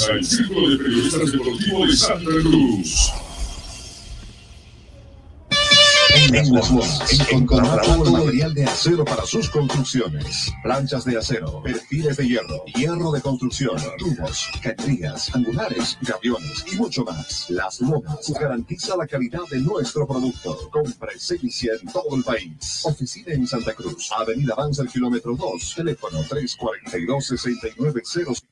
[0.00, 3.12] el Círculo de Periodistas Deportivo de Santa Cruz.
[6.32, 10.50] En las Bosch encontrará todo material de acero para sus construcciones.
[10.62, 17.04] Planchas de acero, perfiles de hierro, hierro de construcción, tubos, cañerías, angulares, gaviones y mucho
[17.04, 17.50] más.
[17.50, 22.80] Las Lomas garantiza la calidad de nuestro producto con presencia en todo el país.
[22.84, 28.51] Oficina en Santa Cruz, Avenida Avanza, el kilómetro 2, teléfono 342 6905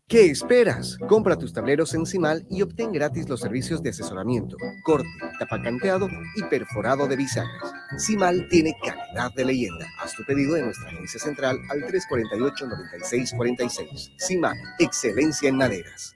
[0.11, 0.97] ¿Qué esperas?
[1.07, 5.07] Compra tus tableros en Cimal y obtén gratis los servicios de asesoramiento, corte,
[5.39, 7.71] tapacanteado y perforado de bisagras.
[7.97, 9.87] Cimal tiene calidad de leyenda.
[10.01, 14.11] Haz tu pedido en nuestra agencia central al 348-9646.
[14.19, 16.13] Cimal, excelencia en maderas.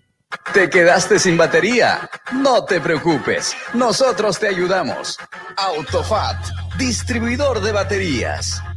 [0.53, 2.09] ¿Te quedaste sin batería?
[2.33, 5.17] No te preocupes, nosotros te ayudamos.
[5.55, 6.45] Autofat,
[6.77, 8.61] distribuidor de baterías.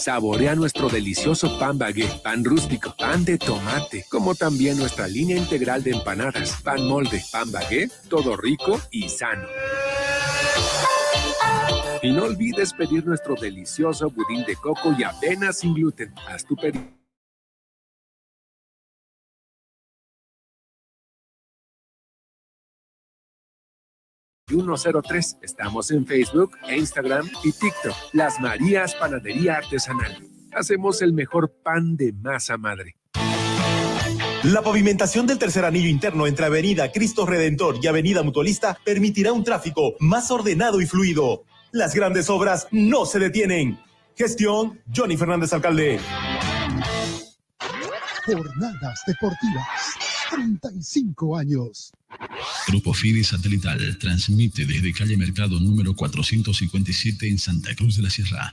[0.00, 5.82] Saborea nuestro delicioso pan bagué, pan rústico, pan de tomate, como también nuestra línea integral
[5.82, 9.46] de empanadas, pan molde, pan bagué, todo rico y sano.
[12.02, 16.14] Y no olvides pedir nuestro delicioso budín de coco y avena sin gluten.
[16.26, 16.99] Haz tu pedido.
[24.50, 25.38] Y 103.
[25.42, 27.94] Estamos en Facebook, e Instagram y TikTok.
[28.12, 30.18] Las Marías Panadería Artesanal.
[30.52, 32.96] Hacemos el mejor pan de masa madre.
[34.42, 39.44] La pavimentación del tercer anillo interno entre Avenida Cristo Redentor y Avenida Mutualista permitirá un
[39.44, 41.44] tráfico más ordenado y fluido.
[41.72, 43.78] Las grandes obras no se detienen.
[44.16, 46.00] Gestión Johnny Fernández Alcalde.
[48.26, 49.89] Jornadas deportivas.
[50.30, 51.92] 35 años.
[52.68, 58.52] Grupo Fide Satelital transmite desde calle Mercado número 457 en Santa Cruz de la Sierra.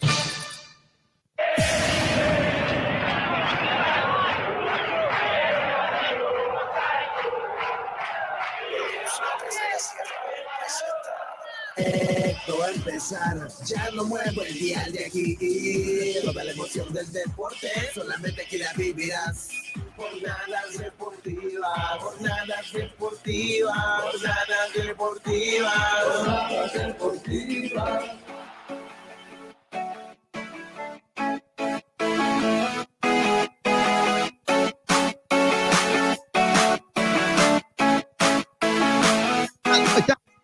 [13.09, 15.37] Ya no muevo el dial de aquí.
[16.25, 19.47] Toda la emoción del deporte, solamente aquí la vivirás.
[19.95, 25.73] Jornadas deportivas, jornadas deportivas, jornadas deportivas,
[26.03, 28.26] jornadas deportivas.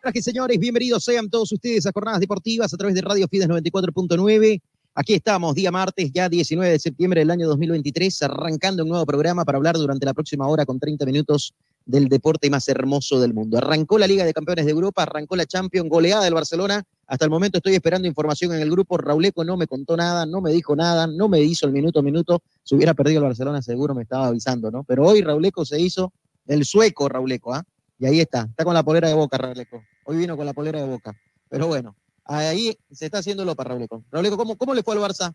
[0.04, 3.48] Señoras y señores, bienvenidos sean todos ustedes a Jornadas Deportivas a través de Radio Fides
[3.48, 4.62] 94.9.
[4.96, 9.46] Aquí estamos, día martes, ya 19 de septiembre del año 2023, arrancando un nuevo programa
[9.46, 11.54] para hablar durante la próxima hora con 30 minutos
[11.86, 13.58] del deporte más hermoso del mundo.
[13.58, 16.84] Arrancó la Liga de Campeones de Europa, arrancó la Champions, goleada del Barcelona.
[17.08, 18.98] Hasta el momento estoy esperando información en el grupo.
[18.98, 22.04] Rauleco no me contó nada, no me dijo nada, no me hizo el minuto a
[22.04, 22.44] minuto.
[22.62, 24.84] Si hubiera perdido el Barcelona, seguro me estaba avisando, ¿no?
[24.84, 26.12] Pero hoy Rauleco se hizo
[26.46, 27.64] el sueco Rauleco, ¿ah?
[28.00, 29.82] Y ahí está, está con la polera de boca, Rauleco.
[30.06, 31.16] Hoy vino con la polera de boca.
[31.50, 31.96] Pero bueno,
[32.26, 34.04] ahí se está haciendo lo para Rauleco.
[34.12, 35.34] Rauleco, ¿cómo, ¿cómo le fue al Barça?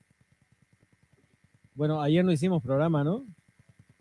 [1.75, 3.25] Bueno, ayer no hicimos programa, ¿no?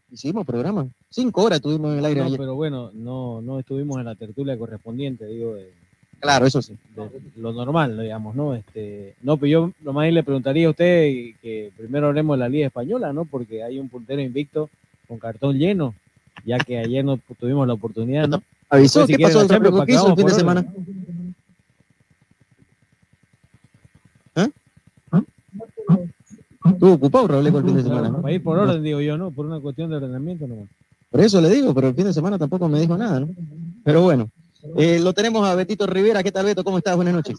[0.10, 0.88] Hicimos programa.
[1.10, 2.40] Cinco horas tuvimos en el aire No, ayer.
[2.40, 5.72] pero bueno, no, no estuvimos en la tertulia correspondiente, digo, de,
[6.20, 6.76] Claro, eso sí.
[6.96, 8.56] de lo normal, digamos, ¿no?
[8.56, 12.50] Este, no, pero yo nomás ahí le preguntaría a usted que primero hablemos de la
[12.50, 13.26] Liga Española, ¿no?
[13.26, 14.70] Porque hay un puntero invicto
[15.08, 15.94] con cartón lleno,
[16.44, 18.42] ya que ayer no tuvimos la oportunidad, ¿no?
[18.70, 20.66] Avisó, si ¿qué pasó el Champions, que hizo el fin de semana?
[24.32, 24.54] orden.
[26.74, 28.10] Estuvo ocupado Robleco el fin de semana.
[28.10, 28.22] ¿no?
[28.22, 29.32] Para ir por orden, digo yo, ¿no?
[29.32, 30.68] Por una cuestión de ordenamiento, ¿no?
[31.10, 33.30] Por eso le digo, pero el fin de semana tampoco me dijo nada, ¿no?
[33.84, 34.30] Pero bueno,
[34.76, 36.22] eh, lo tenemos a Betito Rivera.
[36.22, 36.64] ¿Qué tal, Beto?
[36.64, 36.96] ¿Cómo estás?
[36.96, 37.38] Buenas noches.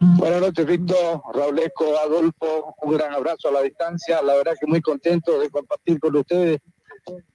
[0.00, 4.20] Buenas noches, Víctor, Raulesco, Adolfo, un gran abrazo a la distancia.
[4.22, 6.60] La verdad que muy contento de compartir con ustedes.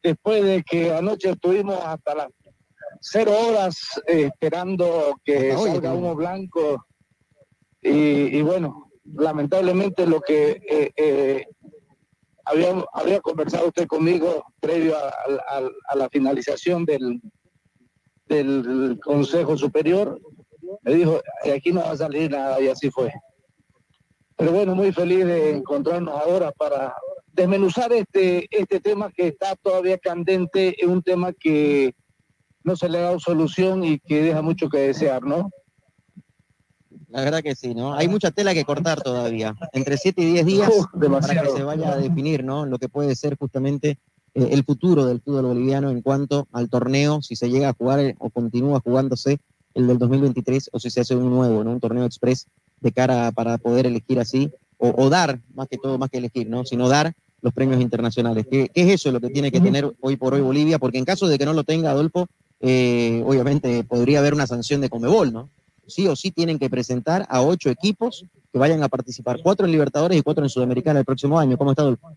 [0.04, 2.28] Después de que anoche estuvimos hasta las
[3.02, 3.78] cero horas
[4.08, 5.98] eh, esperando que Hasta hoy salga estuvimos.
[5.98, 6.86] humo blanco.
[7.82, 11.46] Y, y bueno, lamentablemente lo que eh, eh,
[12.46, 17.22] había, había conversado usted conmigo previo a, a- a- la finalización del,
[18.28, 20.20] del Consejo Superior,
[20.82, 23.12] me dijo, "De aquí no va a salir nada y así fue.
[24.36, 26.94] Pero bueno, muy feliz de encontrarnos ahora para
[27.32, 31.94] desmenuzar este, este tema que está todavía candente, es un tema que
[32.66, 35.52] no se le ha dado solución y que deja mucho que desear, ¿no?
[37.10, 37.94] La verdad que sí, ¿no?
[37.94, 39.56] Hay mucha tela que cortar todavía.
[39.72, 40.86] Entre 7 y 10 días Uf,
[41.22, 42.66] para que se vaya a definir, ¿no?
[42.66, 44.00] Lo que puede ser justamente
[44.34, 48.00] eh, el futuro del fútbol boliviano en cuanto al torneo, si se llega a jugar
[48.00, 49.38] eh, o continúa jugándose
[49.76, 51.72] el del 2023 o si se hace un nuevo, ¿no?
[51.72, 52.48] Un torneo express
[52.82, 56.18] de cara a- para poder elegir así o, o dar, más que todo, más que
[56.18, 56.66] elegir, ¿no?
[56.66, 58.48] Sino dar los premios internacionales.
[58.50, 60.80] ¿Qué, qué es eso lo que tiene que tener hoy por hoy Bolivia?
[60.80, 62.28] Porque en caso de que no lo tenga, Adolfo,
[62.68, 65.50] eh, obviamente podría haber una sanción de Comebol, ¿no?
[65.88, 69.72] sí o sí tienen que presentar a ocho equipos que vayan a participar, cuatro en
[69.72, 71.58] Libertadores y cuatro en Sudamericana el próximo año.
[71.58, 72.10] ¿Cómo está, Adolfo?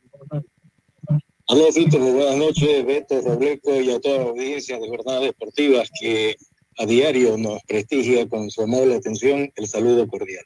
[1.48, 6.36] Aló, muy buenas noches, Beto, Robleco y a toda la audiencia de Jornadas Deportivas que
[6.78, 9.50] a diario nos prestigia con su amable atención.
[9.56, 10.44] El saludo cordial.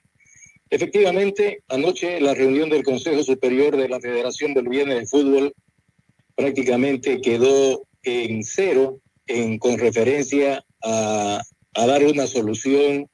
[0.70, 5.52] Efectivamente, anoche la reunión del Consejo Superior de la Federación Boliviana de Fútbol
[6.34, 11.40] prácticamente quedó en cero en, con referencia a,
[11.74, 13.08] a dar una solución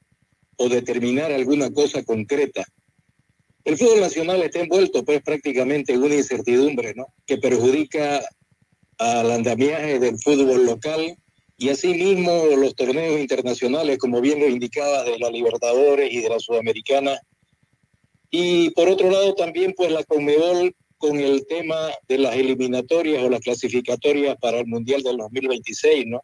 [0.57, 2.65] o determinar alguna cosa concreta.
[3.65, 7.07] El fútbol nacional está envuelto pues prácticamente en una incertidumbre, ¿no?
[7.27, 8.23] Que perjudica
[8.99, 11.17] al andamiaje del fútbol local
[11.57, 16.39] y asimismo los torneos internacionales, como bien lo indicaba, de la Libertadores y de la
[16.39, 17.21] Sudamericana.
[18.31, 23.31] Y por otro lado también pues la Conmebol con el tema de las eliminatorias o
[23.31, 26.21] las clasificatorias para el Mundial del 2026, ¿no?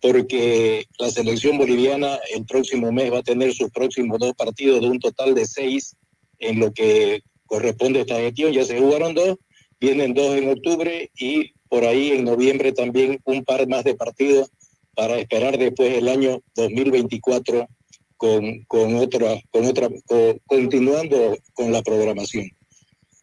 [0.00, 4.88] Porque la selección boliviana el próximo mes va a tener sus próximos dos partidos de
[4.88, 5.96] un total de seis
[6.38, 8.52] en lo que corresponde a esta gestión.
[8.52, 9.36] Ya se jugaron dos,
[9.80, 14.50] vienen dos en octubre y por ahí en noviembre también un par más de partidos
[14.94, 17.68] para esperar después el año 2024
[18.16, 22.50] con, con otra, con otra, con- continuando con la programación.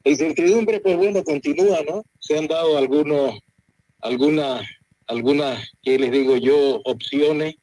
[0.10, 2.04] La incertidumbre, pues bueno, continúa, ¿no?
[2.20, 3.38] Se han dado algunos,
[4.02, 4.66] algunas,
[5.06, 6.82] algunas, ¿qué les digo yo?
[6.84, 7.58] Opciones,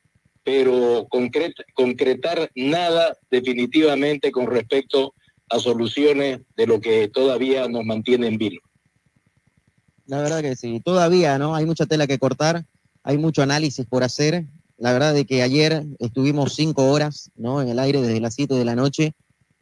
[0.44, 5.12] pero concret- concretar nada definitivamente con respecto
[5.48, 8.60] a soluciones de lo que todavía nos mantiene en vilo.
[10.06, 11.56] La verdad que sí, todavía, ¿no?
[11.56, 12.64] Hay mucha tela que cortar,
[13.02, 14.44] hay mucho análisis por hacer.
[14.78, 17.60] La verdad de que ayer estuvimos cinco horas, ¿no?
[17.60, 19.14] En el aire desde las siete de la noche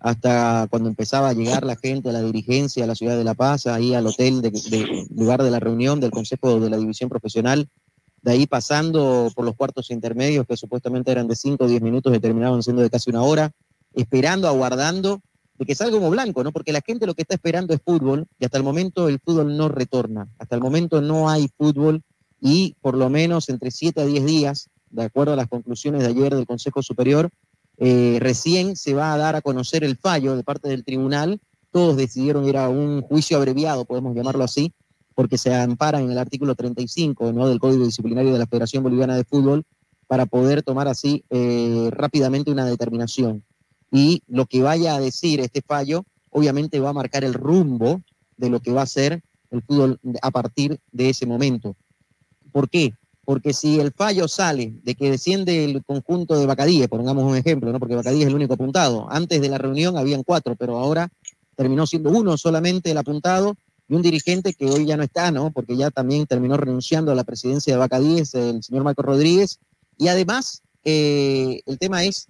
[0.04, 3.66] hasta cuando empezaba a llegar la gente, la dirigencia a la ciudad de La Paz,
[3.66, 7.70] ahí al hotel de, lugar de la reunión del Consejo de la División Profesional,
[8.20, 12.14] de ahí pasando por los cuartos intermedios que supuestamente eran de 5 o 10 minutos
[12.14, 13.52] y terminaban siendo de casi una hora,
[13.94, 15.22] esperando, aguardando
[15.58, 16.52] de que salga humo blanco, ¿no?
[16.52, 19.56] Porque la gente lo que está esperando es fútbol y hasta el momento el fútbol
[19.56, 22.02] no retorna, hasta el momento no hay fútbol
[22.42, 26.08] y por lo menos entre 7 a 10 días, de acuerdo a las conclusiones de
[26.08, 27.30] ayer del Consejo Superior,
[27.78, 31.40] eh, recién se va a dar a conocer el fallo de parte del tribunal.
[31.70, 34.72] Todos decidieron ir a un juicio abreviado, podemos llamarlo así,
[35.14, 37.48] porque se amparan en el artículo 35 ¿no?
[37.48, 39.64] del Código Disciplinario de la Federación Boliviana de Fútbol
[40.06, 43.42] para poder tomar así eh, rápidamente una determinación.
[43.90, 48.02] Y lo que vaya a decir este fallo, obviamente va a marcar el rumbo
[48.36, 51.76] de lo que va a ser el fútbol a partir de ese momento.
[52.52, 52.92] ¿Por qué?
[53.24, 57.72] Porque si el fallo sale de que desciende el conjunto de Bacadíes, pongamos un ejemplo,
[57.72, 57.78] ¿no?
[57.78, 59.06] porque Bacadíes es el único apuntado.
[59.10, 61.10] Antes de la reunión habían cuatro, pero ahora
[61.56, 63.56] terminó siendo uno solamente el apuntado
[63.88, 65.50] y un dirigente que hoy ya no está, ¿no?
[65.50, 69.58] Porque ya también terminó renunciando a la presidencia de Bacadíes, el señor Marco Rodríguez.
[69.98, 72.28] Y además, eh, el tema es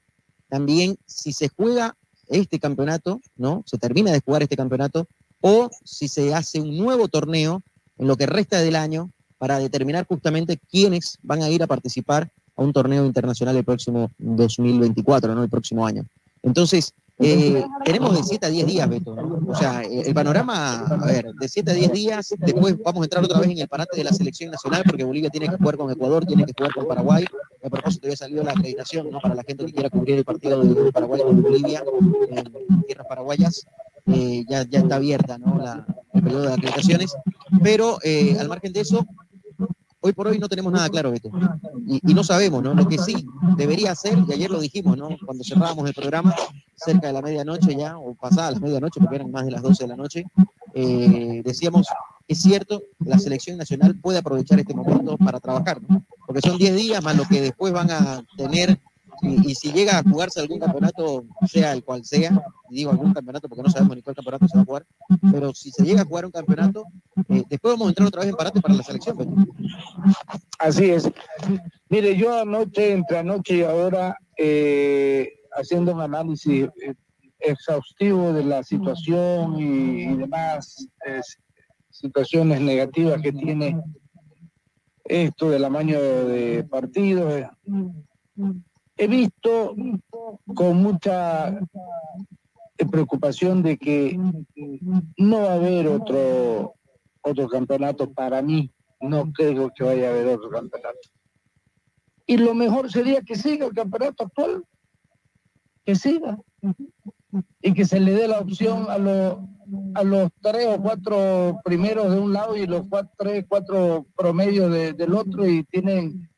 [0.49, 1.97] también si se juega
[2.29, 3.63] este campeonato, ¿no?
[3.67, 5.07] Se termina de jugar este campeonato,
[5.41, 7.63] o si se hace un nuevo torneo
[7.99, 9.11] en lo que resta del año
[9.45, 14.11] para determinar justamente quiénes van a ir a participar a un torneo internacional el próximo
[14.17, 15.43] 2024, ¿no?
[15.43, 16.07] El próximo año.
[16.43, 19.15] Entonces, eh, tenemos de 7 a 10 días, Beto.
[19.15, 19.53] ¿no?
[19.53, 23.23] O sea, el panorama, a ver, de 7 a 10 días, después vamos a entrar
[23.23, 25.91] otra vez en el parate de la selección nacional, porque Bolivia tiene que jugar con
[25.91, 27.27] Ecuador, tiene que jugar con Paraguay.
[27.63, 29.21] A propósito, había salido la acreditación, ¿no?
[29.21, 31.85] Para la gente que quiera cubrir el partido de Paraguay con Bolivia
[32.31, 33.67] en tierras paraguayas.
[34.07, 35.59] Eh, ya, ya está abierta, ¿no?
[35.59, 37.15] La, el periodo de acreditaciones.
[37.63, 39.07] Pero eh, al margen de eso,
[40.05, 41.31] hoy por hoy no tenemos nada claro, Beto.
[41.87, 42.75] Y, y, no sabemos, ¿no?
[42.75, 45.09] Lo que sí debería ser, y ayer lo dijimos, ¿no?
[45.25, 46.35] Cuando cerrábamos el programa,
[46.77, 49.85] cerca de la medianoche ya, o pasada la medianoche, porque eran más de las 12
[49.85, 50.25] de la noche,
[50.75, 51.87] eh, decíamos,
[52.29, 56.05] es cierto, la selección nacional puede aprovechar este momento para trabajar, ¿no?
[56.27, 58.79] Porque son 10 días más lo que después van a tener
[59.23, 63.63] y, si llega a jugarse algún campeonato, sea el cual sea, digo algún campeonato porque
[63.63, 64.87] no sabemos ni cuál campeonato se va a jugar,
[65.33, 66.85] pero si se llega a jugar un campeonato,
[67.29, 69.17] eh, después vamos a entrar otra vez en parate para la selección.
[69.17, 69.29] Pues.
[70.59, 71.11] Así es.
[71.89, 76.95] Mire, yo anoche, entre anoche y ahora, eh, haciendo un análisis eh,
[77.39, 80.87] exhaustivo de la situación y, y demás
[81.91, 83.81] situaciones negativas que tiene
[85.05, 87.45] esto del amaño de partidos
[88.97, 89.75] he visto
[90.55, 91.59] con mucha
[92.91, 94.19] preocupación de que
[95.17, 96.75] no va a haber otro,
[97.23, 98.71] otro campeonato para mí.
[99.01, 100.99] No creo que vaya a haber otro campeonato.
[102.27, 104.65] Y lo mejor sería que siga el campeonato actual,
[105.85, 106.39] que siga.
[107.61, 109.39] Y que se le dé la opción a, los
[109.95, 114.71] a los tres o cuatro primeros de un lado y los cuatro, tres, cuatro promedios
[114.71, 116.29] de, del otro y tienen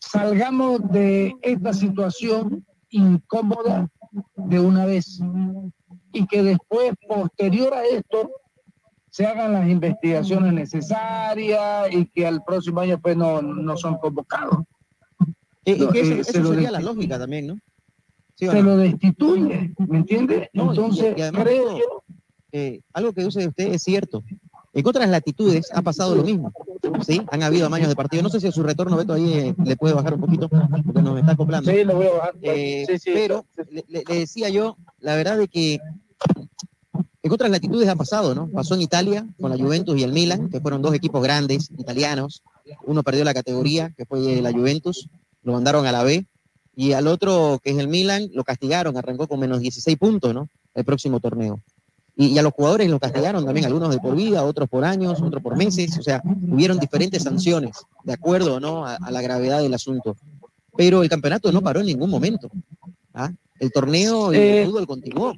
[0.00, 3.88] salgamos de esta situación incómoda
[4.36, 5.20] de una vez
[6.12, 8.30] y que después, posterior a esto,
[9.10, 14.64] se hagan las investigaciones necesarias y que al próximo año pues no, no son convocados.
[15.64, 17.58] Y, y que eso, eh, eso sería la lógica también, ¿no?
[18.34, 18.70] ¿Sí se no?
[18.70, 20.48] lo destituye, ¿me entiende?
[20.52, 21.78] No, Entonces, y, y además, creo.
[22.52, 24.22] Eh, algo que dice usted es cierto.
[24.74, 26.52] En otras latitudes ha pasado lo mismo.
[27.04, 27.22] ¿sí?
[27.30, 28.22] Han habido amaños de partido.
[28.22, 31.02] No sé si a su retorno, Beto, ahí eh, le puede bajar un poquito, porque
[31.02, 31.70] nos está acoplando.
[31.70, 32.34] Sí, lo voy a bajar.
[32.42, 35.80] Eh, sí, sí, pero le, le, decía yo, la verdad de que
[37.22, 38.48] en otras latitudes ha pasado, ¿no?
[38.48, 42.42] Pasó en Italia con la Juventus y el Milan, que fueron dos equipos grandes italianos.
[42.84, 45.08] Uno perdió la categoría, que fue la Juventus,
[45.42, 46.24] lo mandaron a la B,
[46.76, 50.48] y al otro, que es el Milan, lo castigaron, arrancó con menos 16 puntos, ¿no?
[50.74, 51.58] El próximo torneo.
[52.20, 55.22] Y, y, a los jugadores los castigaron también, algunos de por vida, otros por años,
[55.22, 58.84] otros por meses, o sea, hubieron diferentes sanciones, de acuerdo ¿no?
[58.84, 60.16] a, a la gravedad del asunto.
[60.76, 62.50] Pero el campeonato no paró en ningún momento.
[63.14, 63.30] ¿ah?
[63.58, 65.34] El torneo y el fútbol continuó.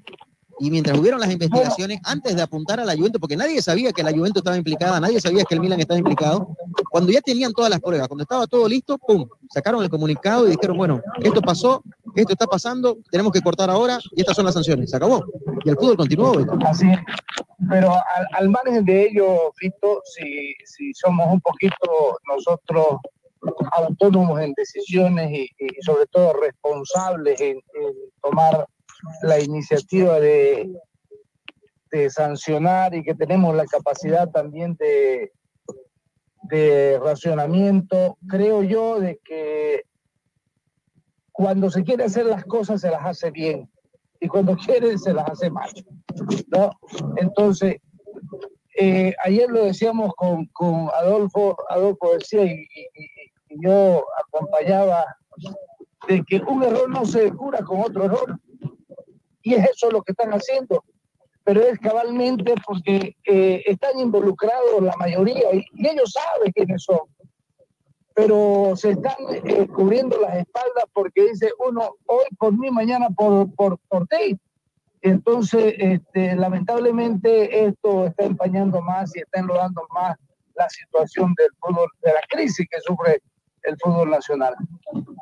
[0.61, 4.02] Y mientras hubieron las investigaciones, antes de apuntar a la Juventus, porque nadie sabía que
[4.02, 6.55] la Juventus estaba implicada, nadie sabía que el Milan estaba implicado,
[6.90, 9.26] cuando ya tenían todas las pruebas, cuando estaba todo listo, ¡pum!
[9.49, 11.83] Sacaron el comunicado y dijeron, bueno, esto pasó,
[12.14, 14.90] esto está pasando, tenemos que cortar ahora y estas son las sanciones.
[14.90, 15.25] Se acabó.
[15.64, 16.33] Y el fútbol continuó.
[16.37, 16.59] ¿verdad?
[16.67, 16.99] Así es.
[17.69, 22.99] Pero al, al, margen de ello, Fito, si, si somos un poquito nosotros
[23.73, 28.67] autónomos en decisiones y, y sobre todo responsables en, en tomar
[29.23, 30.73] la iniciativa de,
[31.90, 35.33] de, sancionar y que tenemos la capacidad también de,
[36.42, 39.85] de racionamiento, creo yo de que
[41.33, 43.71] cuando se quiere hacer las cosas se las hace bien
[44.21, 45.71] y cuando quiere se las hace mal.
[46.49, 46.73] ¿no?
[47.16, 47.76] Entonces,
[48.76, 52.66] eh, ayer lo decíamos con, con Adolfo, Adolfo decía y,
[53.62, 55.04] yo acompañaba
[56.07, 58.38] de que un error no se cura con otro error
[59.42, 60.85] y es eso lo que están haciendo.
[61.44, 67.00] Pero es cabalmente porque eh, están involucrados la mayoría y, y, ellos saben quiénes son.
[68.14, 73.52] Pero se están eh, cubriendo las espaldas porque dice uno, hoy por mí, mañana por,
[73.54, 74.38] por, por ti.
[75.02, 80.16] Entonces, este, lamentablemente, esto está empañando más y está enlodando más
[80.54, 83.23] la situación del fútbol, de la crisis que sufre
[83.62, 84.54] el fútbol nacional.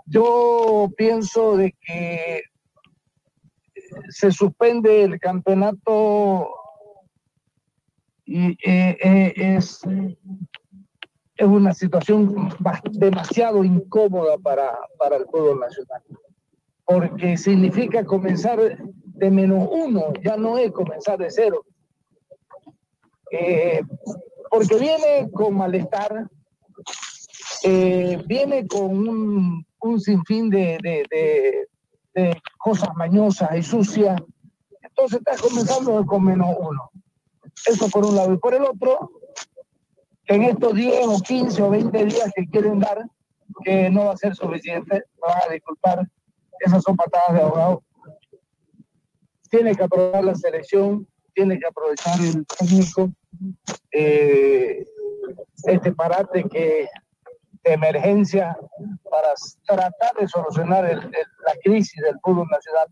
[0.06, 2.42] Yo pienso de que
[4.08, 6.50] se suspende el campeonato
[8.24, 9.80] y eh, eh, es,
[11.36, 12.50] es una situación
[12.92, 16.02] demasiado incómoda para, para el fútbol nacional,
[16.84, 18.58] porque significa comenzar
[19.04, 21.64] de menos uno, ya no es comenzar de cero.
[23.30, 23.80] Eh,
[24.50, 26.28] porque viene con malestar,
[27.62, 31.66] viene con un, un sinfín de,
[32.58, 34.20] cosas mañosas y sucias,
[34.82, 36.90] entonces estás comenzando con menos uno.
[37.66, 38.32] Eso por un lado.
[38.32, 39.10] Y por el otro,
[40.26, 43.04] en estos 10 o 15 o 20 días que quieren dar,
[43.64, 46.08] que no va a ser suficiente, me van a disculpar,
[46.60, 47.82] esas son patadas de ahogado.
[49.50, 53.10] Tiene que aprobar la selección, tiene que aprovechar el técnico,
[53.92, 54.84] eh,
[55.64, 56.88] este parate que de
[57.72, 58.56] emergencia
[59.10, 59.28] para
[59.66, 61.12] tratar de solucionar el- el-
[61.46, 62.86] la crisis del fútbol nacional.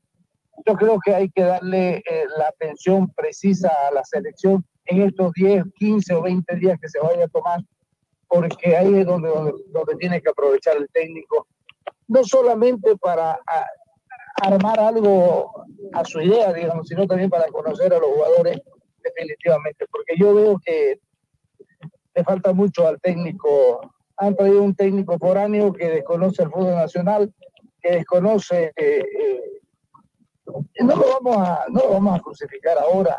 [0.66, 5.32] Yo creo que hay que darle eh, la atención precisa a la selección en estos
[5.34, 7.60] 10, 15 o 20 días que se vaya a tomar,
[8.28, 11.46] porque ahí es donde, donde, donde tiene que aprovechar el técnico,
[12.08, 13.66] no solamente para a-
[14.42, 15.50] armar algo
[15.92, 18.60] a su idea, digamos, sino también para conocer a los jugadores
[19.02, 21.00] definitivamente, porque yo veo que
[22.14, 23.92] le falta mucho al técnico.
[24.18, 27.32] Han traído un técnico foráneo que desconoce el fútbol nacional,
[27.80, 28.72] que desconoce.
[28.76, 29.42] eh, eh,
[30.80, 33.18] no, lo vamos a, no lo vamos a crucificar ahora,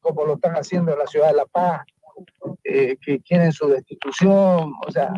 [0.00, 1.82] como lo están haciendo en la ciudad de La Paz,
[2.64, 4.72] eh, que quieren su destitución.
[4.86, 5.12] O sea,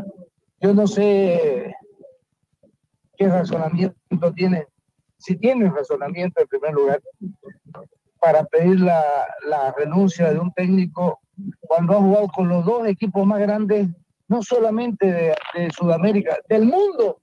[0.60, 1.74] yo no sé
[3.16, 4.66] qué razonamiento tiene,
[5.18, 7.02] si tiene razonamiento en primer lugar,
[8.20, 9.02] para pedir la,
[9.46, 11.20] la renuncia de un técnico
[11.60, 13.88] cuando ha jugado con los dos equipos más grandes,
[14.28, 17.20] no solamente de, Sudamérica, del mundo.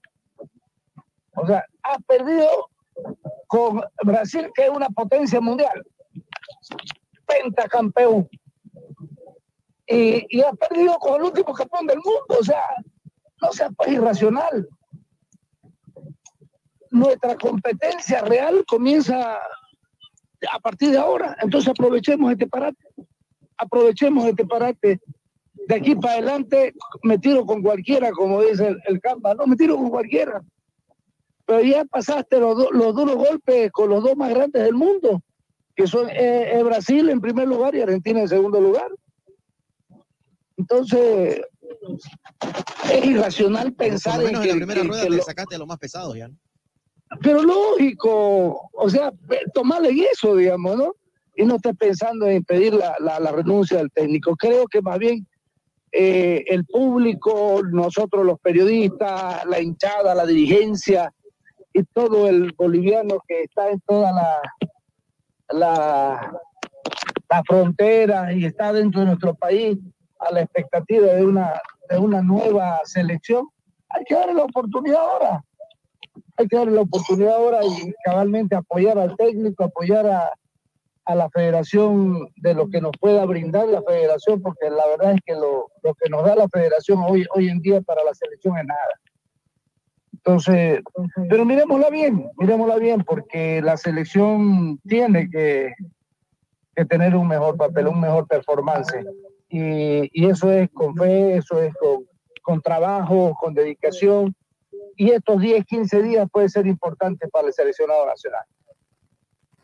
[1.36, 2.68] O sea, ha perdido
[3.46, 5.84] con Brasil, que es una potencia mundial,
[7.26, 8.28] pentacampeón.
[9.86, 12.36] Y, y ha perdido con el último campeón del mundo.
[12.40, 12.62] O sea,
[13.40, 14.68] no sea pues irracional.
[16.90, 19.38] Nuestra competencia real comienza
[20.52, 21.36] a partir de ahora.
[21.40, 22.84] Entonces aprovechemos este parate.
[23.58, 25.00] Aprovechemos este parate.
[25.68, 29.34] De aquí para adelante me tiro con cualquiera, como dice el, el Campa.
[29.34, 30.40] No, me tiro con cualquiera.
[31.44, 35.20] Pero ya pasaste los, do- los duros golpes con los dos más grandes del mundo,
[35.74, 38.88] que son eh, eh, Brasil en primer lugar y Argentina en segundo lugar.
[40.56, 41.40] Entonces,
[42.92, 45.58] es irracional pensar menos en que, la primera que- rueda que te lo- sacaste a
[45.58, 46.28] los más pesados ya.
[46.28, 46.36] ¿no?
[47.22, 49.12] pero lógico, o sea,
[49.54, 50.92] tomarle eso, digamos, ¿no?
[51.36, 54.34] Y no estés pensando en pedir la, la- la renuncia del técnico.
[54.36, 55.24] Creo que más bien
[55.92, 61.12] eh, el público, nosotros los periodistas, la hinchada, la dirigencia
[61.72, 64.40] y todo el boliviano que está en toda la,
[65.50, 66.40] la,
[67.30, 69.78] la frontera y está dentro de nuestro país
[70.18, 73.46] a la expectativa de una, de una nueva selección,
[73.90, 75.44] hay que darle la oportunidad ahora.
[76.38, 80.30] Hay que darle la oportunidad ahora y cabalmente apoyar al técnico, apoyar a,
[81.06, 85.20] a la federación de lo que nos pueda brindar la federación, porque la verdad es
[85.24, 88.58] que lo, lo que nos da la federación hoy, hoy en día para la selección
[88.58, 89.00] es nada.
[90.12, 90.82] Entonces,
[91.28, 95.72] pero miremosla bien, miremosla bien, porque la selección tiene que,
[96.74, 98.92] que tener un mejor papel, un mejor performance.
[99.48, 102.04] Y, y eso es con fe, eso es con,
[102.42, 104.34] con trabajo, con dedicación.
[104.96, 108.42] Y estos 10, 15 días puede ser importante para el seleccionado nacional.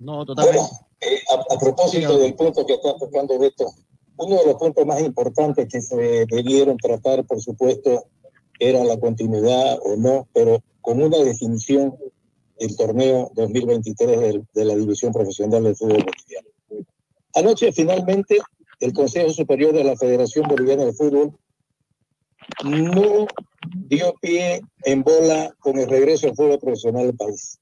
[0.02, 0.68] No, Bueno,
[1.00, 3.66] eh, a, a propósito del punto que está tocando Beto,
[4.16, 8.04] uno de los puntos más importantes que se debieron tratar, por supuesto,
[8.58, 11.96] era la continuidad o no, pero con una definición
[12.58, 16.48] del torneo 2023 del- de, la División Profesional del Fútbol Boliviano.
[17.34, 18.38] Anoche, finalmente,
[18.80, 21.32] el Consejo Superior de la Federación Boliviana de Fútbol
[22.64, 23.26] no
[23.88, 27.58] dio pie en bola con el regreso al fútbol profesional del país.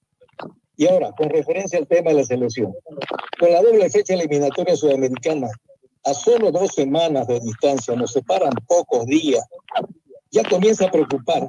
[0.81, 2.75] Y ahora, con referencia al tema de la selección,
[3.39, 5.47] con la doble fecha eliminatoria sudamericana,
[6.05, 9.45] a solo dos semanas de distancia, nos separan pocos días,
[10.31, 11.47] ya comienza a preocupar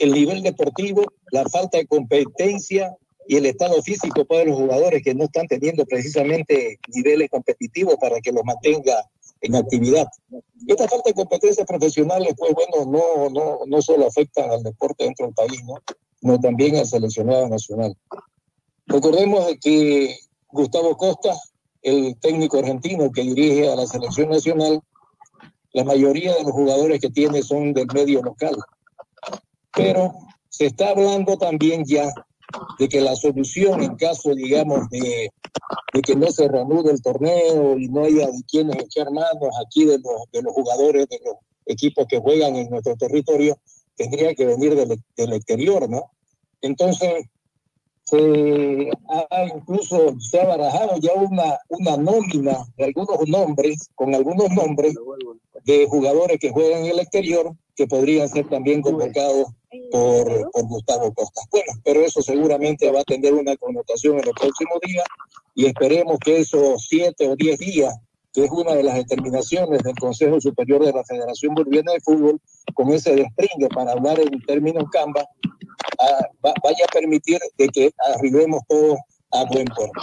[0.00, 2.92] el nivel deportivo, la falta de competencia
[3.28, 8.20] y el estado físico para los jugadores que no están teniendo precisamente niveles competitivos para
[8.20, 9.08] que los mantenga
[9.42, 10.08] en actividad.
[10.66, 15.26] Esta falta de competencias profesionales, pues bueno, no, no, no solo afectan al deporte dentro
[15.26, 15.76] del país, ¿no?
[16.20, 17.96] sino también al seleccionado nacional.
[18.86, 20.16] Recordemos de que
[20.48, 21.34] Gustavo Costa,
[21.82, 24.80] el técnico argentino que dirige a la selección nacional,
[25.72, 28.56] la mayoría de los jugadores que tiene son del medio local.
[29.74, 30.14] Pero
[30.48, 32.12] se está hablando también ya
[32.78, 35.30] de que la solución en caso, digamos, de,
[35.92, 39.84] de que no se reanude el torneo y no haya de quienes echar manos aquí
[39.84, 41.34] de los, de los jugadores de los
[41.66, 43.58] equipos que juegan en nuestro territorio,
[43.96, 46.12] tendría que venir del, del exterior, ¿no?
[46.60, 47.26] Entonces,
[48.04, 54.50] se ha incluso se ha barajado ya una, una nómina de algunos nombres, con algunos
[54.50, 54.94] nombres
[55.64, 59.48] de jugadores que juegan en el exterior que podrían ser también convocados
[59.90, 61.40] por, por Gustavo Costa.
[61.50, 65.04] Bueno, pero eso seguramente va a tener una connotación en los próximos días
[65.54, 67.94] y esperemos que esos siete o diez días
[68.34, 72.40] que es una de las determinaciones del Consejo Superior de la Federación Boliviana de Fútbol,
[72.74, 75.22] con ese despringue para hablar en términos Canva,
[75.98, 78.98] a- va- vaya a permitir de que arribemos todos
[79.30, 80.00] a buen puerto.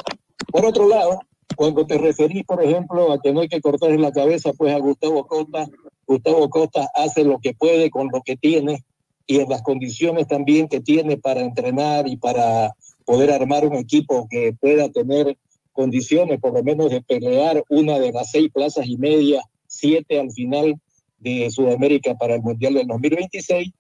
[0.52, 1.20] Por otro lado,
[1.58, 4.80] cuando te referís, por ejemplo, a que no hay que cortarle la cabeza pues a
[4.80, 5.68] Gustavo Costa,
[6.08, 8.84] Gustavo Costa hace lo que puede con lo que tiene
[9.28, 12.74] y en las condiciones también que tiene para entrenar y para
[13.06, 15.38] poder armar un equipo que pueda tener
[15.82, 20.32] condiciones por lo menos de pelear una de las seis plazas y media, siete al
[20.32, 20.76] final
[21.18, 23.72] de Sudamérica para el Mundial del 2026.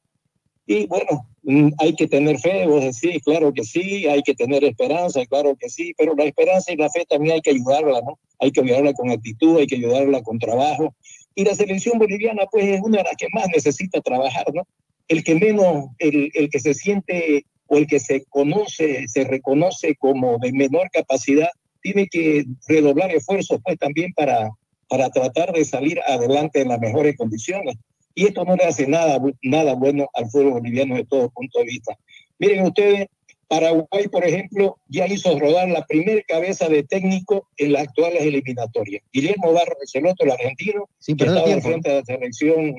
[0.65, 4.63] Y bueno, mm, hay que tener fe, vos decís, claro que sí, hay que tener
[4.63, 8.17] esperanza, claro que sí, pero la esperanza y la fe también hay que ayudarla, ¿no?
[8.39, 10.95] Hay que ayudarla con actitud, hay que ayudarla con trabajo.
[11.35, 14.63] Y la selección boliviana, pues, es una de las que más necesita trabajar, ¿no?
[15.07, 19.95] El que menos, el, el que se siente o el que se conoce, se reconoce
[19.97, 24.49] como de menor capacidad, tiene que redoblar esfuerzos, pues, también para,
[24.87, 27.75] para tratar de salir adelante en las mejores condiciones.
[28.13, 31.65] Y esto no le hace nada, nada bueno al fútbol boliviano de todo punto de
[31.65, 31.97] vista.
[32.39, 33.07] Miren ustedes,
[33.47, 39.03] Paraguay, por ejemplo, ya hizo rodar la primer cabeza de técnico en las actuales eliminatorias.
[39.11, 42.75] Guillermo Barros Celoto, el argentino, Sin que estaba al frente de la selección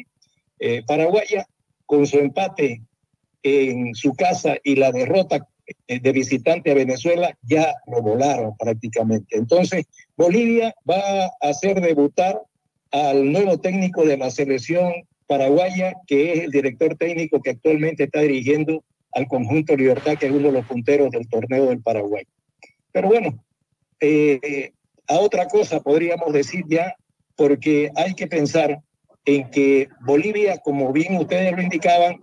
[0.58, 1.46] eh, paraguaya,
[1.86, 2.80] con su empate
[3.42, 5.46] en su casa y la derrota
[5.88, 9.37] de visitante a Venezuela, ya lo volaron prácticamente.
[9.37, 12.40] Entonces, Bolivia va a hacer debutar
[12.90, 14.92] al nuevo técnico de la selección
[15.27, 20.33] paraguaya, que es el director técnico que actualmente está dirigiendo al conjunto Libertad, que es
[20.33, 22.25] uno de los punteros del torneo del Paraguay.
[22.92, 23.42] Pero bueno,
[24.01, 24.72] eh,
[25.09, 26.94] a otra cosa podríamos decir ya,
[27.37, 28.81] porque hay que pensar
[29.25, 32.20] en que Bolivia, como bien ustedes lo indicaban,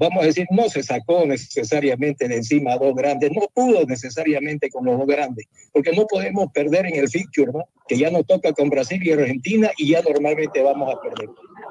[0.00, 4.70] vamos a decir, no se sacó necesariamente de encima a dos grandes, no pudo necesariamente
[4.70, 7.68] con los dos grandes, porque no podemos perder en el fixture, ¿no?
[7.86, 11.28] que ya nos toca con Brasil y Argentina y ya normalmente vamos a perder.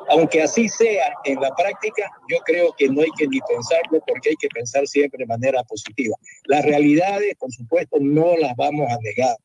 [0.09, 4.29] Aunque así sea en la práctica, yo creo que no hay que ni pensarlo porque
[4.29, 6.15] hay que pensar siempre de manera positiva.
[6.45, 9.35] Las realidades, por supuesto, no las vamos a negar.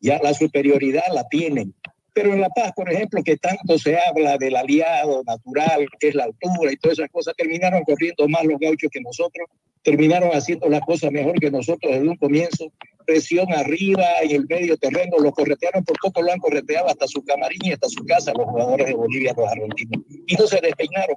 [0.00, 1.74] Ya la superioridad la tienen.
[2.14, 6.14] Pero en La Paz, por ejemplo, que tanto se habla del aliado natural, que es
[6.14, 9.48] la altura y todas esas cosas, terminaron corriendo más los gauchos que nosotros,
[9.82, 12.72] terminaron haciendo las cosas mejor que nosotros desde un comienzo.
[13.06, 17.24] Presión arriba, en el medio terreno, los corretearon, por poco lo han correteado hasta su
[17.24, 20.04] camarín y hasta su casa, los jugadores de Bolivia, los argentinos.
[20.26, 21.16] Y no se despeinaron.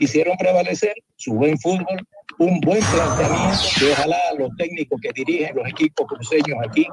[0.00, 2.04] Hicieron prevalecer su buen fútbol,
[2.38, 6.84] un buen planteamiento, que ojalá los técnicos que dirigen los equipos cruceños aquí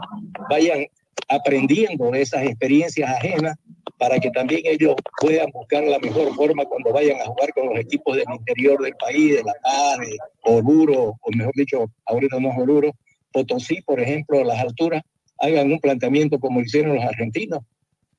[0.50, 0.86] vayan
[1.28, 3.58] aprendiendo de esas experiencias ajenas
[3.98, 7.80] para que también ellos puedan buscar la mejor forma cuando vayan a jugar con los
[7.80, 12.58] equipos del interior del país, de La Paz, de o mejor dicho, ahorita no es
[12.58, 12.96] Oruro,
[13.32, 15.04] Potosí, por ejemplo, a las alturas,
[15.38, 17.60] hagan un planteamiento como hicieron los argentinos.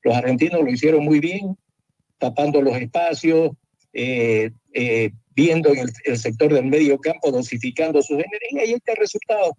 [0.03, 1.55] Los argentinos lo hicieron muy bien,
[2.17, 3.51] tapando los espacios,
[3.93, 8.73] eh, eh, viendo en el, el sector del medio campo, dosificando sus energías, y ahí
[8.73, 9.57] está el resultado.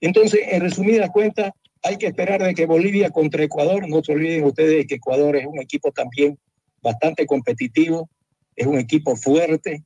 [0.00, 1.52] Entonces, en resumidas cuentas,
[1.86, 5.46] hay que esperar de que Bolivia contra Ecuador, no se olviden ustedes que Ecuador es
[5.46, 6.36] un equipo también
[6.82, 8.10] bastante competitivo,
[8.56, 9.84] es un equipo fuerte,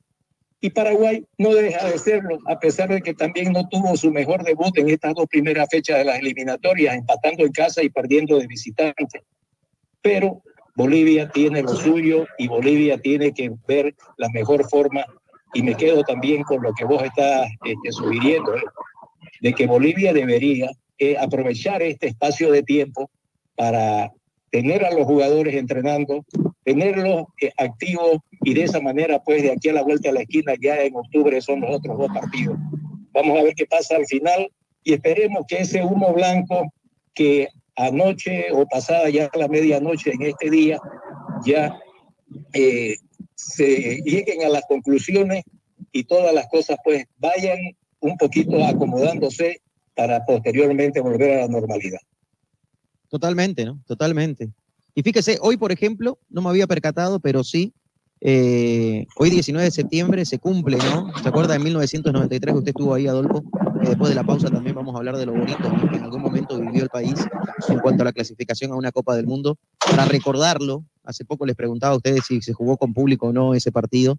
[0.59, 4.43] y Paraguay no deja de serlo, a pesar de que también no tuvo su mejor
[4.43, 8.47] debut en estas dos primeras fechas de las eliminatorias, empatando en casa y perdiendo de
[8.47, 9.23] visitante.
[10.01, 10.41] Pero
[10.75, 15.05] Bolivia tiene lo suyo y Bolivia tiene que ver la mejor forma,
[15.53, 18.61] y me quedo también con lo que vos estás este, sugiriendo, ¿eh?
[19.41, 23.09] de que Bolivia debería eh, aprovechar este espacio de tiempo
[23.55, 24.11] para
[24.51, 26.23] tener a los jugadores entrenando,
[26.63, 30.21] tenerlos eh, activos y de esa manera, pues de aquí a la vuelta a la
[30.21, 32.55] esquina, ya en octubre son los otros dos partidos.
[33.13, 34.47] Vamos a ver qué pasa al final
[34.83, 36.71] y esperemos que ese humo blanco
[37.15, 40.79] que anoche o pasada ya la medianoche en este día,
[41.43, 41.79] ya
[42.53, 42.93] eh,
[43.33, 45.45] se lleguen a las conclusiones
[45.91, 47.57] y todas las cosas pues vayan
[48.01, 49.61] un poquito acomodándose
[49.95, 51.99] para posteriormente volver a la normalidad.
[53.09, 53.79] Totalmente, ¿no?
[53.85, 54.49] Totalmente.
[54.95, 57.73] Y fíjese, hoy, por ejemplo, no me había percatado, pero sí,
[58.23, 61.11] eh, hoy 19 de septiembre se cumple, ¿no?
[61.21, 63.39] ¿Se acuerda de 1993 que usted estuvo ahí, Adolfo?
[63.81, 65.57] Eh, después de la pausa también vamos a hablar de lo bonito
[65.89, 67.15] que en algún momento vivió el país
[67.67, 69.57] en cuanto a la clasificación a una Copa del Mundo.
[69.79, 73.55] Para recordarlo, hace poco les preguntaba a ustedes si se jugó con público o no
[73.55, 74.17] ese partido.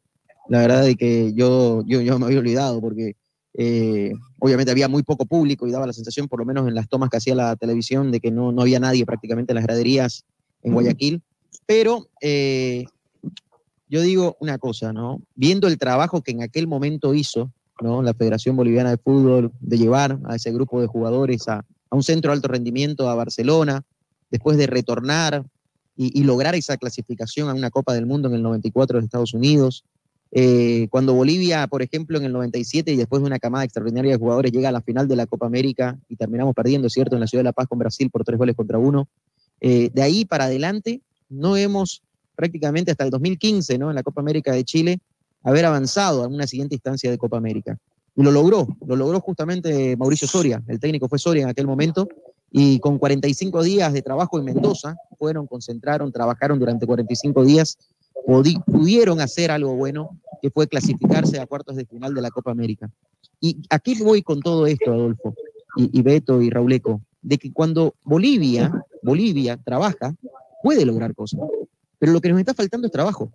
[0.48, 3.14] La verdad es que yo, yo, yo me había olvidado porque
[3.54, 6.88] eh, obviamente había muy poco público y daba la sensación, por lo menos en las
[6.88, 10.24] tomas que hacía la televisión, de que no, no había nadie prácticamente en las graderías
[10.62, 11.22] en Guayaquil.
[11.66, 12.86] Pero eh,
[13.88, 15.20] yo digo una cosa, ¿no?
[15.34, 18.02] Viendo el trabajo que en aquel momento hizo, ¿no?
[18.02, 22.02] La Federación Boliviana de Fútbol, de llevar a ese grupo de jugadores a, a un
[22.02, 23.82] centro de alto rendimiento a Barcelona,
[24.30, 25.44] después de retornar
[25.94, 29.34] y, y lograr esa clasificación a una Copa del Mundo en el 94 de Estados
[29.34, 29.84] Unidos.
[30.34, 34.18] Eh, cuando Bolivia, por ejemplo, en el 97 y después de una camada extraordinaria de
[34.18, 37.26] jugadores llega a la final de la Copa América y terminamos perdiendo, ¿cierto?, en la
[37.26, 39.08] Ciudad de La Paz con Brasil por tres goles contra uno.
[39.60, 42.02] Eh, de ahí para adelante no hemos
[42.34, 45.00] prácticamente hasta el 2015, ¿no?, en la Copa América de Chile,
[45.42, 47.76] haber avanzado a una siguiente instancia de Copa América.
[48.16, 52.08] Y lo logró, lo logró justamente Mauricio Soria, el técnico fue Soria en aquel momento,
[52.50, 57.78] y con 45 días de trabajo en Mendoza, fueron, concentraron, trabajaron durante 45 días,
[58.66, 62.90] pudieron hacer algo bueno, que fue clasificarse a cuartos de final de la Copa América.
[63.40, 65.34] Y aquí voy con todo esto, Adolfo,
[65.76, 70.14] y, y Beto y Rauleco, de que cuando Bolivia, Bolivia trabaja,
[70.62, 71.40] puede lograr cosas.
[71.98, 73.30] Pero lo que nos está faltando es trabajo.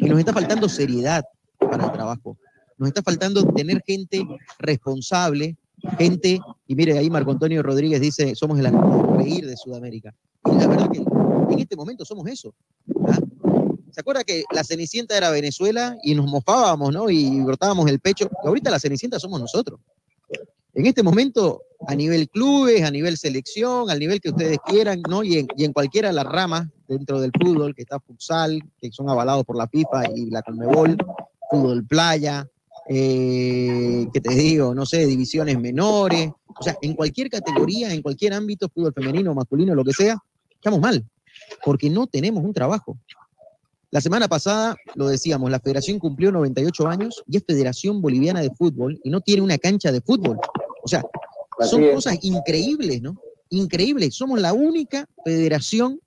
[0.00, 1.24] Y nos está faltando seriedad
[1.58, 2.36] para el trabajo.
[2.78, 4.26] Nos está faltando tener gente
[4.58, 5.56] responsable,
[5.98, 8.66] gente, y mire, ahí Marco Antonio Rodríguez dice, somos el
[9.16, 10.14] reír de Sudamérica.
[10.44, 12.52] Y la verdad que en este momento somos eso.
[13.08, 13.18] ¿ah?
[13.94, 17.08] ¿Se acuerda que la Cenicienta era Venezuela y nos mofábamos, ¿no?
[17.08, 18.28] Y brotábamos el pecho.
[18.42, 19.78] Y ahorita la Cenicienta somos nosotros.
[20.74, 25.22] En este momento, a nivel clubes, a nivel selección, al nivel que ustedes quieran, ¿no?
[25.22, 29.08] Y en, y cualquiera de las ramas dentro del fútbol, que está futsal, que son
[29.08, 30.96] avalados por la FIFA y la Conmebol,
[31.48, 32.48] fútbol playa,
[32.88, 38.32] eh, que te digo, no sé, divisiones menores, o sea, en cualquier categoría, en cualquier
[38.32, 40.18] ámbito, fútbol femenino, masculino, lo que sea,
[40.50, 41.04] estamos mal,
[41.64, 42.98] porque no tenemos un trabajo.
[43.94, 48.50] La semana pasada, lo decíamos, la federación cumplió 98 años y es Federación Boliviana de
[48.50, 50.36] Fútbol y no tiene una cancha de fútbol.
[50.82, 51.00] O sea,
[51.60, 51.94] son Así es.
[51.94, 53.14] cosas increíbles, ¿no?
[53.50, 54.16] Increíbles.
[54.16, 56.00] Somos la única federación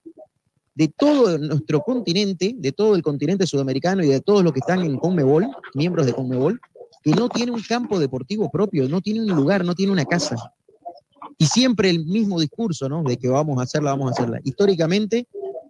[0.76, 4.82] de todo nuestro continente, de todo el continente sudamericano y de todos los que están
[4.82, 6.60] en Conmebol, miembros de Conmebol,
[7.02, 10.36] que no tiene un campo deportivo propio, no tiene un lugar, no tiene una casa.
[11.38, 13.02] Y siempre el mismo discurso, ¿no?
[13.04, 14.42] De que vamos a hacerla, vamos a hacerla.
[14.44, 15.26] Históricamente,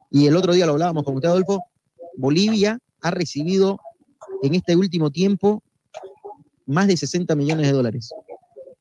[0.09, 1.63] y el otro día lo hablábamos con usted, Adolfo,
[2.17, 3.79] Bolivia ha recibido
[4.43, 5.63] en este último tiempo
[6.65, 8.11] más de 60 millones de dólares.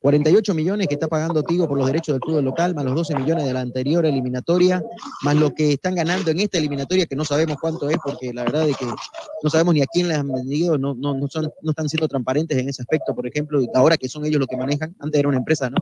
[0.00, 3.16] 48 millones que está pagando Tigo por los derechos del fútbol local, más los 12
[3.16, 4.80] millones de la anterior eliminatoria,
[5.22, 8.44] más lo que están ganando en esta eliminatoria, que no sabemos cuánto es, porque la
[8.44, 11.50] verdad es que no sabemos ni a quién les han vendido, no, no, no, son,
[11.60, 14.56] no están siendo transparentes en ese aspecto, por ejemplo, ahora que son ellos los que
[14.56, 15.78] manejan, antes era una empresa, ¿no?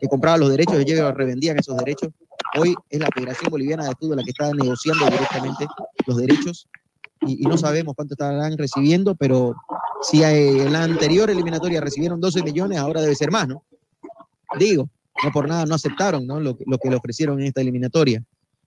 [0.00, 2.10] Que compraba los derechos y ellos revendían esos derechos.
[2.58, 5.66] Hoy es la Federación Boliviana de Fútbol la que está negociando directamente
[6.06, 6.66] los derechos
[7.26, 9.54] y, no sabemos cuánto estarán recibiendo, pero
[10.02, 13.64] si en la anterior eliminatoria recibieron 12 millones, ahora debe ser más, ¿no?
[14.58, 14.88] Digo,
[15.24, 16.40] no por nada no aceptaron ¿no?
[16.40, 18.22] Lo que le ofrecieron en esta eliminatoria.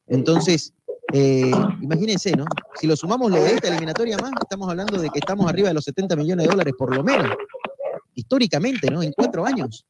[0.08, 0.74] Entonces,
[1.13, 2.45] eh, imagínense, ¿no?
[2.76, 5.74] Si lo sumamos lo de esta eliminatoria más, estamos hablando de que estamos arriba de
[5.74, 7.28] los 70 millones de dólares por lo menos,
[8.13, 9.02] históricamente, ¿no?
[9.02, 9.86] En cuatro años.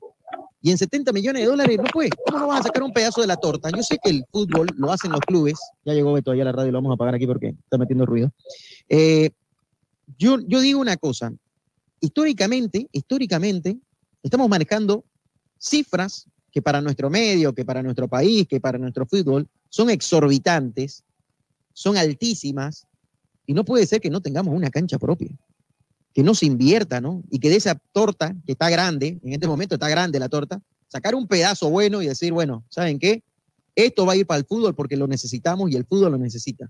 [0.62, 2.10] Y en 70 millones de dólares no puede.
[2.26, 3.70] ¿Cómo no van a sacar un pedazo de la torta?
[3.76, 5.58] Yo sé que el fútbol lo hacen los clubes.
[5.86, 8.06] Ya llegó Beto allá a la radio, lo vamos a apagar aquí porque está metiendo
[8.06, 8.32] ruido.
[8.90, 9.30] Eh,
[10.18, 11.32] yo, yo digo una cosa.
[12.02, 13.78] Históricamente, históricamente,
[14.22, 15.06] estamos manejando
[15.58, 21.04] cifras que para nuestro medio, que para nuestro país, que para nuestro fútbol, son exorbitantes,
[21.74, 22.88] son altísimas,
[23.46, 25.32] y no puede ser que no tengamos una cancha propia,
[26.14, 27.24] que no se invierta, ¿no?
[27.30, 30.62] Y que de esa torta, que está grande, en este momento está grande la torta,
[30.88, 33.24] sacar un pedazo bueno y decir, bueno, ¿saben qué?
[33.76, 36.70] Esto va a ir para el fútbol porque lo necesitamos y el fútbol lo necesita.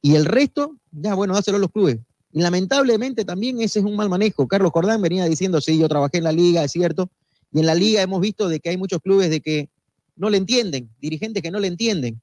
[0.00, 1.98] Y el resto, ya bueno, dáselo a los clubes.
[2.32, 4.46] Y lamentablemente también ese es un mal manejo.
[4.46, 7.10] Carlos Cordán venía diciendo, sí, yo trabajé en la liga, es cierto,
[7.52, 9.68] y en la liga hemos visto de que hay muchos clubes de que
[10.16, 12.20] no le entienden, dirigentes que no le entienden,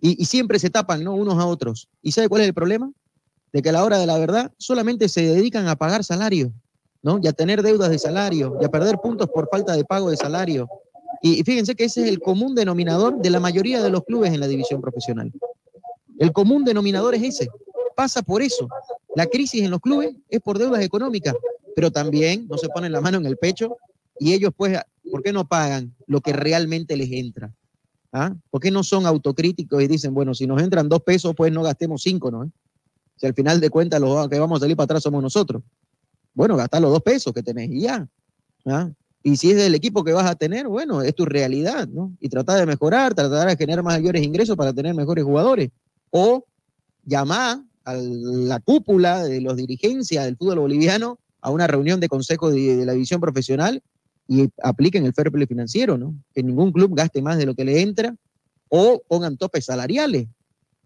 [0.00, 1.14] y, y siempre se tapan, ¿no?
[1.14, 1.88] Unos a otros.
[2.02, 2.90] ¿Y sabe cuál es el problema?
[3.52, 6.52] De que a la hora de la verdad solamente se dedican a pagar salario,
[7.02, 7.18] ¿no?
[7.22, 10.16] Y a tener deudas de salario, y a perder puntos por falta de pago de
[10.16, 10.68] salario.
[11.22, 14.40] Y, fíjense que ese es el común denominador de la mayoría de los clubes en
[14.40, 15.32] la división profesional.
[16.18, 17.48] El común denominador es ese.
[17.96, 18.68] Pasa por eso.
[19.16, 21.34] La crisis en los clubes es por deudas económicas,
[21.74, 23.76] pero también no se ponen la mano en el pecho
[24.18, 24.78] y ellos, pues,
[25.10, 27.52] ¿por qué no pagan lo que realmente les entra?
[28.12, 28.34] ¿Ah?
[28.50, 31.62] ¿Por qué no son autocríticos y dicen, bueno, si nos entran dos pesos, pues no
[31.62, 32.50] gastemos cinco, ¿no?
[33.20, 35.62] Si al final de cuentas los que vamos a salir para atrás somos nosotros.
[36.32, 38.08] Bueno, gastar los dos pesos que tenés y ya.
[38.66, 38.90] ¿ah?
[39.22, 42.16] Y si es del equipo que vas a tener, bueno, es tu realidad, ¿no?
[42.18, 45.70] Y tratar de mejorar, tratar de generar mayores ingresos para tener mejores jugadores.
[46.08, 46.46] O
[47.04, 52.50] llamar a la cúpula de los dirigencias del fútbol boliviano a una reunión de consejo
[52.50, 53.82] de, de la división profesional
[54.26, 56.14] y apliquen el fair play financiero, ¿no?
[56.32, 58.16] Que ningún club gaste más de lo que le entra
[58.68, 60.28] o pongan topes salariales.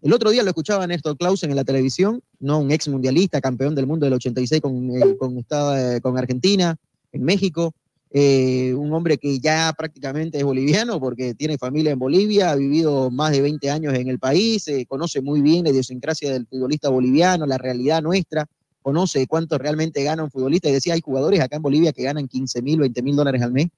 [0.05, 2.59] El otro día lo escuchaba Néstor Clausen en la televisión, ¿no?
[2.59, 6.75] Un ex mundialista, campeón del mundo del 86 con, eh, con, eh, con Argentina,
[7.11, 7.73] en México,
[8.11, 13.09] eh, un hombre que ya prácticamente es boliviano porque tiene familia en Bolivia, ha vivido
[13.09, 16.89] más de 20 años en el país, eh, conoce muy bien la idiosincrasia del futbolista
[16.89, 18.45] boliviano, la realidad nuestra,
[18.83, 22.27] conoce cuánto realmente gana un futbolista y decía, hay jugadores acá en Bolivia que ganan
[22.27, 23.69] 15 mil, 20 mil dólares al mes.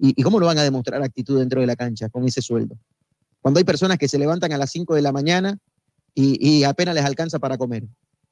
[0.00, 2.76] ¿Y, ¿Y cómo lo van a demostrar actitud dentro de la cancha con ese sueldo?
[3.44, 5.58] Cuando hay personas que se levantan a las 5 de la mañana
[6.14, 7.84] y, y apenas les alcanza para comer.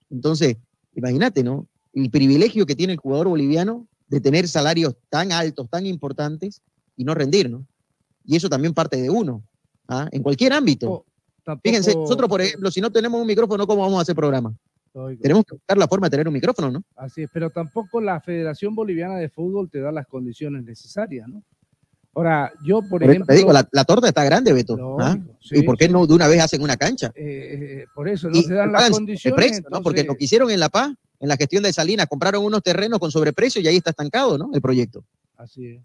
[0.09, 0.57] Entonces,
[0.95, 1.67] imagínate, ¿no?
[1.93, 6.63] El privilegio que tiene el jugador boliviano de tener salarios tan altos, tan importantes
[6.97, 7.67] y no rendir, ¿no?
[8.25, 9.43] Y eso también parte de uno,
[9.87, 10.09] ¿ah?
[10.13, 11.05] en cualquier ámbito.
[11.63, 14.57] Fíjense, nosotros, por ejemplo, si no tenemos un micrófono, ¿cómo vamos a hacer programa?
[15.21, 16.83] Tenemos que buscar la forma de tener un micrófono, ¿no?
[16.97, 21.43] Así es, pero tampoco la Federación Boliviana de Fútbol te da las condiciones necesarias, ¿no?
[22.15, 23.27] Ahora, yo, por, ejemplo.
[23.27, 24.99] te digo, la, la torta está grande, Beto.
[25.01, 25.17] ¿ah?
[25.51, 27.11] ¿Y por qué no de una vez hacen una cancha?
[27.15, 29.63] eh, por eso no Y se dan las condiciones.
[29.71, 29.83] ¿no?
[29.83, 32.99] Porque lo que hicieron en La Paz, en la gestión de Salinas, compraron unos terrenos
[32.99, 34.51] con sobreprecio y ahí está estancado, ¿no?
[34.53, 35.05] El proyecto.
[35.39, 35.81] Así es.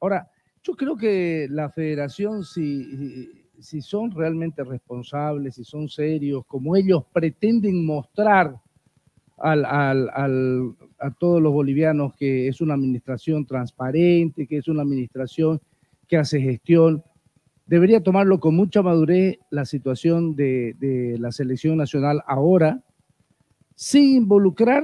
[0.00, 0.30] Ahora,
[0.62, 7.02] yo creo que la federación, si, si son realmente responsables, si son serios, como ellos
[7.12, 8.54] pretenden mostrar
[9.42, 15.60] a todos los bolivianos que es una administración transparente, que es una administración
[16.08, 17.02] que hace gestión,
[17.66, 22.80] debería tomarlo con mucha madurez la situación de, la selección nacional ahora,
[23.74, 24.82] sin involucrar,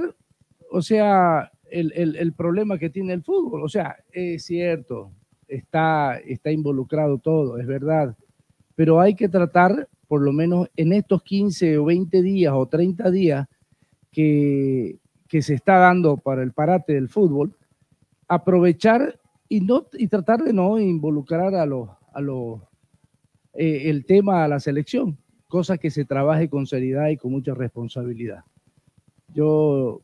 [0.70, 3.62] o sea, el, el- el problema que tiene el fútbol.
[3.62, 5.10] O sea, es cierto,
[5.48, 8.16] está, está involucrado todo, es verdad,
[8.74, 13.10] pero hay que tratar, por lo menos en estos 15 o 20 días o 30
[13.10, 13.48] días
[14.16, 17.52] que, se está dando para el parate del fútbol,
[18.26, 22.60] aprovechar y, no, y tratar de no involucrar a los, a los,
[23.52, 27.52] eh, el tema a la selección, cosa que se trabaje con seriedad y con mucha
[27.52, 28.42] responsabilidad.
[29.34, 30.00] Yo,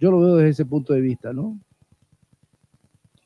[0.00, 1.56] yo lo veo desde ese punto de vista, ¿no?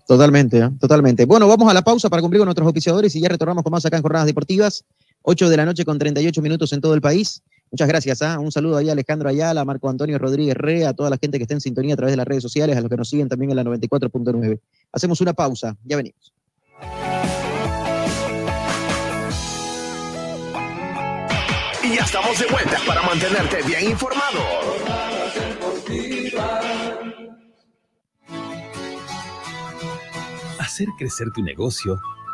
[0.06, 0.70] Totalmente, ¿eh?
[0.78, 1.24] totalmente.
[1.24, 3.86] Bueno, vamos a la pausa para cumplir con nuestros oficiadores y ya retornamos con más
[3.86, 4.84] acá en Jornadas Deportivas.
[5.22, 7.42] 8 de la noche con 38 minutos en todo el país.
[7.70, 8.22] Muchas gracias.
[8.22, 8.38] ¿ah?
[8.38, 11.38] Un saludo ahí a Alejandro Ayala, a Marco Antonio Rodríguez Re, a toda la gente
[11.38, 13.28] que está en sintonía a través de las redes sociales, a los que nos siguen
[13.28, 14.60] también en la 94.9.
[14.92, 16.32] Hacemos una pausa, ya venimos.
[21.82, 24.40] Y ya estamos de vuelta para mantenerte bien informado.
[30.58, 32.00] Hacer crecer tu negocio,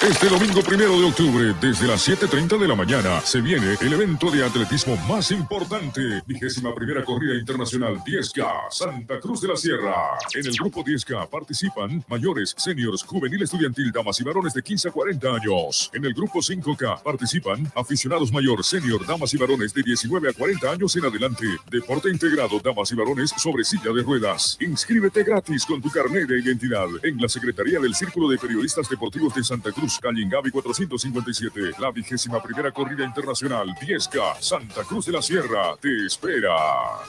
[0.00, 4.30] Este domingo primero de octubre, desde las 7.30 de la mañana, se viene el evento
[4.30, 10.16] de atletismo más importante, vigésima primera corrida internacional 10K, Santa Cruz de la Sierra.
[10.34, 14.92] En el grupo 10K participan mayores, seniors, juvenil estudiantil, damas y varones de 15 a
[14.92, 15.90] 40 años.
[15.92, 20.70] En el grupo 5K participan aficionados mayor, senior, damas y varones de 19 a 40
[20.70, 21.44] años en adelante.
[21.72, 24.58] Deporte integrado, damas y varones sobre silla de ruedas.
[24.60, 29.34] Inscríbete gratis con tu carnet de identidad en la Secretaría del Círculo de Periodistas Deportivos
[29.34, 31.72] de Santa Cruz calle Ingavi 457.
[31.78, 36.54] La vigésima primera corrida internacional 10K Santa Cruz de la Sierra te espera.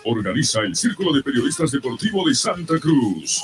[0.05, 3.43] Organiza el Círculo de Periodistas Deportivo de Santa Cruz.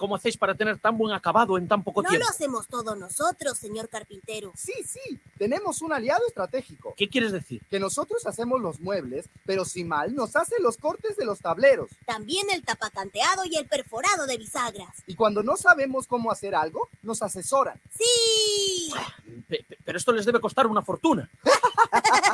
[0.00, 2.24] Eh, ¿Y cómo hacéis para tener tan buen acabado en tan poco No tiempo?
[2.26, 4.52] lo hacemos todos nosotros, señor carpintero.
[4.56, 5.20] Sí, sí.
[5.38, 6.94] Tenemos un aliado estratégico.
[6.96, 7.60] ¿Qué quieres decir?
[7.70, 11.90] Que nosotros hacemos los muebles, pero Simal nos hace los cortes de los tableros.
[12.06, 14.88] También el tapacanteado y el perforado de bisagras.
[15.06, 17.78] Y cuando no sabemos cómo hacer algo, nos asesoran.
[17.96, 18.92] ¡Sí!
[19.48, 21.28] Pe- pe- Pero esto les debe costar una fortuna.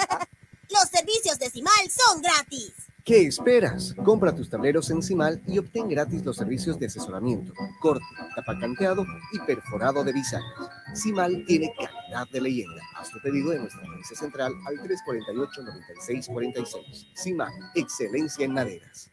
[1.06, 2.72] Los servicios de Simal son gratis.
[3.04, 3.94] ¿Qué esperas?
[4.04, 8.04] Compra tus tableros en CIMAL y obtén gratis los servicios de asesoramiento, corte,
[8.34, 10.68] tapacanteado y perforado de bisagras.
[10.96, 12.82] CIMAL tiene calidad de leyenda.
[12.96, 17.12] Haz tu pedido en nuestra agencia central al 348-9646.
[17.16, 19.08] CIMAL, excelencia en maderas.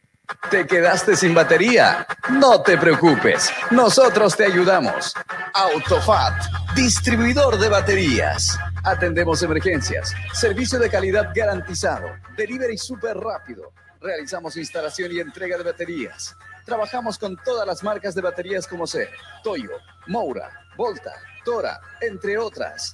[0.49, 2.07] ¿Te quedaste sin batería?
[2.31, 5.13] No te preocupes, nosotros te ayudamos.
[5.53, 6.41] Autofat,
[6.75, 8.57] distribuidor de baterías.
[8.85, 12.05] Atendemos emergencias, servicio de calidad garantizado,
[12.35, 13.71] delivery súper rápido.
[14.01, 16.35] Realizamos instalación y entrega de baterías.
[16.65, 19.09] Trabajamos con todas las marcas de baterías como ser
[19.41, 19.71] Toyo,
[20.07, 21.13] Moura, Volta,
[21.45, 22.93] Tora, entre otras.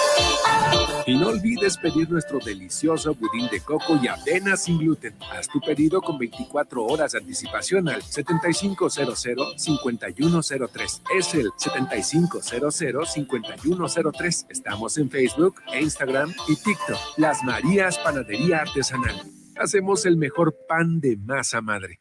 [1.07, 5.15] Y no olvides pedir nuestro delicioso budín de coco y avena sin gluten.
[5.31, 11.01] Haz tu pedido con 24 horas de anticipación al 7500-5103.
[11.17, 14.45] Es el 7500-5103.
[14.49, 16.97] Estamos en Facebook, Instagram y TikTok.
[17.17, 19.23] Las Marías Panadería Artesanal.
[19.57, 21.99] Hacemos el mejor pan de masa madre.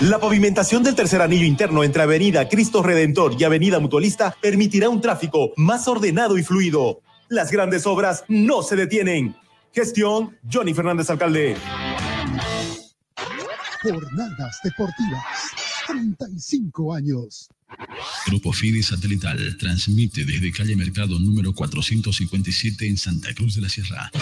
[0.00, 5.00] La pavimentación del tercer anillo interno entre Avenida Cristo Redentor y Avenida Mutualista permitirá un
[5.00, 7.03] tráfico más ordenado y fluido.
[7.34, 9.34] Las grandes obras no se detienen.
[9.72, 11.56] Gestión Johnny Fernández Alcalde.
[13.82, 15.24] Jornadas deportivas.
[15.88, 17.48] 35 años.
[18.28, 24.12] Grupo Fide Satelital transmite desde calle Mercado número 457 en Santa Cruz de la Sierra.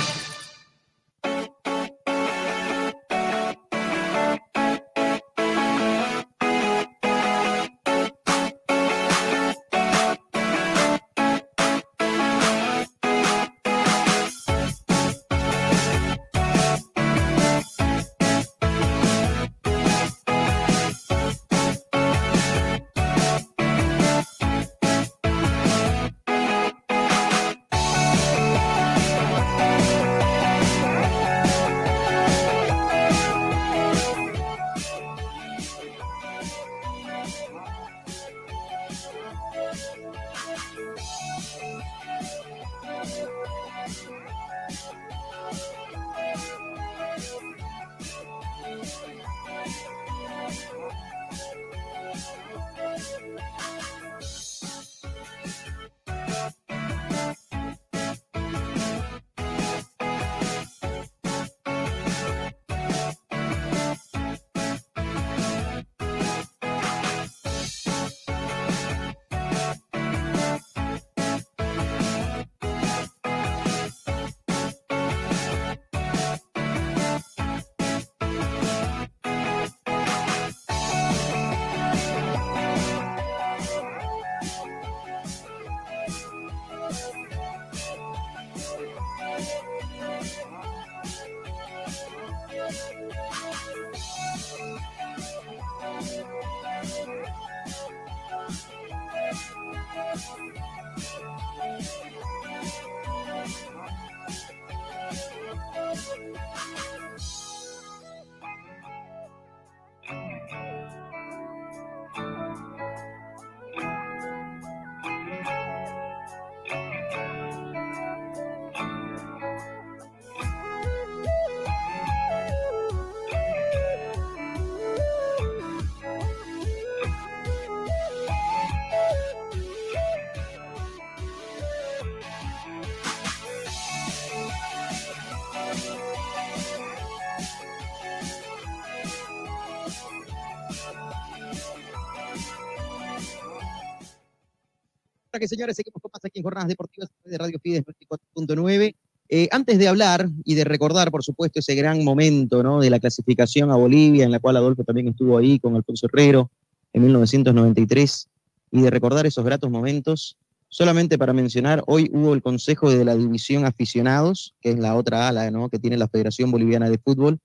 [145.42, 148.94] Que señores, seguimos con más aquí en Jornadas Deportivas de Radio Fides 24.9.
[149.28, 152.80] Eh, antes de hablar y de recordar, por supuesto, ese gran momento ¿no?
[152.80, 156.48] de la clasificación a Bolivia, en la cual Adolfo también estuvo ahí con Alfonso Herrero
[156.92, 158.28] en 1993,
[158.70, 160.36] y de recordar esos gratos momentos,
[160.68, 165.26] solamente para mencionar, hoy hubo el Consejo de la División Aficionados, que es la otra
[165.26, 165.68] ala ¿no?
[165.70, 167.40] que tiene la Federación Boliviana de Fútbol,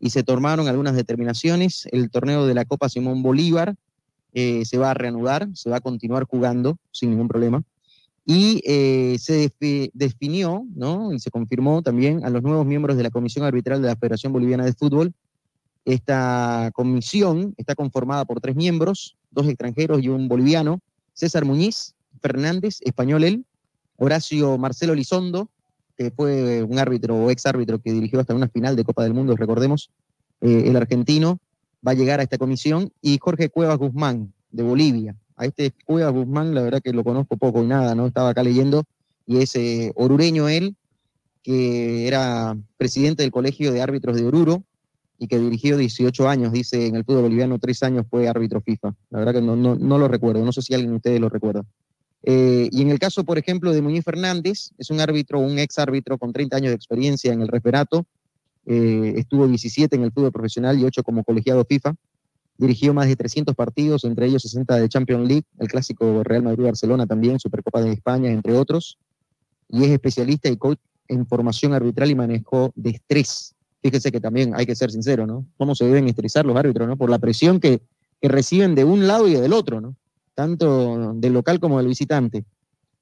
[0.00, 1.86] y se tomaron algunas determinaciones.
[1.92, 3.74] El torneo de la Copa Simón Bolívar
[4.32, 7.62] eh, se va a reanudar, se va a continuar jugando sin ningún problema.
[8.24, 9.52] Y eh, se
[9.92, 11.12] definió ¿no?
[11.12, 14.32] y se confirmó también a los nuevos miembros de la Comisión Arbitral de la Federación
[14.32, 15.12] Boliviana de Fútbol.
[15.84, 20.78] Esta comisión está conformada por tres miembros, dos extranjeros y un boliviano,
[21.12, 23.44] César Muñiz Fernández, español él,
[23.96, 25.48] Horacio Marcelo Lizondo,
[25.96, 29.14] que fue un árbitro o ex árbitro que dirigió hasta una final de Copa del
[29.14, 29.90] Mundo, recordemos,
[30.40, 31.38] eh, el argentino,
[31.86, 35.16] va a llegar a esta comisión, y Jorge Cuevas Guzmán, de Bolivia.
[35.36, 38.06] A este Cuevas Guzmán, la verdad que lo conozco poco y nada, ¿no?
[38.06, 38.84] Estaba acá leyendo,
[39.26, 39.54] y es
[39.94, 40.76] orureño él,
[41.42, 44.62] que era presidente del Colegio de Árbitros de Oruro,
[45.18, 48.92] y que dirigió 18 años, dice, en el fútbol boliviano, tres años fue árbitro FIFA.
[49.10, 51.28] La verdad que no, no, no lo recuerdo, no sé si alguien de ustedes lo
[51.28, 51.64] recuerda.
[52.24, 55.78] Eh, y en el caso, por ejemplo, de Muñiz Fernández, es un árbitro, un ex
[55.78, 58.04] árbitro con 30 años de experiencia en el referato,
[58.66, 61.94] eh, estuvo 17 en el fútbol profesional y 8 como colegiado FIFA.
[62.58, 67.06] Dirigió más de 300 partidos, entre ellos 60 de Champions League, el clásico Real Madrid-Barcelona
[67.06, 68.98] también, Supercopa de España, entre otros.
[69.68, 73.54] Y es especialista y coach en formación arbitral y manejo de estrés.
[73.82, 75.44] Fíjese que también hay que ser sincero, ¿no?
[75.56, 76.96] Cómo se deben estresar los árbitros, ¿no?
[76.96, 77.80] Por la presión que,
[78.20, 79.96] que reciben de un lado y del otro, ¿no?
[80.34, 82.44] Tanto del local como del visitante.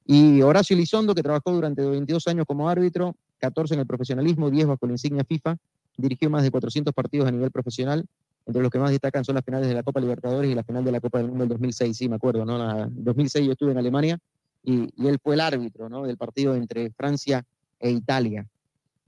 [0.06, 4.66] Y Horacio Elizondo, que trabajó durante 22 años como árbitro, 14 en el profesionalismo, 10
[4.66, 5.56] bajo la insignia FIFA,
[5.96, 8.04] dirigió más de 400 partidos a nivel profesional,
[8.46, 10.84] entre los que más destacan son las finales de la Copa Libertadores y la final
[10.84, 12.84] de la Copa del Mundo del 2006, sí, me acuerdo, ¿no?
[12.84, 14.18] En 2006 yo estuve en Alemania
[14.62, 16.04] y, y, él fue el árbitro, ¿no?
[16.04, 17.44] Del partido entre Francia
[17.78, 18.46] e Italia.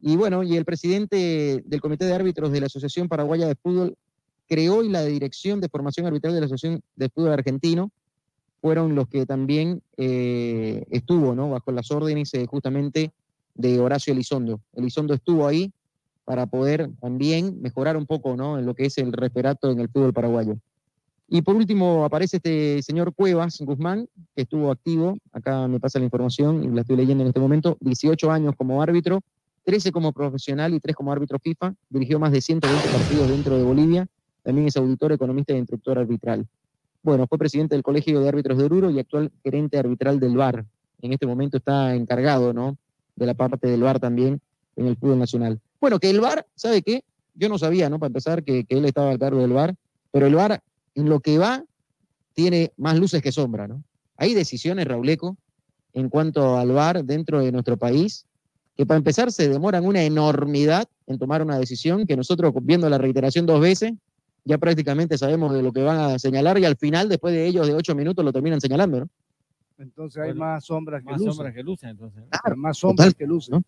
[0.00, 3.96] Y bueno, y el presidente del Comité de Árbitros de la Asociación Paraguaya de Fútbol
[4.48, 7.90] creó y la Dirección de Formación Arbitral de la Asociación de Fútbol Argentino
[8.60, 11.50] fueron los que también eh, estuvo, ¿no?
[11.50, 13.12] Bajo las órdenes eh, justamente
[13.54, 14.60] de Horacio Elizondo.
[14.74, 15.72] Elizondo estuvo ahí
[16.24, 18.58] para poder también mejorar un poco ¿no?
[18.58, 20.56] en lo que es el respirato en el fútbol paraguayo.
[21.28, 26.04] Y por último aparece este señor Cuevas Guzmán, que estuvo activo, acá me pasa la
[26.04, 29.20] información y la estoy leyendo en este momento, 18 años como árbitro,
[29.64, 33.64] 13 como profesional y 3 como árbitro FIFA, dirigió más de 120 partidos dentro de
[33.64, 34.06] Bolivia,
[34.42, 36.46] también es auditor, economista e instructor arbitral.
[37.02, 40.64] Bueno, fue presidente del Colegio de Árbitros de Oruro y actual gerente arbitral del VAR.
[41.00, 42.76] En este momento está encargado, ¿no?
[43.16, 44.40] De la parte del VAR también
[44.76, 45.60] en el fútbol nacional.
[45.80, 47.04] Bueno, que el VAR, ¿sabe qué?
[47.34, 47.98] Yo no sabía, ¿no?
[47.98, 49.74] Para empezar, que, que él estaba al cargo del VAR,
[50.10, 50.60] pero el VAR,
[50.94, 51.64] en lo que va,
[52.34, 53.82] tiene más luces que sombra, ¿no?
[54.16, 55.36] Hay decisiones, Rauleco,
[55.92, 58.26] en cuanto al VAR dentro de nuestro país,
[58.76, 62.98] que para empezar se demoran una enormidad en tomar una decisión que nosotros, viendo la
[62.98, 63.92] reiteración dos veces,
[64.44, 67.66] ya prácticamente sabemos de lo que van a señalar y al final, después de ellos
[67.66, 69.08] de ocho minutos, lo terminan señalando, ¿no?
[69.82, 71.34] Entonces hay Bueno, más sombras que más luces.
[71.34, 72.22] sombras que luces, entonces.
[72.30, 73.50] Claro, más sombras Total, que luces.
[73.50, 73.62] ¿no?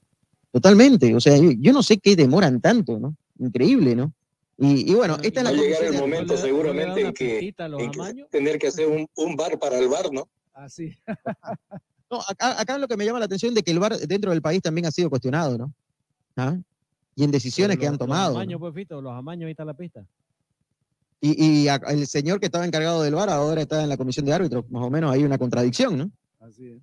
[0.52, 1.14] Totalmente.
[1.14, 3.16] O sea, yo, yo no sé qué demoran tanto, ¿no?
[3.38, 4.12] Increíble, ¿no?
[4.56, 7.90] Y, y bueno, esta es Va la a llegar el momento seguramente en que, en
[7.90, 10.28] que tener que hacer un, un bar para el bar, ¿no?
[10.52, 10.96] Así.
[12.10, 14.42] No, acá, acá lo que me llama la atención de que el VAR dentro del
[14.42, 15.72] país también ha sido cuestionado, ¿no?
[16.36, 16.56] ¿Ah?
[17.16, 18.28] Y en decisiones que han tomado.
[18.28, 18.40] Los ¿no?
[18.40, 20.06] amaños, pues, Fito, los amaños, ahí está la pista.
[21.26, 24.26] Y, y a- el señor que estaba encargado del VAR ahora está en la comisión
[24.26, 24.70] de árbitros.
[24.70, 26.10] Más o menos hay una contradicción, ¿no?
[26.38, 26.82] Así es.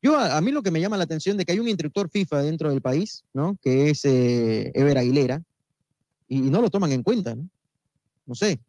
[0.00, 2.08] Yo, a, a mí lo que me llama la atención de que hay un instructor
[2.08, 3.56] FIFA dentro del país, ¿no?
[3.60, 5.42] Que es eh, Ever Aguilera,
[6.28, 7.48] y, no lo toman en cuenta, ¿no?
[8.26, 8.60] No sé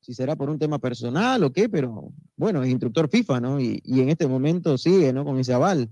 [0.00, 3.60] si será por un tema personal o qué, pero bueno, es instructor FIFA, ¿no?
[3.60, 5.26] Y, y en este momento sigue, ¿no?
[5.26, 5.90] Con ese aval.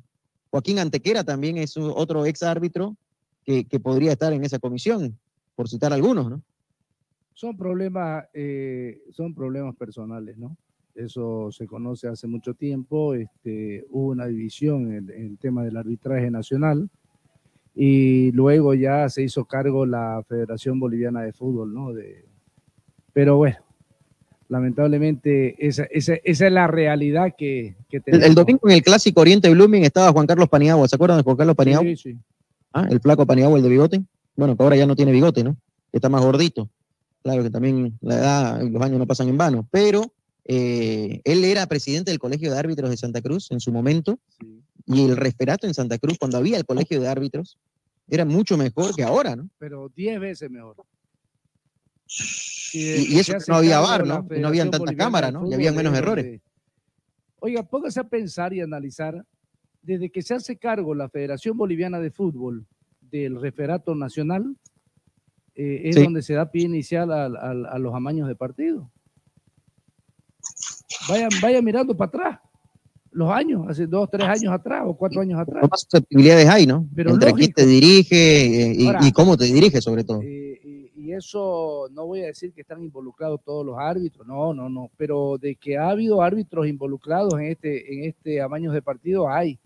[0.48, 2.96] Joaquín Antequera también es otro ex árbitro
[3.44, 5.18] que, que podría estar en esa comisión,
[5.54, 6.40] por citar algunos, ¿no?
[7.36, 10.56] Son problemas, eh, son problemas personales, ¿no?
[10.94, 13.12] Eso se conoce hace mucho tiempo.
[13.12, 16.88] Este, hubo una división en, en el tema del arbitraje nacional
[17.74, 21.92] y luego ya se hizo cargo la Federación Boliviana de Fútbol, ¿no?
[21.92, 22.24] De,
[23.12, 23.58] pero bueno,
[24.48, 28.26] lamentablemente esa, esa, esa es la realidad que, que El, tenemos.
[28.28, 31.36] el domingo en el clásico Oriente Blooming estaba Juan Carlos Paniagua, ¿se acuerdan de Juan
[31.36, 31.84] Carlos Paniagua?
[31.84, 32.16] Sí, sí.
[32.72, 34.02] Ah, el flaco Paniagua, el de bigote.
[34.36, 35.54] Bueno, que ahora ya no tiene bigote, ¿no?
[35.92, 36.70] Está más gordito.
[37.26, 39.66] Claro que también la edad y los años no pasan en vano.
[39.72, 40.12] Pero
[40.44, 44.20] eh, él era presidente del Colegio de Árbitros de Santa Cruz en su momento.
[44.86, 47.58] Y el referato en Santa Cruz, cuando había el Colegio de Árbitros,
[48.08, 49.48] era mucho mejor que ahora, ¿no?
[49.58, 50.76] pero 10 veces mejor.
[52.72, 54.24] Y, y eso no había VAR, ¿no?
[54.30, 55.50] Y no habían tantas cámaras, ¿no?
[55.50, 56.40] Y habían menos errores.
[57.40, 59.20] Oiga, póngase a pensar y analizar,
[59.82, 62.64] desde que se hace cargo la Federación Boliviana de Fútbol
[63.00, 64.54] del referato nacional,
[65.56, 66.02] eh, es Sí.
[66.04, 68.88] donde se da pie inicial al- al- a, los amaños de partido.
[71.08, 72.40] Vayan, vayan mirando para atrás,
[73.12, 75.62] los años, hace dos, tres años atrás o cuatro años atrás.
[75.62, 76.86] ¿Qué más susceptibilidades hay, no?
[76.94, 80.22] Pero Entre quién te dirige eh, y, Ahora, y cómo te dirige, sobre todo.
[80.22, 84.68] y, y eso no voy a decir que están involucrados todos los árbitros, no, no,
[84.68, 89.28] no, pero de que ha habido árbitros involucrados en este, en este amaños de partido,
[89.28, 89.58] hay,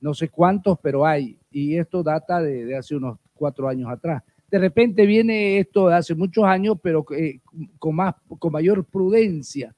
[0.00, 4.22] no sé cuántos, pero hay, y esto data de, de hace unos cuatro años atrás.
[4.50, 7.40] De repente viene esto de hace muchos años, pero eh,
[7.78, 9.74] con, más, con mayor prudencia,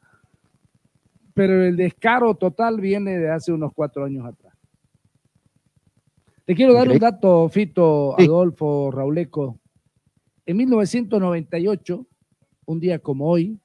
[1.34, 4.54] pero el descaro total viene de hace unos cuatro años atrás.
[6.44, 9.58] Te quiero dar un dato, Fito, Adolfo, Rauleco.
[10.46, 12.06] En 1998,
[12.66, 13.58] un día como hoy,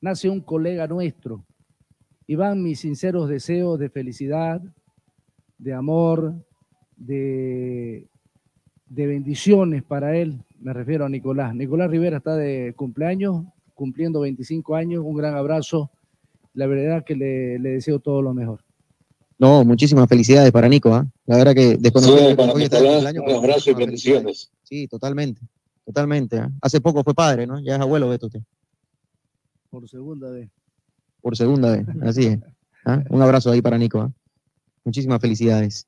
[0.00, 1.44] nace un colega nuestro.
[2.26, 4.62] Y van mis sinceros deseos de felicidad,
[5.58, 6.34] de amor,
[6.96, 8.06] de,
[8.90, 10.38] de bendiciones para él.
[10.60, 11.54] Me refiero a Nicolás.
[11.54, 15.02] Nicolás Rivera está de cumpleaños, cumpliendo 25 años.
[15.06, 15.90] Un gran abrazo.
[16.52, 18.60] La verdad que le, le deseo todo lo mejor.
[19.38, 21.06] No, muchísimas felicidades para Nico, ¿ah?
[21.24, 23.74] La verdad que desconocía Sí, que para hoy está de Nicolás, cumpleaños, un abrazo y
[23.74, 24.50] bendiciones.
[24.64, 25.40] Sí, totalmente,
[25.86, 26.38] totalmente.
[26.38, 26.50] ¿ah?
[26.60, 27.58] Hace poco fue padre, ¿no?
[27.60, 28.40] Ya es abuelo, Beto, usted,
[29.70, 30.50] Por segunda vez.
[31.22, 32.38] por segunda vez, así es.
[32.84, 33.02] ¿ah?
[33.08, 34.12] Un abrazo ahí para Nico.
[34.84, 35.86] Muchísimas felicidades.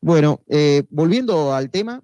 [0.00, 2.02] Bueno, eh, volviendo al tema,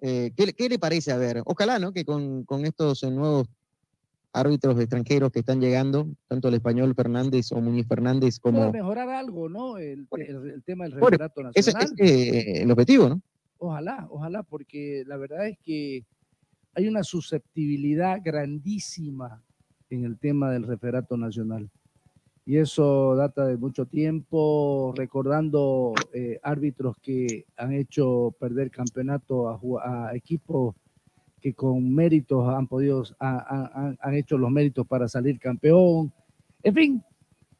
[0.00, 1.12] eh, ¿qué, le- qué le parece?
[1.12, 1.92] A ver, ojalá, ¿no?
[1.92, 3.48] Que con, con estos eh, nuevos
[4.32, 8.72] árbitros extranjeros que están llegando, tanto el español Fernández o Muñiz Fernández Puede como...
[8.72, 9.78] mejorar algo, ¿no?
[9.78, 11.94] El, el- el tema del referato ese nacional.
[11.98, 13.20] es eh, el objetivo, ¿no?
[13.58, 16.04] Ojalá, ojalá, porque la verdad es que
[16.74, 19.42] hay una susceptibilidad grandísima
[19.88, 21.70] en el tema del referato nacional.
[22.48, 29.48] Y eso data de mucho tiempo, recordando eh, árbitros que han hecho perder campeonato
[29.80, 30.76] a, equipos
[31.40, 36.12] que con méritos han podido, ha- ha- han, hecho los méritos para salir campeón.
[36.62, 37.02] En fin,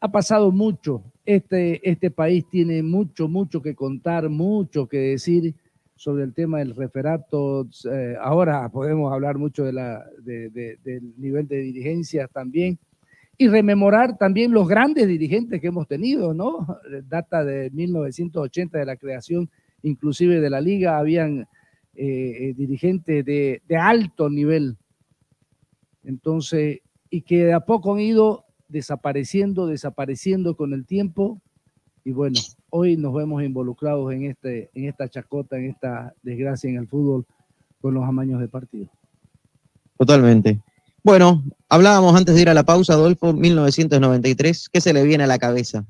[0.01, 1.03] ha pasado mucho.
[1.25, 5.53] Este, este país tiene mucho, mucho que contar, mucho que decir
[5.97, 7.67] sobre el tema del referato.
[7.93, 10.49] Eh, ahora podemos hablar mucho de la, de-
[10.85, 12.79] del nivel de dirigencia también
[13.39, 16.67] y rememorar también los grandes dirigentes que hemos tenido, ¿no?
[17.09, 19.51] Data de 1980 de la creación
[19.83, 21.47] inclusive de la liga, habían
[21.95, 24.77] eh, eh, dirigentes de, alto nivel.
[26.05, 26.81] Entonces,
[27.11, 31.41] y que de a poco han ido desapareciendo, desapareciendo con el tiempo.
[32.05, 32.39] Y bueno,
[32.71, 37.25] hoy nos vemos involucrados en, este, en esta chacota, en esta desgracia en el fútbol
[37.81, 38.89] con los amaños de partido.
[39.99, 40.61] Totalmente.
[41.07, 44.69] Bueno, hablábamos antes de ir a la pausa, Adolfo, 1993.
[44.69, 45.87] ¿Qué se le viene a la cabeza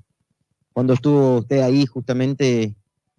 [0.74, 2.74] cuando estuvo usted ahí justamente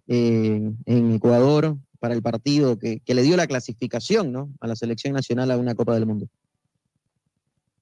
[0.06, 4.48] eh, en Ecuador para el partido que, le dio la clasificación ¿no?
[4.60, 6.28] a la selección nacional a una Copa del Mundo?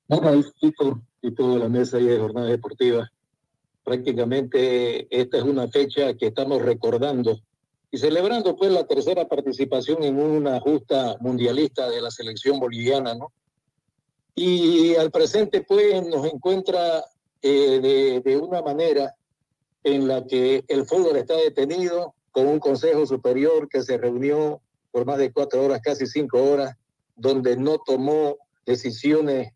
[0.08, 3.12] Nada, Tito y toda la mesa ahí de jornada deportiva.
[3.84, 7.38] prácticamente esta es una fecha que estamos recordando
[7.90, 13.30] y celebrando pues la tercera participación en una justa mundialista de la selección boliviana, ¿no?
[14.38, 17.02] Y al presente pues nos encuentra
[17.40, 19.14] eh, de, una manera
[19.82, 24.60] en la que el fútbol está detenido con un consejo superior que se reunió
[24.90, 26.76] por más de cuatro horas, casi cinco horas,
[27.14, 29.52] donde no tomó decisiones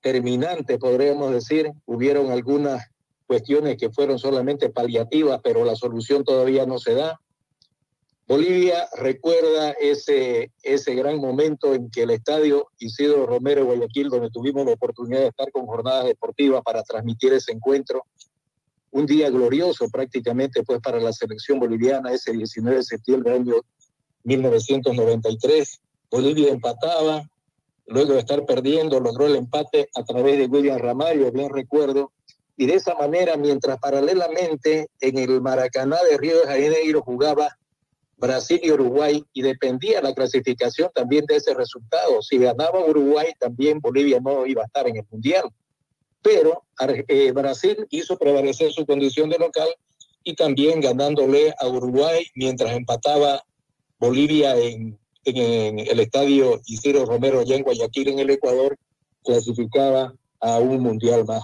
[0.00, 1.70] terminantes, podríamos decir.
[1.84, 2.86] Hubieron algunas
[3.26, 7.20] cuestiones que fueron solamente paliativas, pero la solución todavía no se da.
[8.26, 14.64] Bolivia recuerda ese, ese gran momento en que el estadio Isidro Romero Guayaquil, donde tuvimos
[14.64, 18.04] la oportunidad de estar con jornadas deportivas para transmitir ese encuentro,
[18.92, 23.54] un día glorioso prácticamente pues para la selección boliviana, ese 19 de septiembre del año
[24.24, 25.80] 1993.
[26.10, 27.28] Bolivia empataba,
[27.86, 32.12] luego de estar perdiendo, logró el empate a través de William Ramallo, bien recuerdo,
[32.56, 37.56] y de esa manera, mientras paralelamente en el Maracaná de Río de Janeiro jugaba
[38.22, 42.22] Brasil y Uruguay, y dependía la clasificación también de ese resultado.
[42.22, 45.50] Si ganaba Uruguay, también Bolivia no iba a estar en el Mundial.
[46.22, 46.62] Pero
[47.08, 49.66] eh, Brasil hizo prevalecer su condición de local
[50.22, 53.42] y también ganándole a Uruguay mientras empataba
[53.98, 58.78] Bolivia en, el estadio Isidro Romero allá en Guayaquil, en el Ecuador,
[59.24, 61.42] clasificaba a un mundial más.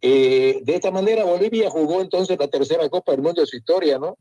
[0.00, 3.98] Eh, de esta manera, Bolivia jugó entonces la tercera Copa del Mundo de su historia,
[3.98, 4.18] ¿no?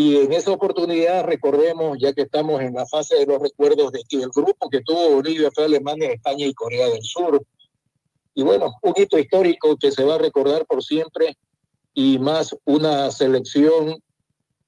[0.00, 4.04] Y en esa oportunidad, recordemos, ya que estamos en la fase de los recuerdos, de
[4.08, 7.44] que el grupo que tuvo Bolivia fue Alemania, España y Corea del Sur.
[8.32, 11.36] Y bueno, un hito histórico que se va a recordar por siempre
[11.94, 14.00] y más una selección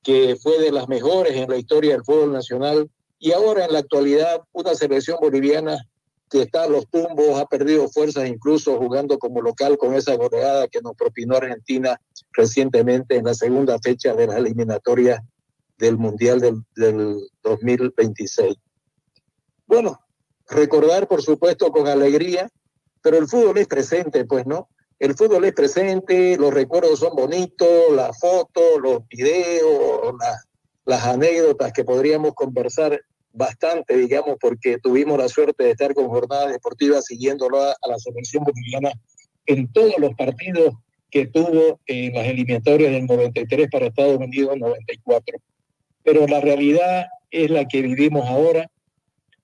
[0.03, 3.79] que fue de las mejores en la historia del fútbol nacional y ahora en la
[3.79, 5.79] actualidad una selección boliviana
[6.29, 10.67] que está a los tumbos, ha perdido fuerzas incluso jugando como local con esa goleada
[10.67, 12.01] que nos propinó Argentina
[12.33, 15.21] recientemente en la segunda fecha de las eliminatorias
[15.79, 18.55] del Mundial del, del 2026.
[19.67, 20.01] Bueno,
[20.49, 22.49] recordar por supuesto con alegría,
[23.03, 24.69] pero el fútbol es presente, pues, ¿no?
[24.99, 30.15] El fútbol es presente, los recuerdos son bonitos, las fotos, los videos,
[30.85, 33.01] las, anécdotas que podríamos conversar
[33.33, 38.45] bastante, digamos, porque tuvimos la suerte de estar con jornadas deportivas siguiéndolo a la selección
[38.45, 38.91] boliviana
[39.47, 40.75] en todos los partidos
[41.11, 45.39] que tuvo en las eliminatorias del 93 para Estados Unidos 94.
[46.03, 48.71] Pero la realidad es la que vivimos ahora.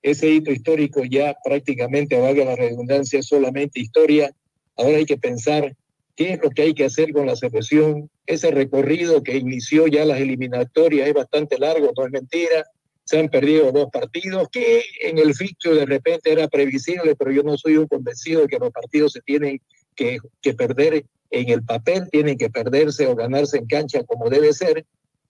[0.01, 4.31] Ese hito histórico ya prácticamente, valga la redundancia, solamente historia.
[4.75, 5.75] Ahora hay que pensar
[6.15, 8.09] qué es lo que hay que hacer con la selección.
[8.25, 12.65] Ese recorrido que inició ya las eliminatorias es bastante largo, no es mentira
[13.07, 17.41] se han perdido dos partidos, que en el ficho de repente era previsible, pero yo
[17.41, 19.61] no soy un convencido de que los partidos se tienen
[19.95, 24.53] que, que perder en el papel, tienen que perderse o ganarse en cancha como debe
[24.53, 24.85] ser,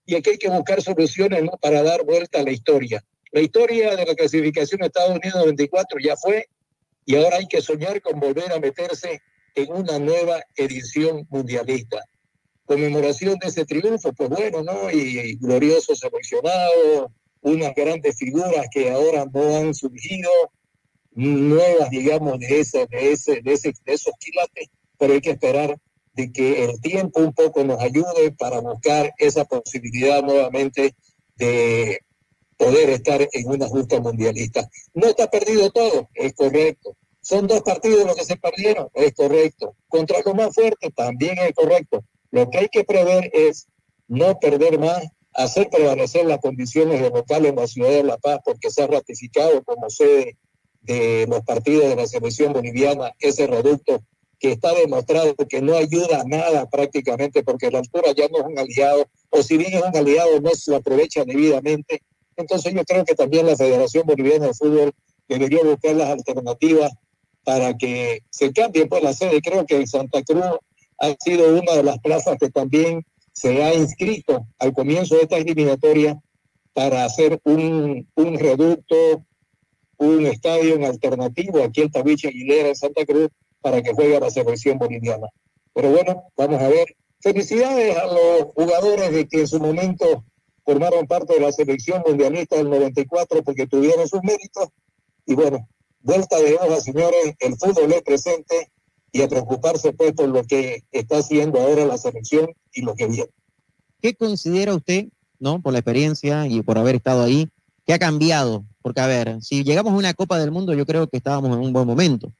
[0.06, 1.52] y aquí hay que buscar soluciones ¿no?
[1.60, 3.04] para dar vuelta a la historia.
[3.30, 6.46] La historia de la clasificación de Estados Unidos 94 ya fue,
[7.04, 9.20] y ahora hay que soñar con volver a meterse
[9.54, 12.02] en una nueva edición mundialista.
[12.64, 14.90] Conmemoración de ese triunfo, pues bueno, ¿no?
[14.90, 20.30] Y, y glorioso seleccionado, unas grandes figuras que ahora no han surgido,
[21.18, 24.68] nuevas, digamos, de, ese, de, ese, de, ese, de esos quilates,
[24.98, 25.76] pero hay que esperar
[26.18, 30.96] de que el tiempo un poco nos ayude para buscar esa posibilidad nuevamente
[31.36, 32.00] de
[32.56, 34.68] poder estar en una justa mundialista.
[34.94, 36.96] No está perdido todo, es correcto.
[37.20, 39.76] Son dos partidos los que se perdieron, es correcto.
[39.86, 42.02] Contra los más fuertes también es correcto.
[42.32, 43.68] Lo que hay que prever es
[44.08, 45.04] no perder más
[45.34, 48.88] hacer prevalecer las condiciones de local en la ciudad de La Paz porque se ha
[48.88, 50.36] ratificado como sede
[50.80, 54.02] de los partidos de la selección boliviana ese reducto
[54.38, 58.44] que está demostrado que no ayuda a nada prácticamente porque la altura ya no es
[58.44, 62.02] un aliado o si bien es un aliado no se aprovecha debidamente.
[62.36, 64.92] Entonces yo creo que también la Federación Boliviana de Fútbol
[65.28, 66.92] debería buscar las alternativas
[67.44, 69.40] para que se cambie pues la sede.
[69.42, 70.44] Creo que Santa Cruz
[70.98, 75.36] ha sido una de las plazas que también se ha inscrito al comienzo de esta
[75.36, 76.20] eliminatoria
[76.72, 79.24] para hacer un, un reducto,
[79.96, 83.30] un estadio alternativo aquí en Tawiche Aguilera en Santa Cruz
[83.70, 85.28] para que juegue la selección boliviana.
[85.74, 86.96] Pero bueno, vamos a ver.
[87.20, 90.24] Felicidades a los jugadores de que en su momento
[90.64, 94.68] formaron parte de la selección mundialista del 94 porque tuvieron sus méritos.
[95.26, 95.68] Y bueno,
[96.00, 98.70] vuelta de hoja, señores, el fútbol es presente
[99.12, 103.06] y a preocuparse pues por lo que está haciendo ahora la selección y lo que
[103.06, 103.30] viene.
[104.00, 105.08] ¿Qué considera usted,
[105.40, 107.48] no, por la experiencia y por haber estado ahí,
[107.84, 108.64] que ha cambiado?
[108.80, 111.64] Porque a ver, si llegamos a una Copa del Mundo, yo creo que estábamos en
[111.64, 112.32] un buen momento.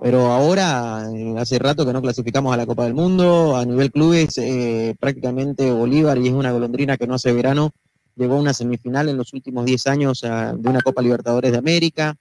[0.00, 3.92] Pero ahora, eh, hace rato que no clasificamos a la Copa del Mundo, a nivel
[3.92, 7.70] clubes, eh, prácticamente Bolívar, y es una golondrina que no hace verano,
[8.16, 12.16] llegó a una semifinal en los últimos 10 años de una Copa Libertadores de América.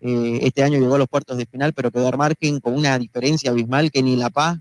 [0.00, 2.98] Eh, este año llegó a los cuartos de final, pero quedó al margen con una
[2.98, 4.58] diferencia abismal que ni La Paz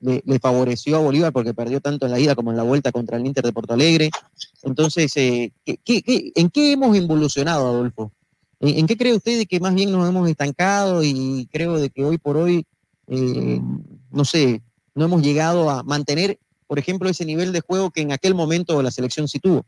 [0.00, 2.90] le, le favoreció a Bolívar porque perdió tanto en la ida como en la vuelta
[2.92, 4.10] contra el Inter de Porto Alegre.
[4.62, 8.12] Entonces, eh, ¿qué- qué- qué- en qué hemos evolucionado, Adolfo?
[8.60, 12.04] ¿En, qué cree usted de que más bien nos hemos estancado y creo de que
[12.04, 12.66] hoy por hoy,
[13.06, 13.60] eh,
[14.10, 14.62] no sé,
[14.94, 18.82] no hemos llegado a mantener, por ejemplo, ese nivel de juego que en aquel momento
[18.82, 19.64] la selección sí tuvo?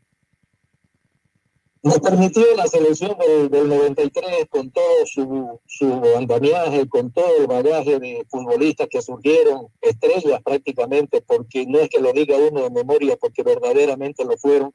[1.83, 7.47] Nos permitió la selección del, del 93 con todo su, su andamiaje, con todo el
[7.47, 12.69] bagaje de futbolistas que surgieron, estrellas prácticamente, porque no es que lo diga uno de
[12.69, 14.71] memoria, porque verdaderamente lo fueron.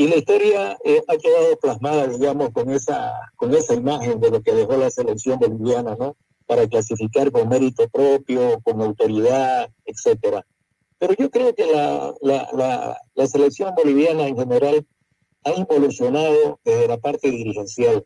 [0.00, 4.40] Y la historia eh, ha quedado plasmada, digamos, con esa, con esa imagen de lo
[4.40, 6.16] que dejó la selección boliviana, ¿no?
[6.46, 10.46] Para clasificar con mérito propio, con autoridad, etcétera.
[11.00, 14.86] Pero yo creo que la, la, la, la selección boliviana en general
[15.42, 18.04] ha evolucionado desde la parte dirigencial.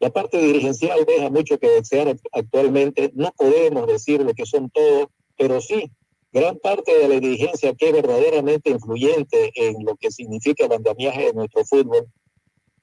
[0.00, 3.12] La parte dirigencial deja mucho que desear act- actualmente.
[3.14, 5.92] No podemos decir lo que son todos, pero sí,
[6.36, 11.24] gran parte de la dirigencia que es verdaderamente influyente en lo que significa el andamiaje
[11.24, 12.06] de nuestro fútbol,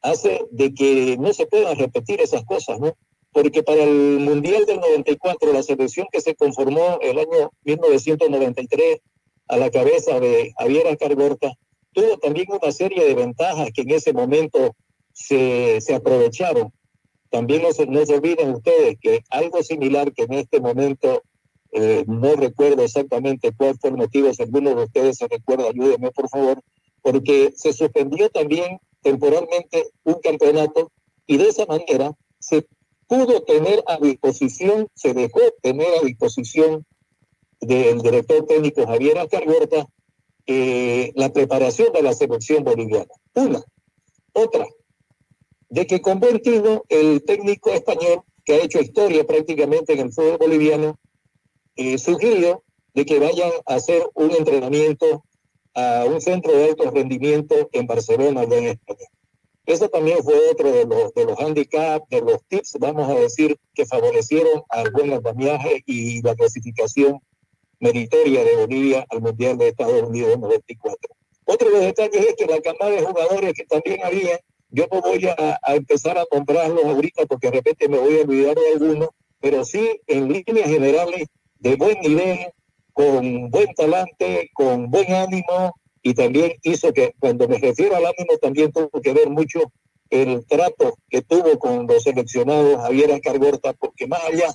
[0.01, 2.97] hace de que no se puedan repetir esas cosas, ¿no?
[3.31, 9.01] Porque para el Mundial del 94, la selección que se conformó el año 1993
[9.49, 11.53] a la cabeza de Javier Ascargorta,
[11.91, 14.75] tuvo también una serie de ventajas que en ese momento
[15.11, 16.73] se, se aprovecharon.
[17.29, 21.21] También no se, no se olviden ustedes que algo similar que en este momento
[21.73, 26.11] eh, no recuerdo exactamente cuál fue el motivo, si alguno de ustedes se recuerda, ayúdenme
[26.11, 26.61] por favor,
[27.01, 30.91] porque se suspendió también temporalmente un campeonato
[31.25, 32.65] y de esa manera se
[33.07, 36.85] pudo tener a disposición, se dejó tener a disposición
[37.59, 39.87] del director técnico Javier Ascargorta
[40.45, 43.11] eh, la preparación de la selección boliviana.
[43.33, 43.63] Una.
[44.33, 44.67] Otra,
[45.69, 50.11] de que con buen tino el técnico español, que ha hecho historia prácticamente en el
[50.11, 50.99] fútbol boliviano,
[51.75, 52.63] eh, sugirió
[52.93, 55.23] de que vayan a hacer un entrenamiento
[55.73, 59.07] a un centro de alto rendimiento en Barcelona, allá en España.
[59.65, 63.57] Eso también fue otro de los, de los handicaps, de los tips, vamos a decir,
[63.73, 67.19] que favorecieron al buen andamiaje y la clasificación
[67.79, 70.97] meritoria de Bolivia al Mundial de Estados Unidos en 94.
[71.45, 75.01] Otro de los detalles es que la camada de jugadores que también había, yo no
[75.01, 78.71] voy a, a empezar a nombrarlos ahorita porque de repente me voy a olvidar de
[78.73, 79.09] algunos,
[79.39, 81.27] pero sí en líneas generales
[81.63, 82.39] de buen nivel,
[82.91, 88.37] con buen talante, con buen ánimo y también hizo que cuando me refiero al ánimo
[88.41, 89.71] también tuvo que ver mucho
[90.09, 94.53] el trato que tuvo con los seleccionados Javier Ascargorta, porque más allá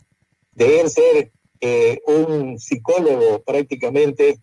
[0.53, 1.33] de él ser
[1.63, 4.39] eh, un psicólogo prácticamente,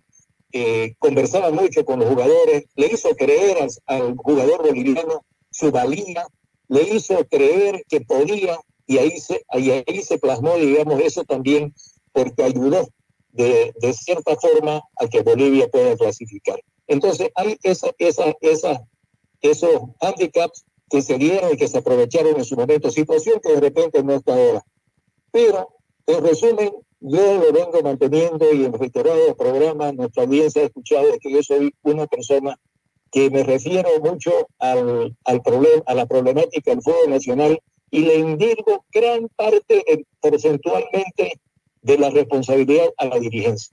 [0.52, 6.26] eh, conversaba mucho con los jugadores, le hizo creer al, jugador boliviano su valía,
[6.68, 11.74] le hizo creer que podía y ahí se, ahí, ahí se plasmó, digamos, eso también
[12.16, 12.88] porque ayudó
[13.34, 16.60] de, de cierta forma a que Bolivia pueda clasificar.
[16.88, 18.82] Entonces hay esa, esa, esa,
[19.42, 23.60] esos handicaps que se dieron y que se aprovecharon en su momento, situación que de
[23.60, 24.64] repente no está ahora.
[25.32, 25.68] Pero,
[26.08, 31.32] en resumen, yo lo vengo manteniendo y en reiterados programas nuestra audiencia ha escuchado que
[31.32, 32.58] yo soy una persona
[33.12, 37.60] que me refiero mucho al, al problema, a la problemática del fútbol nacional
[37.92, 41.40] y le indirgo gran parte eh, porcentualmente
[41.86, 43.72] de la responsabilidad a la dirigencia.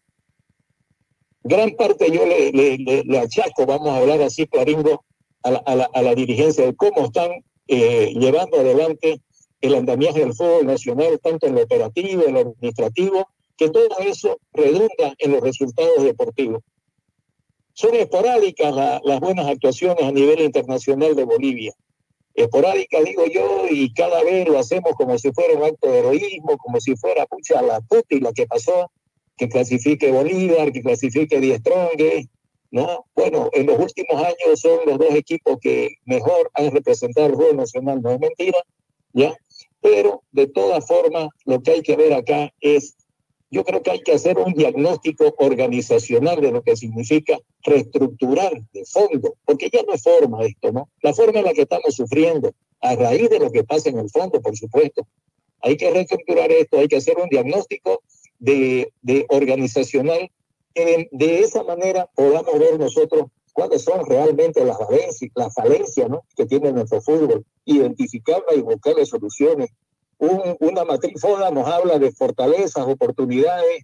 [1.45, 5.05] Gran parte yo le, le, achaco, vamos a hablar así, claringo,
[5.43, 7.31] a la, dirigencia de cómo están
[7.67, 9.21] eh, llevando adelante
[9.63, 14.39] el andamiaje del fútbol nacional, tanto en lo operativo, en lo administrativo, que todo eso
[14.53, 16.63] redunda en los resultados deportivos.
[17.73, 21.73] Son esporádicas la, las buenas actuaciones a nivel internacional de Bolivia.
[22.35, 26.57] Esporádicas, digo yo, y cada vez lo hacemos como si fuera un acto de heroísmo,
[26.59, 28.91] como si fuera, pucha, la puti la que pasó,
[29.37, 32.31] que clasifique Bolívar, que clasifique Die Strongest,
[32.71, 33.05] ¿no?
[33.15, 37.53] Bueno, en los últimos años son los dos equipos que mejor han representado el juego
[37.55, 38.59] nacional, no es mentira,
[39.13, 39.35] ¿ya?
[39.81, 42.97] Pero de todas formas, lo que hay que ver acá es,
[43.53, 48.85] yo creo que hay que hacer un diagnóstico organizacional de lo que significa reestructurar de
[48.87, 50.89] fondo, porque ya no es forma esto, ¿no?
[51.03, 54.09] La forma en la que estamos sufriendo, a raíz de lo que pasa en el
[54.09, 55.07] fondo, por supuesto.
[55.61, 58.03] Hay que reestructurar esto, hay que hacer un diagnóstico
[58.39, 60.31] de, de organizacional
[60.75, 66.25] que de, esa manera podamos ver nosotros cuáles son realmente las falencias, las falencias ¿no?
[66.35, 69.71] que tiene nuestro fútbol, identificarlas y buscarle soluciones.
[70.31, 73.83] Un- una matriz FODA nos habla de fortalezas, oportunidades,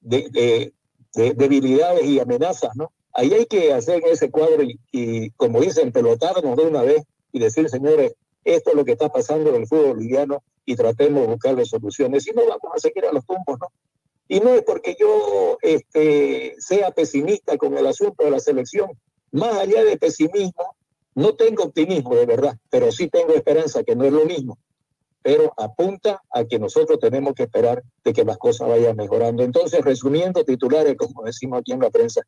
[0.00, 0.72] de, de-
[1.14, 2.90] de debilidades y amenazas, ¿no?
[3.12, 7.02] Ahí hay que hacer ese cuadro y, y, como dicen, pelotarnos de una vez
[7.32, 8.14] y decir, señores,
[8.44, 12.24] esto es lo que está pasando en el fútbol boliviano y tratemos de buscarle soluciones.
[12.24, 13.68] Si no, vamos a seguir a los tumbos, ¿no?
[14.28, 18.90] Y no es porque yo este, sea pesimista con el asunto de la selección.
[19.32, 20.76] Más allá de pesimismo,
[21.14, 24.56] no tengo optimismo de verdad, pero sí tengo esperanza, que no es lo mismo.
[25.22, 29.42] Pero apunta a que nosotros tenemos que esperar de que las cosas vayan mejorando.
[29.42, 32.22] Entonces, resumiendo titulares, como decimos aquí en la prensa,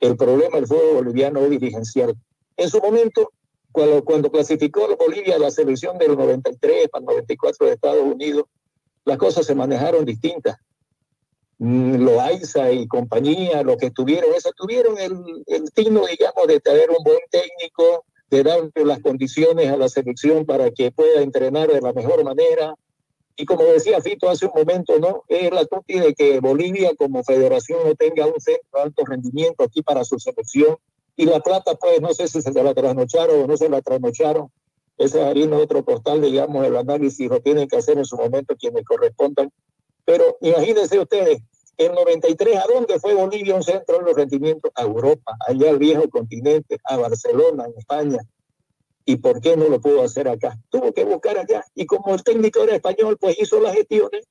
[0.00, 2.14] el problema del fútbol boliviano es dirigencial.
[2.56, 3.32] En su momento,
[3.72, 8.44] cuando, cuando clasificó Bolivia a la selección del 93 para el 94 de Estados Unidos,
[9.04, 10.56] las cosas se manejaron distintas.
[11.58, 16.90] Mm, Loaiza y compañía, los que estuvieron, eso tuvieron el, el tino, digamos, de traer
[16.90, 21.80] un buen técnico, de darle las condiciones a la selección para que pueda entrenar de
[21.80, 22.74] la mejor manera.
[23.36, 25.22] Y como decía Fito hace un momento, ¿no?
[25.28, 29.62] Es la tuti de que Bolivia como federación no tenga un centro de alto rendimiento
[29.62, 30.76] aquí para su selección.
[31.16, 34.50] Y la plata, pues, no sé si se la trasnocharon o no se la trasnocharon.
[34.98, 38.56] Ese es harina otro portal, digamos, el análisis lo tienen que hacer en su momento
[38.56, 39.50] quienes correspondan.
[40.04, 41.40] Pero imagínense ustedes,
[41.78, 44.70] en 93, ¿a dónde fue Bolivia un centro de rendimiento?
[44.74, 48.18] A Europa, allá al viejo continente, a Barcelona, en España.
[49.04, 50.58] ¿Y por qué no lo pudo hacer acá?
[50.68, 51.64] Tuvo que buscar allá.
[51.74, 54.26] Y como el técnico era español, pues hizo las gestiones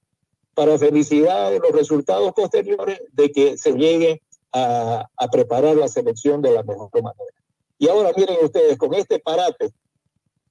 [0.53, 4.21] para felicidad de los resultados posteriores de que se llegue
[4.51, 7.33] a, a preparar la selección de la mejor manera.
[7.79, 9.71] Y ahora miren ustedes, con este parate,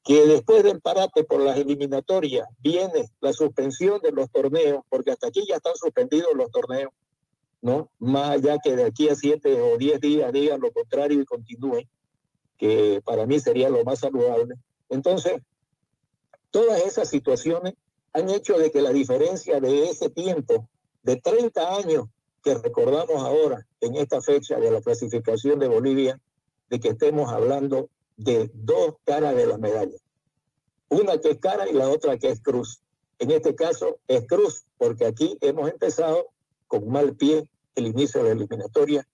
[0.06, 5.26] que después del parate por las eliminatorias viene la suspensión de los torneos, porque hasta
[5.26, 6.92] aquí ya están suspendidos los torneos,
[7.60, 7.90] ¿no?
[7.98, 11.88] Más allá que de aquí a siete o diez días digan lo contrario y continúen,
[12.56, 14.54] que para mí sería lo más saludable.
[14.90, 15.42] Entonces,
[16.52, 17.74] todas esas situaciones
[18.12, 20.68] han hecho de que la diferencia de ese tiempo,
[21.02, 22.06] de 30 años
[22.44, 26.20] que recordamos ahora en esta fecha de la clasificación de Bolivia,
[26.70, 29.96] de que estemos hablando de dos caras de la medalla.
[30.88, 32.80] Una que es cara y la otra que es cruz.
[33.18, 36.28] En este caso es cruz, porque aquí hemos empezado
[36.66, 39.06] con mal pie el inicio de la eliminatoria.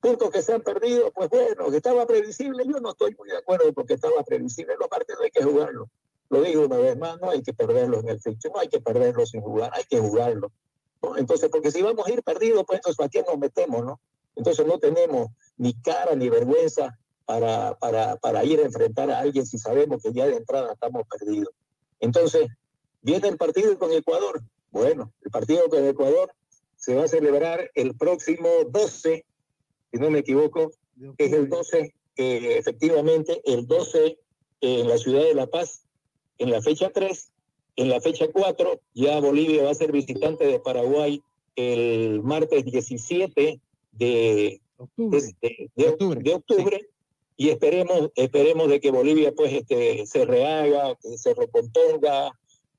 [0.00, 2.64] Puntos que se han perdido, pues bueno, que estaba previsible.
[2.66, 4.74] Yo no estoy muy de acuerdo porque estaba previsible.
[4.78, 5.88] Los partidos hay que jugarlo.
[6.30, 8.80] Lo digo una vez más, no hay que perderlo en el ficho, no hay que
[8.80, 10.52] perderlo sin jugar, hay que jugarlo.
[11.16, 14.00] Entonces, porque si vamos a ir perdidos, pues entonces ¿a quién nos metemos, no?
[14.36, 16.98] Entonces no tenemos ni cara ni vergüenza
[17.28, 21.02] para, para, para ir a enfrentar a alguien si sabemos que ya de entrada estamos
[21.06, 21.52] perdidos.
[22.00, 22.48] Entonces,
[23.02, 24.40] viene el partido con Ecuador.
[24.70, 26.32] Bueno, el partido con Ecuador
[26.76, 29.26] se va a celebrar el próximo 12,
[29.92, 30.70] si no me equivoco,
[31.18, 34.18] es el 12, eh, efectivamente, el 12
[34.62, 35.82] en la ciudad de La Paz,
[36.38, 37.30] en la fecha 3,
[37.76, 41.22] en la fecha 4, ya Bolivia va a ser visitante de Paraguay
[41.56, 43.60] el martes 17
[43.92, 46.88] de octubre, de, de octubre, de octubre
[47.40, 52.32] y esperemos, esperemos de que Bolivia pues este, se rehaga, que se recomponga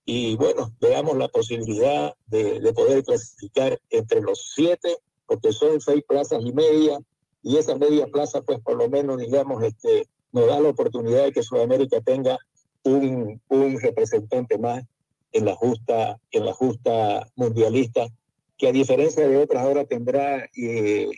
[0.03, 6.03] y bueno, veamos la posibilidad de, de poder clasificar entre los siete, porque son seis
[6.05, 6.99] plazas y media,
[7.41, 11.31] y esa media plaza pues por lo menos digamos este, nos da la oportunidad de
[11.31, 12.37] que Sudamérica tenga
[12.83, 14.83] un, un representante más
[15.31, 18.09] en la justa, en la justa mundialista,
[18.57, 21.09] que a diferencia de otras ahora tendrá eh,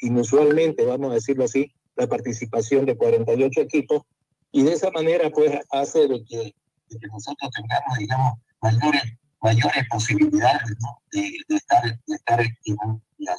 [0.00, 4.02] inusualmente, vamos a decirlo así, la participación de 48 equipos
[4.52, 6.54] y de esa manera pues hace de que,
[7.10, 9.02] nosotros tengamos, digamos, mayores,
[9.42, 10.62] mayores posibilidades
[11.10, 13.36] de, estar, estar en un mundial.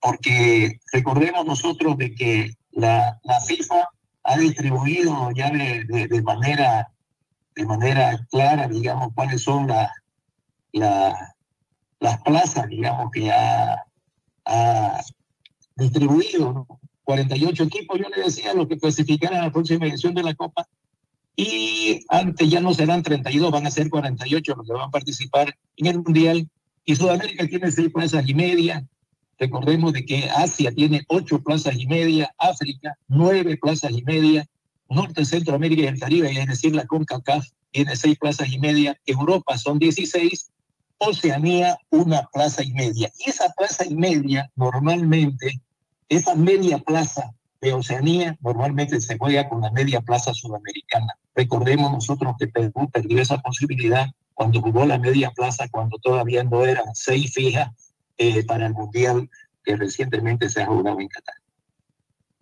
[0.00, 3.88] Porque recordemos nosotros de que la, la FIFA
[4.24, 6.88] ha distribuido ya de, manera
[7.56, 9.90] de manera clara, digamos, cuáles son las
[10.72, 11.34] la,
[12.00, 13.84] las plazas, digamos, que ha,
[14.44, 15.00] ha
[15.76, 16.66] distribuido.
[17.04, 20.66] 48 equipos, yo le decía, los que clasificarán a la próxima edición de la Copa,
[21.36, 25.56] y antes ya no serán 32, van a ser 48 los que van a participar
[25.76, 26.48] en el Mundial,
[26.84, 28.86] y Sudamérica tiene seis plazas y media,
[29.38, 34.46] recordemos de que Asia tiene ocho plazas y media, África nueve plazas y media,
[34.88, 39.58] Norte, Centroamérica y el Caribe, es decir, la CONCACAF tiene seis plazas y media, Europa
[39.58, 40.50] son 16,
[40.98, 43.10] Oceanía una plaza y media.
[43.18, 45.60] Y esa plaza y media normalmente
[46.08, 51.14] esa media plaza de Oceanía normalmente se juega con la media plaza sudamericana.
[51.34, 56.64] Recordemos nosotros que Perú perdió esa posibilidad cuando jugó la media plaza, cuando todavía no
[56.64, 57.70] eran seis fijas
[58.18, 59.30] eh, para el Mundial
[59.64, 61.34] que recientemente se ha jugado en Qatar.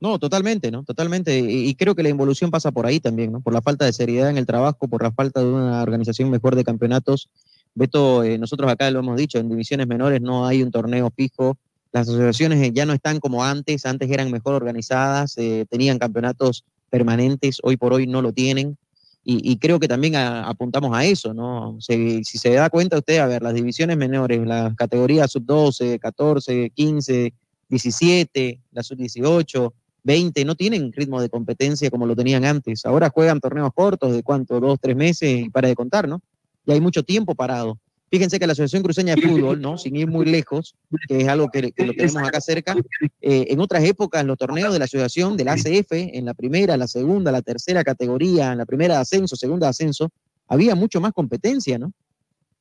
[0.00, 0.82] No, totalmente, ¿no?
[0.82, 1.38] Totalmente.
[1.38, 3.40] Y, creo que la involución pasa por ahí también, ¿no?
[3.40, 6.56] Por la falta de seriedad en el trabajo, por la falta de una organización mejor
[6.56, 7.30] de campeonatos.
[7.76, 11.56] Beto, eh, nosotros acá lo hemos dicho, en divisiones menores no hay un torneo fijo.
[11.92, 16.64] Las asociaciones eh, ya no están como antes, antes eran mejor organizadas, eh, tenían campeonatos
[16.90, 18.76] permanentes, hoy por hoy no lo tienen.
[19.24, 21.76] Y, creo que también apuntamos a eso, ¿no?
[21.80, 26.70] Se- si se da cuenta usted, a ver, las divisiones menores, las categorías sub-12, 14,
[26.74, 27.32] 15,
[27.68, 29.72] 17, la sub-18,
[30.02, 32.84] 20, no tienen ritmo de competencia como lo tenían antes.
[32.84, 36.20] Ahora juegan torneos cortos de cuánto, dos, tres meses y para de contar, ¿no?
[36.66, 37.78] Y hay mucho tiempo parado.
[38.12, 39.78] Fíjense que la Asociación Cruceña de Fútbol, ¿no?
[39.78, 40.76] Sin ir muy lejos,
[41.08, 42.76] que es algo que, que lo tenemos acá cerca,
[43.22, 46.86] eh, en otras épocas los torneos de la asociación del ACF, en la primera, la
[46.86, 50.10] segunda, la tercera categoría, en la primera de ascenso, segunda de ascenso,
[50.46, 51.94] había mucho más competencia, ¿no?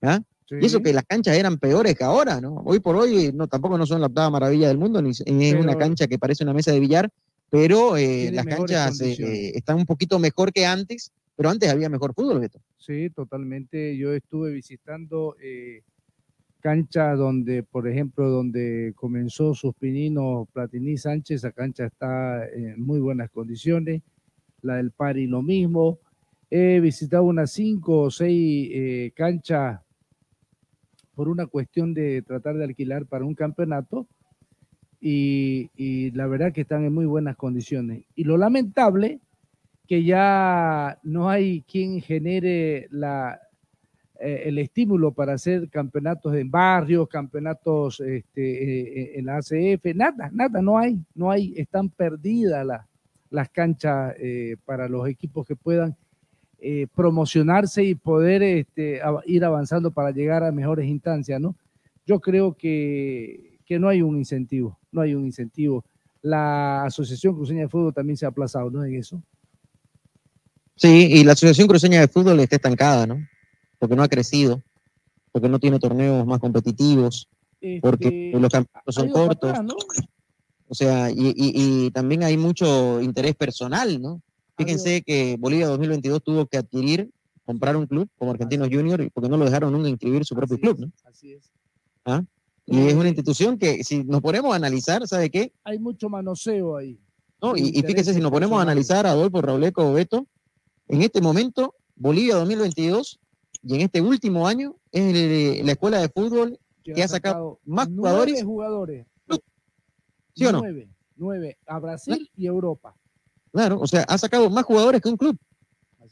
[0.01, 0.21] ¿Ah?
[0.49, 2.55] Y eso que las canchas eran peores que ahora, ¿no?
[2.65, 5.77] Hoy por hoy no, tampoco no son la octava maravilla del mundo, ni es una
[5.77, 7.11] cancha que parece una mesa de billar,
[7.51, 11.89] pero eh, las canchas eh, eh, están un poquito mejor que antes, pero antes había
[11.89, 12.59] mejor fútbol, Beto.
[12.77, 13.97] Sí, totalmente.
[13.97, 15.81] Yo estuve visitando eh,
[16.59, 22.99] canchas donde, por ejemplo, donde comenzó sus pininos Platini Sánchez, esa cancha está en muy
[22.99, 24.03] buenas condiciones.
[24.61, 25.97] La del Pari lo mismo.
[26.51, 29.81] He visitado unas cinco o seis eh, canchas
[31.15, 34.05] por una cuestión de tratar de alquilar para un campeonato
[34.99, 38.03] y, y la verdad que están en muy buenas condiciones.
[38.15, 39.19] Y lo lamentable
[39.91, 43.37] que ya no hay quien genere la,
[44.21, 48.43] eh, el estímulo para hacer campeonatos en barrios, campeonatos este,
[49.15, 52.87] eh, en la ACF, nada, nada, no hay, no hay, están perdidas la-
[53.31, 55.93] las canchas eh, para los equipos que puedan
[56.95, 61.55] promocionarse y poder este, ir avanzando para llegar a mejores instancias, ¿no?
[62.05, 65.83] Yo creo que, que no hay un incentivo, no hay un incentivo.
[66.21, 68.83] La Asociación Cruceña de Fútbol también se ha aplazado, ¿no?
[68.85, 69.21] En eso.
[70.81, 73.19] Sí, y la Asociación Cruceña de Fútbol está estancada, ¿no?
[73.77, 74.61] Porque no ha crecido,
[75.31, 77.27] porque no tiene torneos más competitivos,
[77.81, 79.49] porque Este, los campeonatos son cortos.
[79.51, 79.75] atrás, ¿no?
[80.67, 84.21] O sea, y, y- y también hay mucho interés personal, ¿no?
[84.57, 87.09] Fíjense que Bolivia 2022 tuvo que adquirir,
[87.45, 90.79] comprar un club como Argentinos Junior, porque no lo dejaron nunca inscribir su propio club,
[90.79, 90.91] ¿no?
[91.03, 91.51] Así es.
[92.05, 92.23] ¿Ah?
[92.65, 95.51] Y es una institución que, si nos ponemos a analizar, ¿sabe qué?
[95.63, 96.97] Hay mucho manoseo ahí.
[97.41, 97.55] ¿No?
[97.57, 100.25] Y, y fíjense, intereses si nos ponemos a analizar a Adolfo Rauleco Beto,
[100.91, 103.19] en este momento, Bolivia 2022,
[103.63, 107.87] y en este último año, es el- la escuela de fútbol que, ha sacado más
[107.87, 108.43] jugadores.
[108.43, 109.05] jugadores.
[110.33, 110.59] ¿Sí o no?
[110.59, 112.95] Nueve, nueve, a Brasil y Europa.
[113.51, 115.37] Claro, o sea, ha sacado más jugadores que un club.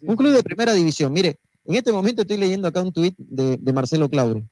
[0.01, 1.11] Un club de primera división.
[1.11, 4.43] Mire, en este momento estoy leyendo acá un tuit de, de Marcelo Claure,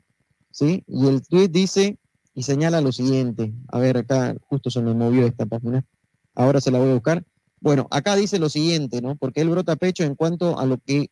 [0.51, 0.83] ¿sí?
[0.87, 1.97] Y el tuit dice
[2.33, 3.53] y señala lo siguiente.
[3.67, 5.83] A ver, acá justo se me movió esta página.
[6.33, 7.23] Ahora se la voy a buscar.
[7.59, 9.15] Bueno, acá dice lo siguiente, ¿no?
[9.15, 11.09] Porque él brota pecho en cuanto a lo que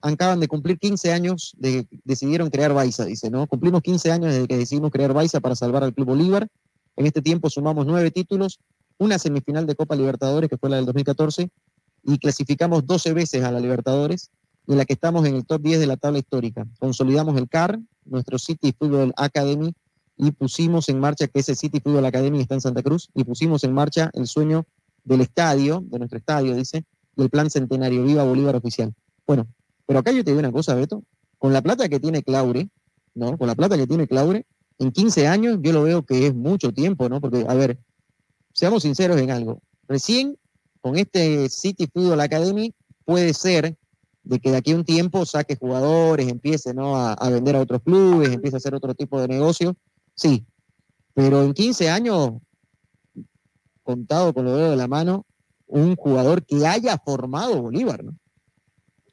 [0.00, 3.46] acaban de cumplir 15 años de decidieron crear Baiza, dice, ¿no?
[3.46, 6.48] Cumplimos 15 años desde que decidimos crear Baiza para salvar al Club Bolívar.
[6.96, 8.60] En este tiempo sumamos nueve títulos,
[8.98, 11.50] una semifinal de Copa Libertadores, que fue la del 2014,
[12.04, 14.30] y clasificamos 12 veces a la Libertadores,
[14.66, 16.66] en la que estamos en el top 10 de la tabla histórica.
[16.78, 19.74] Consolidamos el CAR, nuestro City Football Academy,
[20.16, 23.64] y pusimos en marcha, que ese City Football Academy está en Santa Cruz, y pusimos
[23.64, 24.66] en marcha el sueño
[25.10, 26.84] del estadio, de nuestro estadio, dice,
[27.16, 28.94] del plan centenario Viva Bolívar Oficial.
[29.26, 29.48] Bueno,
[29.84, 31.02] pero acá yo te digo una cosa, Beto,
[31.36, 32.68] con la plata que tiene Claure,
[33.16, 33.36] ¿no?
[33.36, 34.46] Con la plata que tiene Claure,
[34.78, 37.20] en 15 años yo lo veo que es mucho tiempo, ¿no?
[37.20, 37.76] Porque, a ver,
[38.52, 39.60] seamos sinceros en algo.
[39.88, 40.36] Recién
[40.80, 42.72] con este City Football Academy
[43.04, 43.74] puede ser
[44.22, 46.96] de que de aquí a un tiempo saque jugadores, empiece ¿no?
[46.96, 49.74] a, a vender a otros clubes, empiece a hacer otro tipo de negocio.
[50.14, 50.44] Sí,
[51.14, 52.34] pero en 15 años,
[53.90, 55.24] contado con los dedos de la mano,
[55.66, 58.12] un jugador que haya formado Bolívar, ¿no?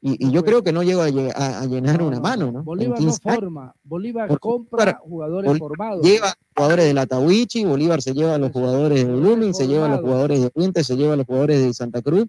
[0.00, 1.08] Y, y yo creo que no llega a,
[1.44, 2.62] a- a llenar una mano, ¿no?
[2.62, 3.40] Bolívar no 15 años.
[3.40, 6.06] forma, Bolívar compra jugadores Bolívar formados.
[6.06, 9.86] Lleva jugadores de la Tawichi, Bolívar se lleva a los jugadores de Blooming, se lleva
[9.86, 12.26] a los jugadores de Puente, se lleva a los jugadores de Santa Cruz,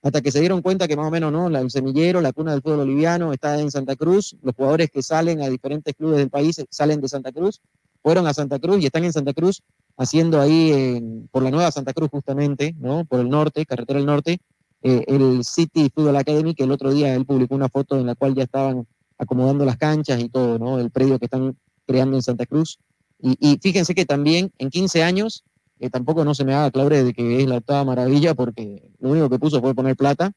[0.00, 2.52] hasta que se dieron cuenta que más o menos no, La- el semillero, la cuna
[2.52, 6.30] del fútbol boliviano está en Santa Cruz, los jugadores que salen a diferentes clubes del
[6.30, 7.60] país salen de Santa Cruz,
[8.00, 9.60] fueron a Santa Cruz y están en Santa Cruz
[9.98, 13.04] haciendo ahí en- por la nueva Santa Cruz justamente, ¿no?
[13.04, 14.38] Por el norte, carretera del norte,
[14.82, 18.14] eh, el City Football Academy, que el otro día él publicó una foto en la
[18.14, 18.86] cual ya estaban
[19.18, 20.78] acomodando las canchas y todo, ¿no?
[20.78, 21.56] El predio que están
[21.86, 22.78] creando en Santa Cruz.
[23.20, 25.42] Y, y fíjense que también en 15 años,
[25.80, 29.10] eh, tampoco no se me haga claure de que es la octava maravilla, porque lo
[29.10, 30.32] único que puso fue poner plata.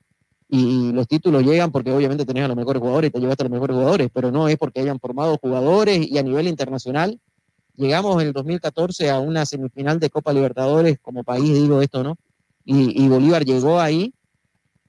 [0.54, 3.52] Y los títulos llegan porque obviamente tenés a los mejores jugadores te llevaste a los
[3.54, 7.20] mejores jugadores, pero no es porque hayan formado jugadores y a nivel internacional.
[7.76, 12.18] Llegamos en el 2014 a una semifinal de Copa Libertadores como país, digo esto, ¿no?
[12.64, 14.14] Y, Bolívar llegó ahí,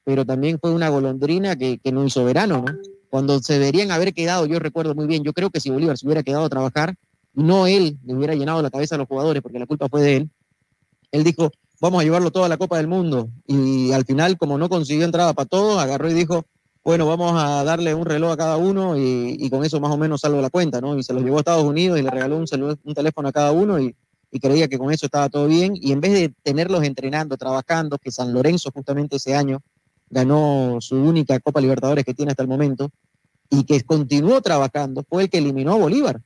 [0.05, 2.79] pero también fue una golondrina que, que no hizo verano, ¿no?
[3.09, 6.07] Cuando se deberían haber quedado, yo recuerdo muy bien, yo creo que si Bolívar se
[6.07, 6.95] hubiera quedado a trabajar,
[7.35, 10.17] no él le hubiera llenado la cabeza a los jugadores, porque la culpa fue de
[10.17, 10.31] él,
[11.13, 11.51] él dijo,
[11.81, 13.29] vamos a llevarlo todo a la Copa del Mundo.
[13.47, 16.45] Y al final, como no consiguió entrada para todos, agarró y dijo,
[16.85, 19.97] bueno, vamos a darle un reloj a cada uno y, y con eso más o
[19.97, 20.99] menos salvo la cuenta, ¿no?
[20.99, 22.47] Y se los llevó a Estados Unidos y le regaló un,
[22.85, 23.95] un teléfono a cada uno y,
[24.31, 25.75] y creía que con eso estaba todo bien.
[25.77, 29.61] Y en vez de tenerlos entrenando, trabajando, que San Lorenzo justamente ese año
[30.11, 32.91] ganó su única Copa Libertadores que tiene hasta el momento,
[33.53, 36.23] y que continuó trabajando, fue el que eliminó a Bolívar.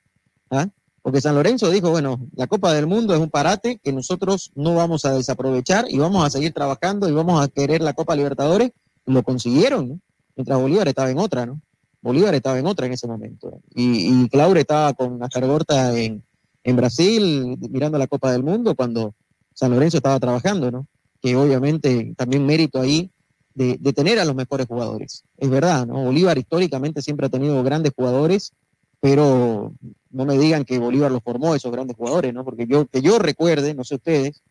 [0.50, 0.68] ¿ah?
[1.02, 4.76] Porque San Lorenzo dijo, bueno, la Copa del Mundo es un parate que nosotros no
[4.76, 8.70] vamos a desaprovechar y vamos a seguir trabajando y vamos a querer la Copa Libertadores.
[9.06, 10.00] Lo consiguieron, ¿no?
[10.36, 11.60] Mientras Bolívar estaba en otra, ¿no?
[12.02, 13.60] Bolívar estaba en otra en ese momento.
[13.74, 16.22] Y, y Claure estaba con Ascargorta en,
[16.62, 19.14] en Brasil mirando la Copa del Mundo cuando
[19.54, 20.86] San Lorenzo estaba trabajando, ¿no?
[21.20, 23.10] Que obviamente también mérito ahí
[23.56, 25.24] de, tener a los mejores jugadores.
[25.38, 26.04] Es verdad, ¿no?
[26.04, 28.52] Bolívar históricamente siempre ha tenido grandes jugadores,
[29.00, 29.72] pero
[30.10, 32.44] no me digan que Bolívar los formó esos grandes jugadores, ¿no?
[32.44, 34.42] Porque yo, que yo recuerde, no sé ustedes,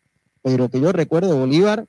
[0.41, 1.85] pero que yo recuerde Bolívar,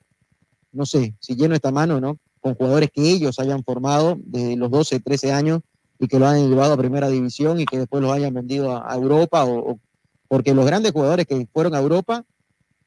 [0.73, 2.19] no sé, si lleno esta mano, ¿no?
[2.47, 5.63] Con jugadores que ellos hayan formado desde los 12, 13 años
[5.99, 8.95] y que lo hayan llevado a primera división y que después los hayan vendido a,
[8.95, 9.81] Europa, o-
[10.29, 12.23] porque los grandes jugadores que fueron a Europa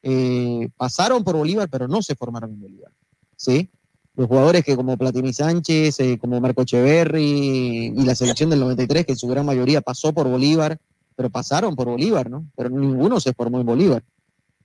[0.02, 2.90] eh, pasaron por Bolívar, pero no se formaron en Bolívar,
[3.36, 3.68] ¿sí?
[4.16, 9.04] Los jugadores que como Platini Sánchez, eh, como Marco Echeverri y la selección del 93,
[9.04, 10.78] que en su gran mayoría pasó por Bolívar,
[11.16, 12.46] pero pasaron por Bolívar, ¿no?
[12.56, 14.02] Pero ninguno se formó en Bolívar.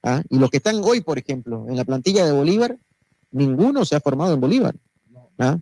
[0.03, 0.23] ¿ah?
[0.29, 2.77] Y los que están hoy, por ejemplo, en la plantilla de Bolívar,
[3.31, 4.75] ninguno se ha formado en Bolívar.
[5.39, 5.57] ¿Ah?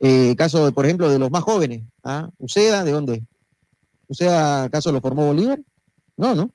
[0.00, 1.82] Eh, caso, de, por ejemplo, de los más jóvenes.
[2.04, 2.28] ¿ah?
[2.38, 3.22] Uceda, ¿de dónde?
[4.08, 5.60] ¿Uceda acaso lo formó Bolívar?
[6.16, 6.50] No, ¿no?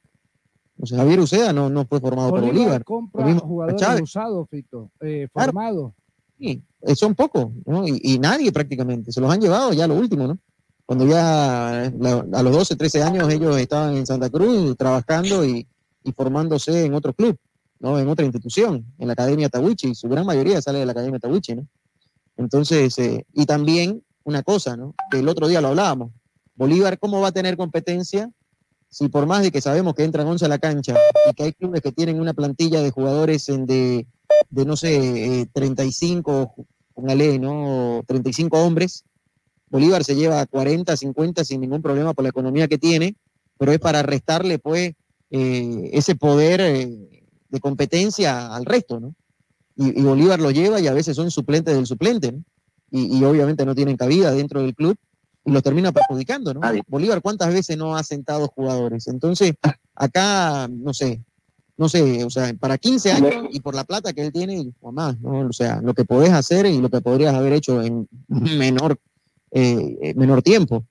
[0.80, 4.50] O sea, Javier Uceda no, no fue formado por Bolívar compra Lo mismo jugadores usados,
[4.50, 5.52] Fito, eh, Claro.
[5.54, 5.94] formados.
[6.38, 7.88] Sí, eh, son pocos, ¿no?
[7.88, 9.12] Y, y nadie prácticamente.
[9.14, 10.38] Se los han llevado ya lo último, ¿no?
[10.86, 15.66] Cuando ya la- a los 12, 13 años ellos estaban en Santa Cruz trabajando y,
[16.04, 17.38] y formándose en otro club,
[17.80, 17.98] ¿no?
[17.98, 19.96] En otra institución, en la Academia Tawichi.
[19.96, 21.66] Su gran mayoría sale de la Academia Tawichi, ¿no?
[22.38, 24.96] Entonces, eh, y también una cosa, ¿no?
[25.10, 26.12] Que el otro día lo hablábamos.
[26.56, 28.30] Bolívar, ¿cómo va a tener competencia
[28.90, 30.96] si por más de que sabemos que entran 11 a la cancha
[31.30, 34.08] y que hay clubes que tienen una plantilla de jugadores en de,
[34.50, 36.56] de no sé, eh, 35,
[36.94, 38.04] póngale, ¿no?
[38.08, 39.04] 35 hombres,
[39.70, 43.16] Bolívar se lleva 40, 50 sin ningún problema por la economía que tiene,
[43.58, 44.94] pero es para restarle, pues,
[45.32, 49.14] eh, ese poder eh, de competencia al resto, ¿no?
[49.76, 52.44] Y, y Bolívar lo lleva y a veces son suplentes del suplente, ¿no?
[52.92, 54.96] Y, y obviamente no tienen cabida dentro del club
[55.46, 56.62] y los termina perjudicando, ¿no?
[56.88, 59.08] Bolívar, ¿cuántas veces no ha sentado jugadores?
[59.08, 59.54] Entonces,
[59.94, 61.22] acá, no sé,
[61.78, 64.92] no sé, o sea, para 15 años y por la plata que él tiene, o
[64.92, 65.48] más, ¿no?
[65.48, 68.98] O sea, lo que podés hacer y lo que podrías haber hecho en menor,
[69.52, 70.84] eh, eh, menor tiempo.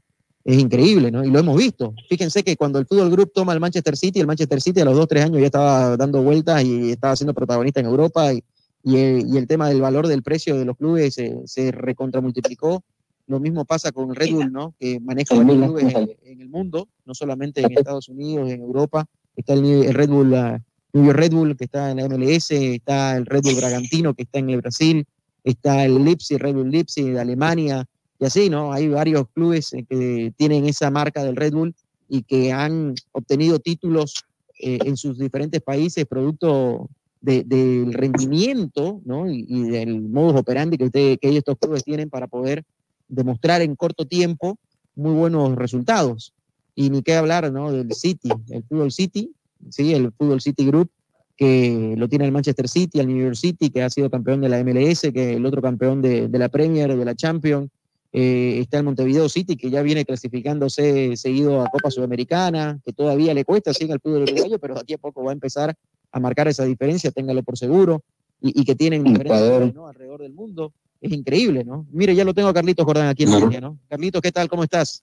[0.45, 1.25] Es increíble, ¿no?
[1.25, 1.95] Y lo hemos visto.
[2.09, 4.95] Fíjense que cuando el Fútbol Group toma el Manchester City, el Manchester City a los
[4.95, 8.45] 2, 3 años ya estaba dando vueltas y estaba siendo protagonista en Europa y,
[8.85, 12.85] y, el, y el tema del valor del precio de los clubes se, se recontramultiplicó.
[13.27, 14.75] Lo mismo pasa con el Red Bull, ¿no?
[14.79, 19.07] Que maneja varios clubes en, en el mundo, no solamente en Estados Unidos, en Europa.
[19.35, 20.63] Está el, el Red Bull, la
[20.93, 24.25] New York Red Bull, que está en la MLS, está el Red Bull Bragantino, que
[24.25, 25.07] está en el Brasil,
[25.43, 27.87] está el Leipzig, Red Bull Leipzig de Alemania,
[28.21, 28.73] y así, ¿no?
[28.73, 31.75] Hay varios clubes eh, que tienen esa marca del Red Bull
[32.09, 34.25] y que han obtenido títulos
[34.61, 36.89] eh, en sus diferentes países producto
[37.25, 39.31] de- del rendimiento, ¿no?
[39.31, 42.65] Y, del modus operandi que, estos clubes tienen para poder
[43.09, 44.59] demostrar en corto tiempo
[44.95, 46.35] muy buenos resultados.
[46.75, 47.73] Y ni qué hablar, ¿no?
[47.73, 49.33] Del City, el Fútbol City,
[49.71, 50.91] sí, el Fútbol City Group,
[51.37, 54.49] que lo tiene el Manchester City, el New York City, que ha sido campeón de
[54.49, 57.71] la MLS, que es el otro campeón de, la Premier, de la Champions.
[58.13, 63.35] Eh, está el Montevideo City, que ya viene clasificándose seguido a Copa Sudamericana, que todavía
[63.35, 65.75] le cuesta, sigue al fútbol uruguayo, pero aquí a poco va a empezar
[66.15, 68.03] a marcar esa diferencia, téngalo por seguro,
[68.41, 69.89] y, y que tienen ¿no?
[69.89, 70.73] alrededor del mundo.
[71.01, 71.87] Es increíble, ¿no?
[71.91, 73.79] Mire, ya lo tengo a Carlitos Jordán aquí en la línea, ¿no?
[73.89, 74.49] Carlitos, ¿qué tal?
[74.49, 75.03] ¿Cómo estás?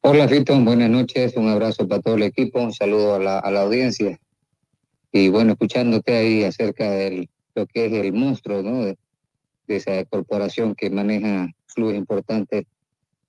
[0.00, 3.50] Hola, Fito, buenas noches, un abrazo para todo el equipo, un saludo a la, a
[3.50, 4.18] la audiencia.
[5.12, 8.84] Y bueno, escuchándote ahí acerca de lo que es el monstruo, ¿no?
[8.84, 8.98] De,
[9.68, 12.66] de esa corporación que maneja clubes importantes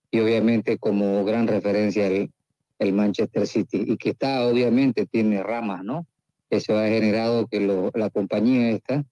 [0.10, 2.32] y obviamente como gran referencia el,
[2.80, 6.06] el Manchester City y que está, obviamente, tiene ramas, ¿no?
[6.50, 9.04] Eso ha generado que lo- la compañía esta,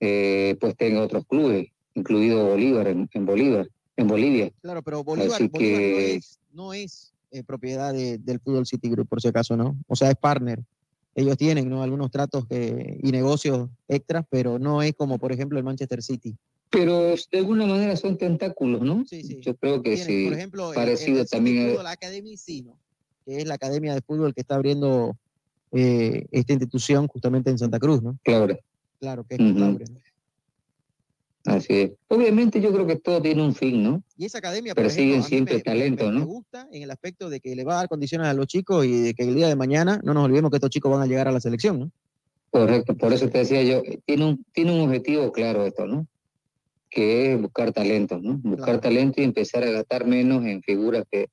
[0.00, 4.50] eh, pues tenga otros clubes, incluido Bolívar, en, en Bolívar, en Bolivia.
[4.62, 9.08] Claro, pero Bolívar, Bolívar no es, no es, eh, propiedad de- del Fútbol City Group,
[9.08, 9.76] por si acaso, ¿no?
[9.86, 10.62] O sea, es partner.
[11.18, 11.82] ellos tienen ¿no?
[11.82, 16.36] algunos tratos y negocios extras, pero no es como, por ejemplo, el Manchester City.
[16.70, 19.04] Pero de alguna manera son tentáculos, ¿no?
[19.06, 19.40] Sí, sí.
[19.40, 20.24] Yo creo que Tienen, sí.
[20.24, 21.66] por ejemplo, el- parecido el City también.
[21.66, 22.78] a- Fútbol Academy sí, ¿no?
[23.24, 25.16] que es la academia de fútbol que está abriendo
[25.72, 28.16] eh, esta institución justamente en Santa Cruz, ¿no?
[28.22, 28.56] Claro.
[29.00, 29.40] Claro, que es.
[29.40, 30.00] Cotaure, ¿no?
[31.44, 31.92] Así es.
[32.08, 34.02] Obviamente yo creo que todo tiene un fin, ¿no?
[34.16, 36.26] Y esa academia, Persiguen siempre me- me- talento, me, me ¿no?
[36.26, 39.00] gusta en el aspecto de que le va a dar condiciones a los chicos y
[39.02, 41.28] de que el día de mañana no nos olvidemos que estos chicos van a llegar
[41.28, 41.90] a la selección, ¿no?
[42.50, 46.06] Correcto, por eso te decía yo, tiene un, tiene un objetivo claro esto, ¿no?
[46.90, 48.38] Que es buscar talento, ¿no?
[48.42, 51.28] Buscar talento y empezar a gastar menos en figuras que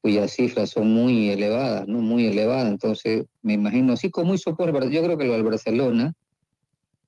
[0.00, 2.00] cuyas cifras son muy elevadas, ¿no?
[2.00, 2.70] Muy elevadas.
[2.70, 6.14] Entonces, me imagino, así como hizo por yo creo que lo del Barcelona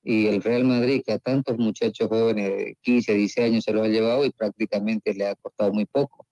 [0.03, 3.85] y el Real Madrid, que a tantos muchachos jóvenes de 15, 16 años se los
[3.85, 6.25] ha llevado y prácticamente le ha costado muy poco.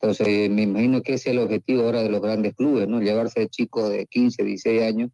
[0.00, 3.00] Entonces, me imagino que ese es el objetivo ahora de los grandes clubes, ¿no?
[3.00, 5.10] Llevarse de chicos de 15, 16 años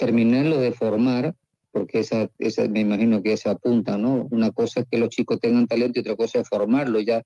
[0.00, 1.34] terminarlo de formar,
[1.72, 4.26] porque esa, esa me imagino que se apunta, ¿no?
[4.30, 7.22] Una cosa es que los chicos tengan talento y otra cosa es formarlo ya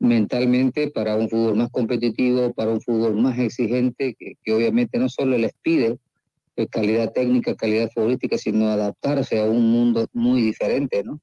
[0.00, 5.08] mentalmente para un fútbol más competitivo, para un fútbol más exigente, que, que obviamente no
[5.08, 5.98] solo les pide
[6.56, 11.20] eh, calidad técnica, calidad futbolística, sino adaptarse a un mundo muy diferente, ¿no?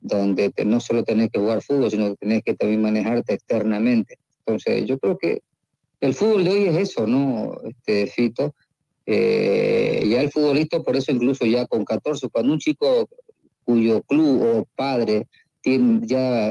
[0.00, 4.18] Donde te- no solo tenés que jugar fútbol, sino que tenés que también manejarte externamente.
[4.46, 5.40] Entonces, yo creo que
[6.00, 8.54] el fútbol de hoy es eso, ¿no, este, Fito?
[9.06, 13.08] Eh, ya el futbolista, por eso incluso ya con 14, cuando un chico
[13.64, 15.26] cuyo club o padre
[15.60, 16.50] tiene, ya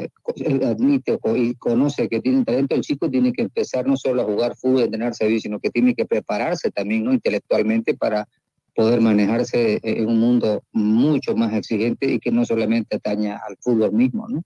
[0.66, 4.26] admite o y conoce que tiene talento, el chico tiene que empezar no solo a
[4.26, 7.14] jugar fútbol y entrenarse bien, sino que tiene que prepararse también ¿no?
[7.14, 8.28] intelectualmente para
[8.76, 13.92] poder manejarse en un mundo mucho más exigente y que no solamente ataña al fútbol
[13.92, 14.44] mismo, ¿no?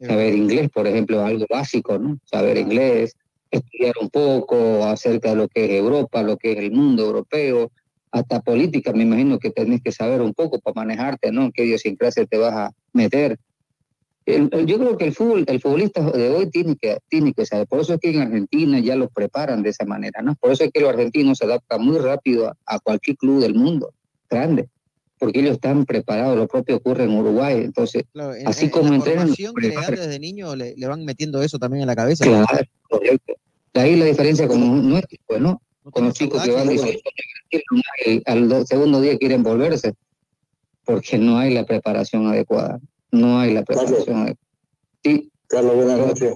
[0.00, 2.20] Saber inglés, por ejemplo, algo básico, ¿no?
[2.24, 3.16] Saber inglés,
[3.50, 7.70] estudiar un poco acerca de lo que es Europa, lo que es el mundo europeo,
[8.10, 11.50] hasta política, me imagino que tenés que saber un poco para manejarte, ¿no?
[11.52, 13.38] ¿Qué idiosincrasia te vas a meter?
[14.26, 17.66] Yo creo que el fútbol, el futbolista de hoy tiene que, tiene que saber.
[17.66, 20.34] Por eso es que en Argentina ya los preparan de esa manera, ¿no?
[20.36, 23.92] Por eso es que los argentinos se adaptan muy rápido a cualquier club del mundo,
[24.28, 24.68] grande,
[25.18, 26.36] porque ellos están preparados.
[26.36, 27.62] Lo propio ocurre en Uruguay.
[27.64, 30.86] Entonces, Claro, en- así en- como la entrenan, que le dan desde niño le, le
[30.86, 32.24] van metiendo eso también en la cabeza.
[32.24, 32.46] Claro,
[32.88, 33.34] correcto.
[33.74, 35.60] De ahí la diferencia con nuestro, pues, ¿no?
[35.90, 37.00] Con los chicos que van diciendo,
[38.06, 39.94] al, al do- segundo día quieren volverse,
[40.84, 42.78] porque no hay la preparación adecuada.
[43.10, 44.36] No hay la preparación adecuada.
[45.02, 45.30] Sí.
[45.46, 46.34] Carlos, buenas noches.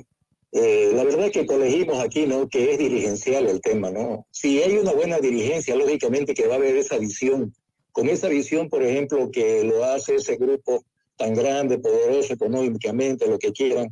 [0.53, 2.47] Eh, la verdad que colegimos aquí, ¿no?
[2.49, 4.27] Que es dirigencial el tema, ¿no?
[4.31, 7.55] Si hay una buena dirigencia, lógicamente que va a haber esa visión.
[7.93, 10.85] Con esa visión, por ejemplo, que lo hace ese grupo
[11.17, 13.89] tan grande, poderoso económicamente, lo que quieran.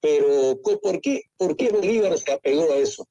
[0.00, 3.06] Pero, ¿co- ¿por qué, ¿por qué Bolívar se apegó a eso?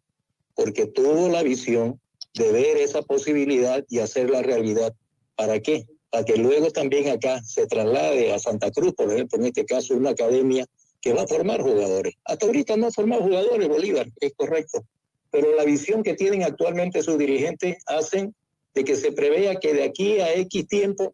[0.56, 2.00] Porque tuvo la visión
[2.34, 4.94] de ver esa posibilidad y hacerla realidad.
[5.36, 5.86] ¿Para qué?
[6.12, 9.96] Para que luego también acá se traslade a Santa Cruz, por ejemplo, en este caso,
[9.96, 10.66] una academia
[11.02, 12.16] que va a formar jugadores.
[12.26, 14.84] Hasta ahorita no ha formado jugadores Bolívar, es correcto.
[15.32, 18.34] Pero la visión que tienen actualmente sus dirigentes hacen
[18.74, 21.14] de que se prevea que de aquí a X tiempo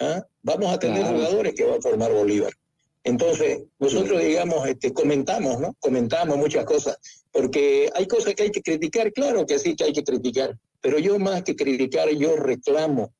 [0.00, 0.24] ¿ah?
[0.42, 1.16] vamos a tener Claro.
[1.16, 2.52] jugadores que va a formar Bolívar.
[3.04, 5.74] Entonces, nosotros, digamos, este, comentamos, ¿no?
[5.80, 6.98] Comentamos muchas cosas,
[7.32, 10.98] porque hay cosas que hay que criticar, claro que sí que hay que criticar, pero
[10.98, 13.12] yo más que criticar, yo reclamo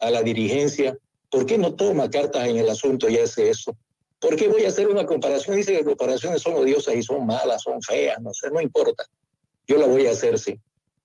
[0.00, 0.96] a la dirigencia,
[1.30, 3.76] ¿por qué no toma cartas en el asunto y hace eso?
[4.18, 5.56] ¿Por qué voy a hacer una comparación?
[5.56, 9.04] Dice que comparaciones son odiosas y son malas, son feas, no sé, no importa.
[9.68, 10.58] Yo la voy a hacer, sí.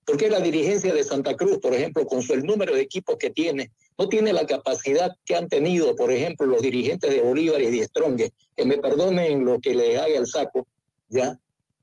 [0.06, 3.16] ¿Por qué la dirigencia de Santa Cruz, por ejemplo, con su, el número de equipos
[3.18, 7.62] que tiene, no tiene la capacidad que han tenido, por ejemplo, los dirigentes de Bolívar
[7.62, 10.68] y de Stronge, que me perdonen lo que le haga el saco,
[11.10, 11.40] ¿ya?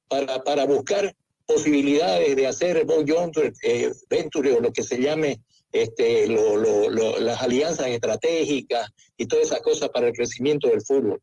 [0.08, 1.14] Para, para buscar
[1.46, 5.40] posibilidades de hacer Bob Jones, eh, Venture o lo que se llame
[5.72, 11.20] este, lo- las alianzas estratégicas y todas esas cosas para el crecimiento del fútbol.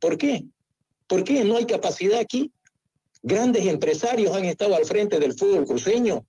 [0.00, 0.44] ¿Por qué?
[1.06, 2.50] ¿Por qué no hay capacidad aquí?
[3.22, 6.24] Grandes empresarios han estado al frente del fútbol cruceño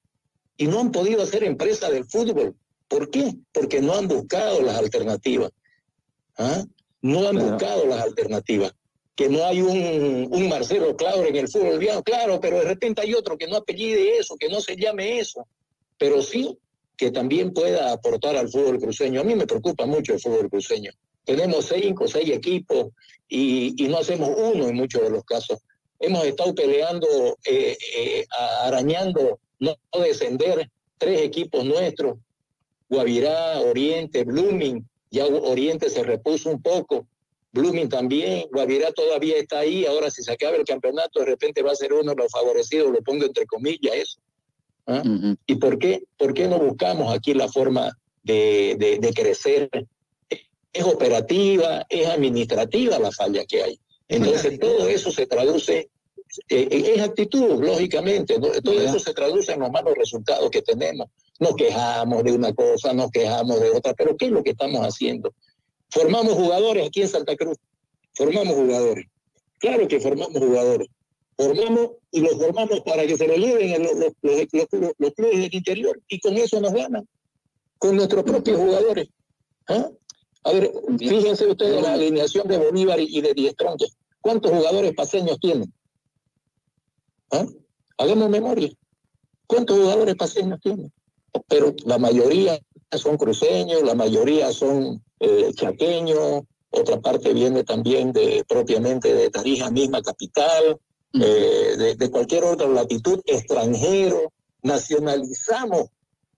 [0.58, 2.56] y no han podido hacer empresa del fútbol.
[2.88, 3.34] ¿Por qué?
[3.52, 5.52] Porque no han buscado las alternativas.
[6.38, 6.64] ¿Ah?
[7.02, 8.74] No han buscado las alternativas.
[9.16, 13.02] Que no hay un, un Marcelo Claure en el fútbol boliviano, claro, pero de repente
[13.02, 15.48] hay otro que no apellide eso, que no se llame eso.
[15.98, 16.58] Pero sí
[16.98, 19.22] que también pueda aportar al fútbol cruceño.
[19.22, 20.92] A mí me preocupa mucho el fútbol cruceño.
[21.24, 22.90] Tenemos cinco, seis equipos
[23.28, 25.60] y, y no hacemos uno en muchos de los casos.
[26.00, 27.08] Hemos estado peleando,
[27.46, 28.26] eh, eh,
[28.62, 32.18] arañando, no no descender, tres equipos nuestros,
[32.90, 37.08] Guavirá, Oriente, Blooming, ya Oriente se repuso un poco,
[37.52, 41.72] Blooming también, Guavirá todavía está ahí, ahora si se acaba el campeonato de repente va
[41.72, 44.20] a ser uno de los favorecidos, lo pongo entre comillas eso.
[44.88, 45.02] ¿ah?
[45.48, 49.70] ¿Y por qué, por qué no buscamos aquí la forma de, de, de crecer?
[50.74, 53.80] Es operativa, es administrativa la falla que hay.
[54.10, 55.90] Entonces todo eso se traduce,
[56.50, 58.48] eh, es actitud, lógicamente, ¿no?
[58.64, 61.08] todo eso se traduce en los malos resultados que tenemos.
[61.40, 64.82] Nos quejamos de una cosa, nos quejamos de otra, pero ¿qué es lo que estamos
[64.82, 65.34] haciendo?
[65.90, 67.58] Formamos jugadores aquí en Santa Cruz,
[68.14, 69.06] formamos jugadores.
[69.60, 70.88] Claro que formamos jugadores.
[71.38, 73.92] Formamos y los formamos para que se lo lleven en los,
[74.22, 74.48] los,
[74.98, 77.06] los- clubes del interior y con eso nos ganan,
[77.78, 79.10] con nuestros propios jugadores.
[79.68, 79.90] ¿Ah?
[80.44, 83.54] A ver, fíjense ustedes la alineación de Bolívar y de Diez.
[84.22, 85.74] ¿Cuántos jugadores paseños tienen?
[87.32, 87.46] ¿Ah?
[87.98, 88.72] Hagamos memoria.
[89.48, 90.92] ¿Cuántos jugadores paseños tienen?
[91.48, 92.60] Pero la mayoría
[92.92, 99.70] son cruceños, la mayoría son eh, chaqueños, otra parte viene también de propiamente de Tarija
[99.72, 100.80] misma capital,
[101.14, 105.90] eh, de, de cualquier otra latitud, extranjero, nacionalizamos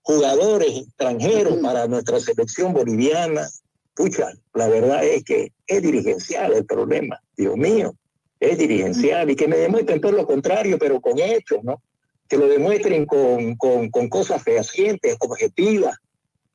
[0.02, 3.48] jugadores extranjeros para nuestra selección boliviana.
[3.94, 7.94] Pucha, la verdad es que es dirigencial el problema, Dios mío,
[8.40, 11.82] es dirigencial y que me demuestren todo lo contrario, pero con hechos, ¿no?
[12.28, 15.96] Que lo demuestren con, con, con cosas fehacientes, objetivas,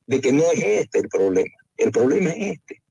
[0.06, 2.82] de que no es este el problema, el problema es este.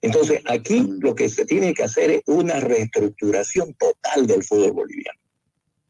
[0.00, 5.18] Entonces, aquí lo que se tiene que hacer es una reestructuración total del fútbol boliviano.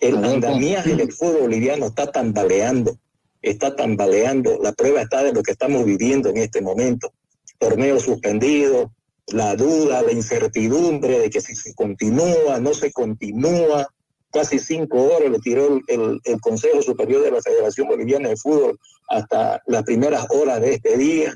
[0.00, 2.98] El andamiaje del fútbol boliviano está tambaleando,
[3.42, 4.58] está tambaleando.
[4.62, 7.12] La prueba está de lo que estamos viviendo en este momento.
[7.58, 8.92] Torneo suspendido,
[9.28, 13.88] la duda, la incertidumbre de que si se continúa, no se continúa.
[14.30, 18.78] Casi cinco horas le tiró el, el- Consejo Superior de la Federación Boliviana de Fútbol
[19.08, 21.34] hasta las primeras horas de este día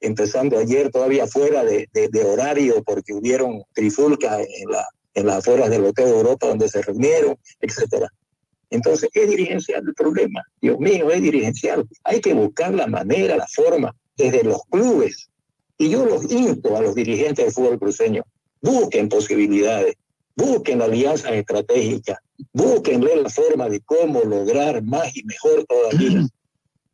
[0.00, 4.84] empezando ayer todavía fuera de, de- de horario porque hubieron trifulcas en, la,
[5.14, 8.08] en las afueras del Hotel de Europa donde se reunieron, etcétera.
[8.70, 10.40] Entonces, es dirigencial el problema.
[10.60, 11.86] Dios mío, es dirigencial.
[12.04, 15.28] Hay que buscar la manera, la forma, desde los clubes.
[15.82, 18.22] Y yo los insto a los dirigentes del fútbol cruceño,
[18.60, 19.96] busquen posibilidades,
[20.36, 22.18] busquen alianzas estratégicas,
[22.52, 26.26] búsquenle la forma de cómo lograr más y mejor todavía.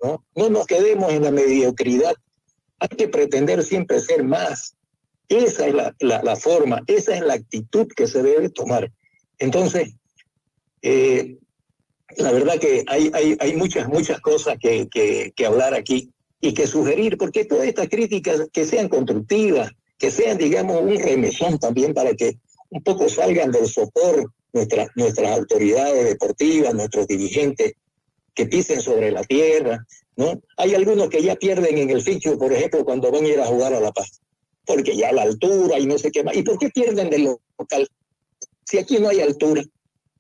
[0.02, 0.24] ¿no?
[0.34, 2.14] no nos quedemos en la mediocridad
[2.80, 4.74] hay que pretender siempre ser más.
[5.28, 8.90] Esa es la, la- la forma, esa es la actitud que se debe tomar.
[9.38, 9.92] Entonces,
[10.80, 11.36] eh,
[12.16, 16.10] la verdad que hay, hay, hay muchas, muchas cosas que, que, que hablar aquí
[16.40, 21.58] y que sugerir, porque todas estas críticas que sean constructivas, que sean, digamos, un remesón
[21.58, 22.38] también para que
[22.70, 27.72] un poco salgan del sopor nuestras, nuestras autoridades deportivas, nuestros dirigentes,
[28.34, 29.84] que pisen sobre la tierra,
[30.16, 30.40] ¿no?
[30.56, 33.46] Hay algunos que ya pierden en el ficho, por ejemplo, cuando van a ir a
[33.46, 34.20] jugar a La Paz,
[34.64, 36.36] porque ya la altura y no sé qué más.
[36.36, 37.88] ¿Y por qué pierden del local?
[38.64, 39.62] Si aquí no hay altura.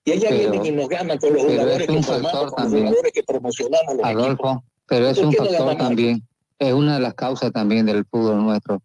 [0.04, 3.12] Y allá Pero- vienen y nos ganan con los jugadores que formamos, con los jugadores
[3.12, 4.04] que promocionamos los.
[4.04, 6.26] Adolfo, pero es ¿Por un factor también,
[6.58, 8.82] es una de las causas también del fútbol nuestro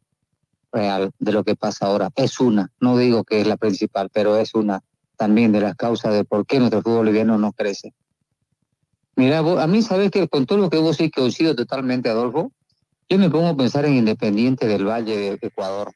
[0.71, 2.09] real, de lo que pasa ahora.
[2.15, 4.81] Es una, no digo que es la principal, pero es una
[5.17, 7.93] también de las causas de por qué nuestro fútbol boliviano no crece.
[9.15, 12.51] Mira, vos- a mí sabes que con todo lo que vos sí coincido totalmente, Adolfo,
[13.09, 15.91] yo me pongo a pensar en Independiente del Valle de Ecuador,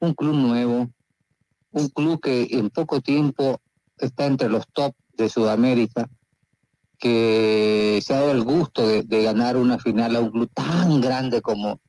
[0.00, 0.88] un club nuevo,
[1.72, 3.58] un club que en poco tiempo
[3.96, 6.06] está entre los top de Sudamérica,
[7.00, 11.40] que se ha dado el gusto de, ganar una final a un club tan grande
[11.40, 11.80] como,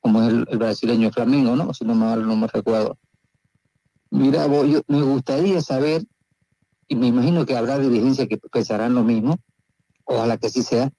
[0.00, 1.74] como es el, brasileño Flamengo, ¿no?
[1.74, 2.96] Si no me, no me recuerdo.
[4.10, 6.04] Mira, yo, me gustaría saber,
[6.86, 9.36] y me imagino que habrá dirigencias que pensarán lo mismo,
[10.04, 10.90] ojalá que sí sea,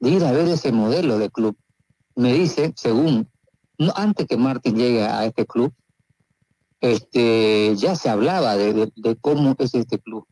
[0.00, 1.56] de ir a ver ese modelo de club.
[2.16, 3.28] Me dice, según,
[3.78, 5.72] no, antes que Martín llegue a este club,
[6.80, 10.26] este, ya se hablaba de cómo es este club,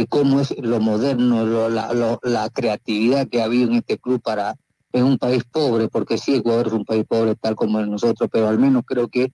[0.00, 3.98] de cómo es lo moderno, lo- la, lo- la creatividad que ha habido en este
[3.98, 4.54] club para
[4.92, 8.28] en un país pobre, porque sí, Ecuador es un país pobre tal como el nosotros,
[8.32, 9.30] pero al menos creo que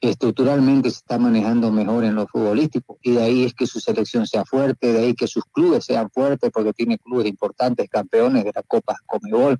[0.00, 4.26] estructuralmente se está manejando mejor en lo futbolístico y de ahí es que su selección
[4.26, 8.52] sea fuerte, de ahí que sus clubes sean fuertes porque tiene clubes importantes, campeones de
[8.54, 9.58] la Copa Comebol.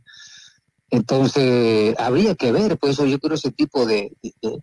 [0.91, 4.63] Entonces, habría que ver, pues eso yo creo ese tipo de, de- de-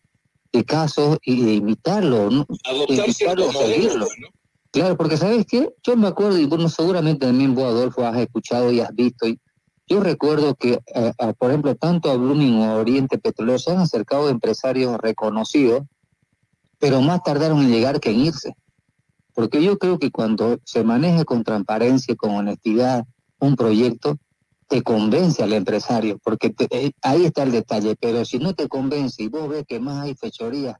[0.51, 2.45] de casos y de imitarlo, ¿no?
[2.63, 4.05] Adoptar Imitarlo, ciertos modelos, seguirlo.
[4.21, 4.27] ¿no?
[4.71, 5.73] Claro, porque ¿sabes qué?
[5.83, 9.39] Yo me acuerdo, y bueno, seguramente también vos, Adolfo, has escuchado y has visto, y
[9.87, 10.81] yo recuerdo que, eh,
[11.17, 15.81] eh, por ejemplo, tanto a Blooming o Oriente Petrolero se han acercado empresarios reconocidos,
[16.77, 18.53] pero más tardaron en llegar que en irse.
[19.33, 23.03] Porque yo creo que cuando se maneja con transparencia con honestidad
[23.39, 24.17] un proyecto,
[24.67, 29.23] te convence al empresario, porque eh, ahí está el detalle, pero si no te convence
[29.23, 30.77] y vos ves que más hay fechorías,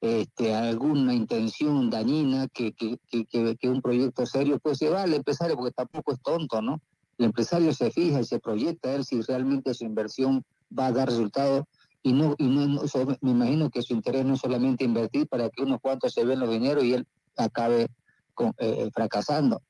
[0.00, 5.14] este, alguna intención dañina que, que, que, que- un proyecto serio, pues se va al
[5.14, 6.80] empresario porque tampoco es tonto, ¿no?
[7.18, 10.44] El empresario se fija y se proyecta a ver si realmente su inversión
[10.76, 11.64] va a dar resultados
[12.02, 12.80] y no, y no,
[13.22, 16.38] me imagino que su interés no es solamente invertir para que unos cuantos se ven
[16.38, 17.06] los dineros y él
[17.36, 17.88] acabe
[18.34, 19.62] con- eh, fracasando.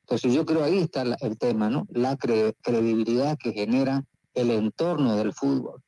[0.00, 1.86] Entonces yo creo ahí está el tema, ¿no?
[1.90, 4.02] La cre- credibilidad que genera
[4.34, 5.82] el entorno del fútbol.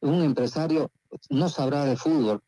[0.00, 0.90] Un empresario
[1.30, 2.40] no sabrá de fútbol,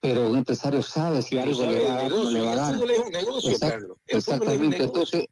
[0.00, 2.48] pero un empresario sabe si algo sabe le va a dar o negocio, le va
[2.48, 2.74] a el dar.
[2.74, 3.96] fútbol es un negocio, Exact- Carlos.
[4.06, 4.78] El fútbol es un Exactamente.
[4.78, 4.86] negocio.
[4.86, 5.26] Entonces,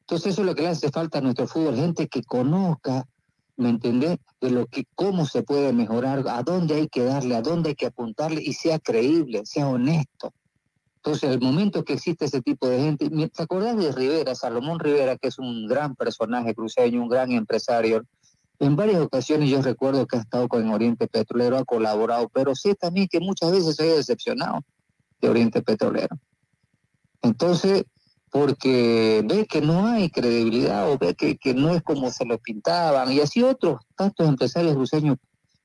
[0.00, 3.04] entonces eso es lo que le hace falta a nuestro fútbol, gente que conozca,
[3.56, 4.18] ¿me entendés?
[4.40, 7.74] De lo que, cómo se puede mejorar, a dónde hay que darle, a dónde hay
[7.74, 10.32] que apuntarle y sea creíble, sea honesto.
[11.02, 15.16] Entonces, el momento que existe ese tipo de gente, ¿te acordás de Rivera, Salomón Rivera,
[15.16, 18.02] que es un gran personaje cruceño, un gran empresario?
[18.60, 22.74] En varias ocasiones yo recuerdo que ha estado con Oriente Petrolero, ha colaborado, pero sé
[22.74, 24.60] también que muchas veces ha decepcionado
[25.20, 26.16] de Oriente Petrolero.
[27.22, 27.84] Entonces,
[28.30, 32.38] porque ve que no hay credibilidad o ve que, que no es como se lo
[32.38, 35.16] pintaban, y así otros tantos empresarios cruceños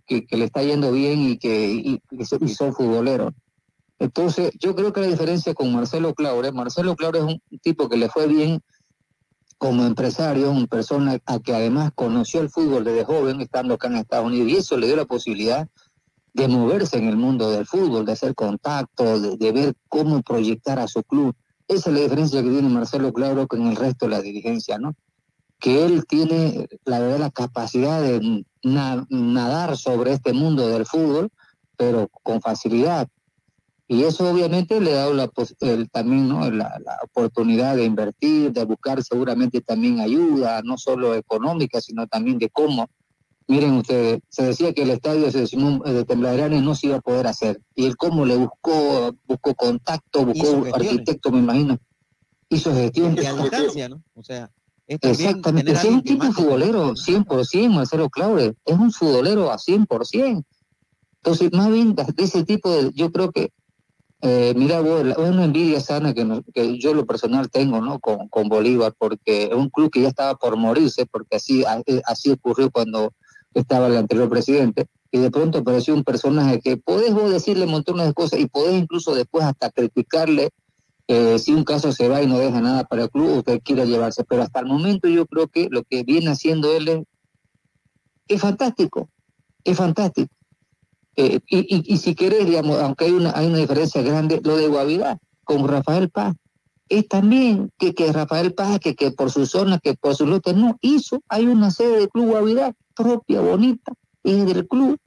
[0.05, 3.33] que, que le está yendo bien y que y- y son futboleros.
[3.99, 7.97] Entonces, yo creo que la diferencia con Marcelo Claure, Marcelo Claure es un tipo que
[7.97, 8.59] le fue bien
[9.63, 13.95] como empresario, una persona a que además conoció el fútbol desde joven, estando acá en
[13.95, 15.69] Estados Unidos, y eso le dio la posibilidad
[16.33, 20.89] de moverse en el mundo del fútbol, de hacer contacto, de, ver cómo proyectar a
[20.89, 21.33] su club.
[21.69, 24.95] Esa es la diferencia que tiene Marcelo Clauro con el resto de la dirigencia, ¿no?
[25.59, 31.29] Que él tiene, la verdad, la capacidad de na- nadar sobre este mundo del fútbol,
[31.77, 33.07] pero con facilidad.
[33.87, 35.29] Y eso obviamente le ha dado la,
[35.59, 36.49] el- también ¿no?
[36.49, 42.37] la, la oportunidad de invertir, de buscar seguramente también ayuda, no solo económica, sino también
[42.37, 42.87] de cómo.
[43.47, 47.27] Miren ustedes, se decía que el estadio de de Tembladerane no se iba a poder
[47.27, 47.59] hacer.
[47.75, 51.77] Y él cómo le buscó, buscó contacto, buscó arquitecto, me imagino.
[52.49, 53.15] Hizo gestión.
[53.21, 54.01] Y a distancia, ¿no?
[54.15, 54.49] O sea,
[54.87, 56.33] es Exactamente, sí, es un tipo mande.
[56.35, 60.43] futbolero, 100%, Marcelo Claure, es un futbolero a 100%.
[61.21, 63.49] Entonces, más bien de de ese tipo de, yo creo que,
[64.25, 67.99] eh, mira vos, es una envidia sana que, nos- que yo lo personal tengo, ¿no?
[67.99, 72.01] Con, con Bolívar, porque es un club que ya estaba por morirse, porque así, eh,
[72.05, 73.13] así ocurrió cuando
[73.53, 78.07] estaba el anterior presidente, y de pronto apareció un personaje que podés vos decirle montones
[78.07, 80.49] de cosas y podés incluso después hasta criticarle
[81.09, 83.85] eh, si un caso se va y no deja nada para el club, usted quiere
[83.85, 84.23] llevarse.
[84.23, 87.03] Pero hasta el momento yo creo que lo que viene haciendo él
[88.27, 89.09] es fantástico,
[89.63, 90.33] es fantástico.
[91.15, 94.67] Eh, y, y, si querés, digamos, aunque hay una, hay una diferencia grande, lo de
[94.67, 96.35] Guavirá con Rafael Paz,
[96.89, 100.53] es también que, que Rafael Paz, que, que por su zona, que por su lote,
[100.53, 104.97] no hizo, hay una sede del Club Guavirá propia, bonita, es del club,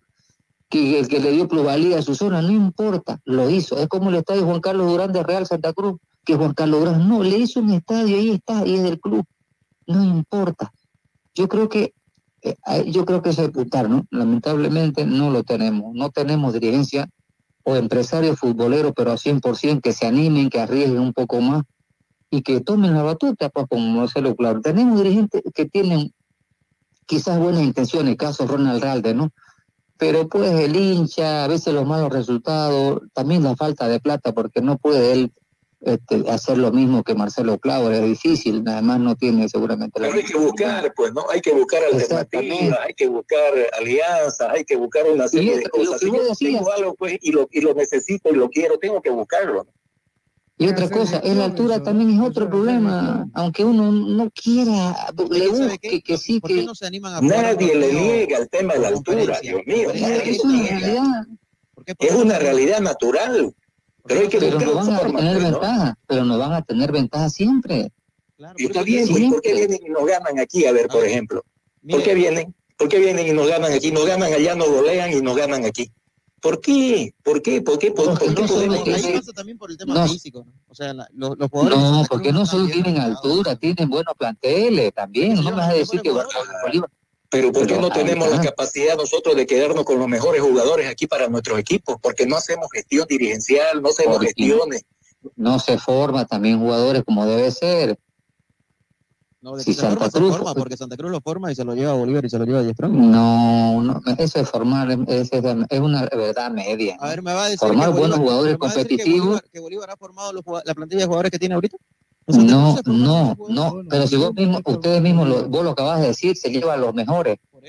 [0.68, 3.78] que el que le dio plusvalía a su zona, no importa, lo hizo.
[3.78, 7.08] Es como el estadio Juan Carlos Durán de Real Santa Cruz, que Juan Carlos Durán
[7.08, 9.24] no, le hizo un estadio, ahí está, y es del club.
[9.86, 10.72] No importa.
[11.34, 11.92] Yo creo que ahí-
[12.86, 14.06] yo creo que ese puntar, ¿no?
[14.10, 15.94] Lamentablemente no lo tenemos.
[15.94, 17.08] No tenemos dirigencia
[17.64, 21.64] o empresarios futboleros, pero a 100% que se animen, que arriesguen un poco más
[22.30, 24.60] y que tomen la batuta, pues, como Marcelo Claro.
[24.60, 26.12] Tenemos dirigentes que tienen
[27.06, 29.30] quizás buenas intenciones, caso Ronald Ralde, ¿no?
[29.98, 34.60] Pero pues el hincha, a veces los malos resultados, también la falta de plata, porque
[34.60, 35.32] no puede él
[35.86, 40.18] este, hacer lo mismo que Marcelo Claudio, es difícil, además no tiene seguramente la Pero
[40.18, 41.24] hay que buscar, pues, ¿no?
[41.30, 45.70] Hay que buscar alternativas, hay que buscar alianzas, hay que buscar una serie de lo
[45.70, 46.00] cosas.
[46.00, 46.38] que Si decías.
[46.38, 49.64] tengo algo, pues, y lo, y lo necesito y lo quiero, tengo que buscarlo.
[49.64, 49.70] ¿no?
[50.58, 54.96] Y otra cosa, es la altura también es otro problema, aunque uno no quiera,
[55.30, 58.48] le busque que sí, que no se animan a jugar un Nadie le niega el
[58.48, 59.90] tema de la altura, Dios mío.
[59.92, 61.26] es una realidad.
[61.98, 63.54] Es una realidad natural.
[64.06, 65.50] Pero hay que Pero buscar no van a tener pues, ¿no?
[65.60, 67.90] ventaja, pero no van a tener ventaja siempre.
[68.56, 70.66] Y está bien, pues, ¿por qué vienen y nos ganan aquí?
[70.66, 71.42] A ver, por ejemplo.
[71.88, 72.54] ¿Por qué vienen?
[72.76, 73.90] ¿Por qué vienen y nos ganan aquí?
[73.90, 75.90] Nos ganan allá, nos golean y nos ganan aquí.
[76.40, 77.14] ¿Por qué?
[77.24, 77.62] ¿Por qué?
[77.62, 77.90] ¿Por qué?
[77.90, 79.14] ¿Por, por qué podemos Ahí decir?
[79.14, 80.06] pasa también por el tema No.
[80.06, 80.52] físico, ¿no?
[80.68, 81.78] O sea, la- los, los jugadores.
[81.78, 85.34] No, porque no solo tienen altura, tienen buenos planteles también.
[85.36, 86.90] No me vas a decir que Bolívar.
[87.30, 90.88] Pero ¿por qué Pero no tenemos la capacidad nosotros de quedarnos con los mejores jugadores
[90.88, 91.96] aquí para nuestros equipos?
[92.00, 94.82] Porque no hacemos gestión dirigencial, no hacemos Porque gestiones.
[95.34, 97.98] No se forma también jugadores como debe ser.
[99.40, 101.62] No, Si que se forma, Santa se forma, porque Santa Cruz lo forma y se
[101.64, 103.10] lo lleva a Bolívar y se lo lleva a Diestrón.
[103.12, 106.96] No, no, eso es formar, es, es- una verdad media.
[106.98, 108.58] A ver, me va a decir Formar que buenos Bolívar- jugadores decir que
[108.96, 109.26] competitivos.
[109.26, 111.76] Bolívar- Que Bolívar ha formado los la plantilla de jugadores que tiene ahorita.
[112.28, 116.36] No, no, no, pero si vos mismo, ustedes mismos, lo, vos lo acabas de decir,
[116.36, 117.38] se lleva a los mejores.
[117.50, 117.64] Por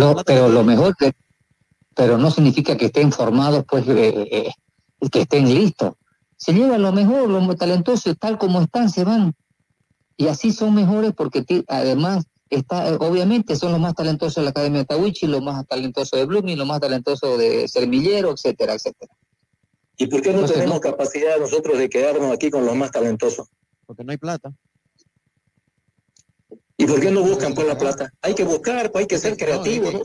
[0.00, 1.12] Lo- pero lo mejor que,
[1.94, 4.28] pero no significa que estén formados, pues, eh,
[5.00, 5.94] eh, que estén listos.
[6.36, 9.32] Se lleva a lo mejor, los talentosos, tal como están, se van.
[10.16, 14.50] Y así son mejores porque además está, eh, obviamente son los más talentosos de la
[14.50, 19.12] Academia de Tawichi, los más talentosos de Blooming, los más talentosos de Cermillero, etcétera, etcétera.
[19.98, 22.90] ¿Y por qué no Entonces, tenemos no- capacidad nosotros de quedarnos aquí con los más
[22.90, 23.48] talentosos?
[23.86, 24.52] Porque no hay plata.
[26.78, 28.12] ¿Y por qué no buscan pues la plata?
[28.20, 29.94] Hay que buscar, pues hay que ser creativos.
[29.94, 30.00] ¿no?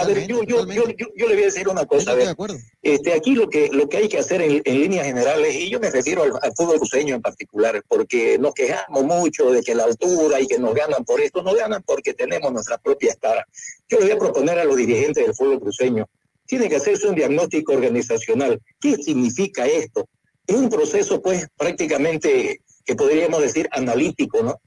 [0.00, 2.12] A ver, yo, yo, yo, yo, yo le voy a decir una cosa.
[2.12, 2.34] A ver,
[2.80, 5.78] este, aquí lo que, lo que hay que hacer en, en líneas generales, y yo
[5.80, 9.84] me refiero al, al fútbol cruceño en particular, porque nos quejamos mucho de que la
[9.84, 13.44] altura y que nos ganan por esto, nos ganan porque tenemos nuestras propias caras.
[13.90, 16.08] Yo le voy a proponer a los dirigentes del fútbol cruceño,
[16.46, 18.60] tiene que hacerse un diagnóstico organizacional.
[18.80, 20.08] ¿Qué significa esto?
[20.46, 24.60] Es un proceso, pues, prácticamente, que podríamos decir, analítico, ¿no?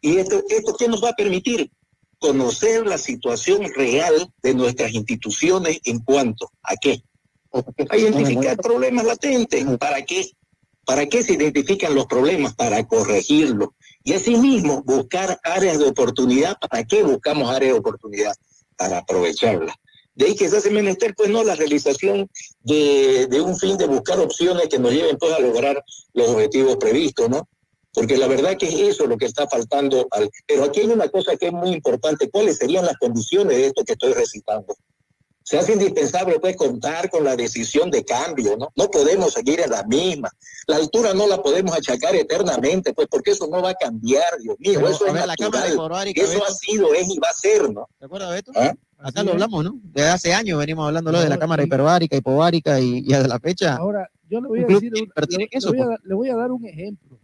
[0.00, 1.70] ¿Y esto, esto qué nos va a permitir?
[2.18, 7.02] Conocer la situación real de nuestras instituciones en cuanto a qué.
[7.88, 9.64] A identificar problemas latentes.
[9.78, 10.30] ¿Para qué?
[10.84, 12.54] ¿Para qué se identifican los problemas?
[12.54, 13.70] Para corregirlos.
[14.04, 16.56] Y asimismo, buscar áreas de oportunidad.
[16.58, 18.34] ¿Para qué buscamos áreas de oportunidad?
[18.76, 19.76] Para aprovecharlas.
[20.16, 22.28] De ahí que se hace menester, pues no, la realización
[22.62, 25.84] de, de un fin de buscar opciones que nos lleven pues a lograr
[26.14, 27.46] los objetivos previstos, ¿no?
[27.92, 30.06] Porque la verdad que es eso lo que está faltando.
[30.10, 30.30] Al...
[30.46, 32.30] Pero aquí hay una cosa que es muy importante.
[32.30, 34.74] ¿Cuáles serían las condiciones de esto que estoy recitando?
[35.42, 38.72] Se hace indispensable pues contar con la decisión de cambio, ¿no?
[38.74, 40.30] No podemos seguir en la misma.
[40.66, 44.56] La altura no la podemos achacar eternamente, pues porque eso no va a cambiar, Dios
[44.58, 44.80] mío.
[44.80, 45.74] Pero, eso a es ver, la Cámara natural.
[45.74, 47.88] Hiperbárica, Eso ha sido, es y va a ser, ¿no?
[47.98, 48.52] ¿Te acuerdas, Beto?
[48.56, 48.74] ¿Ah?
[48.98, 49.78] Acá lo hablamos, ¿no?
[49.92, 53.76] Desde hace años venimos hablándolo de la cámara hiperbárica, hipovárica y, y de la fecha.
[53.76, 56.36] Ahora, yo le voy a decir, le, eso, le voy a, dar- le voy a
[56.36, 57.18] dar un ejemplo.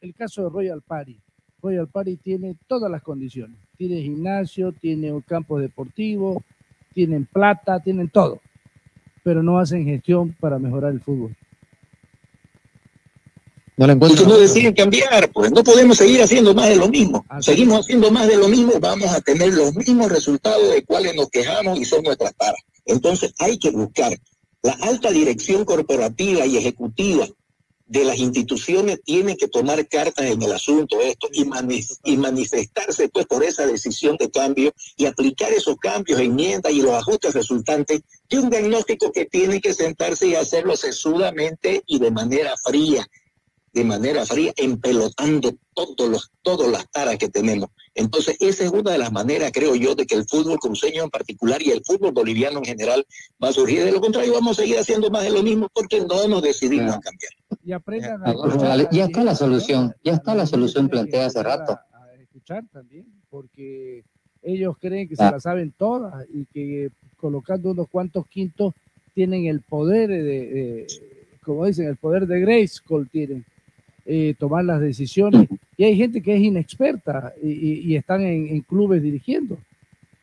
[0.00, 1.18] El caso de Royal Party.
[1.62, 3.56] Royal Party tiene todas las condiciones.
[3.76, 6.42] Tiene gimnasio, tiene un campo deportivo,
[6.94, 8.40] tienen plata, tienen todo.
[9.22, 11.36] Pero no hacen gestión para mejorar el fútbol.
[13.78, 16.88] No le Y que no deciden cambiar, pues no podemos seguir haciendo más de lo
[16.88, 17.24] mismo.
[17.40, 21.30] Seguimos haciendo más de lo mismo, vamos a tener los mismos resultados de cuales nos
[21.30, 22.34] quejamos y son nuestras.
[22.86, 24.18] Entonces hay que buscar
[24.62, 27.28] la alta dirección corporativa y ejecutiva
[27.86, 33.08] de las instituciones tiene que tomar cartas en el asunto esto y, mani- y manifestarse
[33.08, 38.00] pues por esa decisión de cambio y aplicar esos cambios, enmiendas y los ajustes resultantes
[38.28, 43.06] de un diagnóstico que tiene que sentarse y hacerlo sesudamente y de manera fría
[43.72, 47.70] de manera fría, empelotando todos los, todas las taras que tenemos.
[47.94, 51.10] Entonces, esa es una de las maneras, creo yo, de que el fútbol cruceño en
[51.10, 53.04] particular y el fútbol boliviano en general
[53.42, 53.84] va a surgir.
[53.84, 56.94] De lo contrario, vamos a seguir haciendo más de lo mismo porque no nos decidimos
[56.94, 57.32] a cambiar.
[57.64, 61.42] Y aprendan a escuchar vale, ya está la solución, ya está la solución planteada hace
[61.42, 61.72] rato.
[61.92, 64.04] A, a escuchar también, porque
[64.42, 65.32] ellos creen que se Ah.
[65.32, 68.74] la saben todas y que colocando unos cuantos quintos
[69.14, 70.86] tienen el poder de, de-
[71.44, 73.44] como dicen, el poder de Grayskull tienen,
[74.10, 75.46] eh, tomar las decisiones.
[75.76, 79.58] Y hay gente que es inexperta y, y- y están en, en clubes dirigiendo.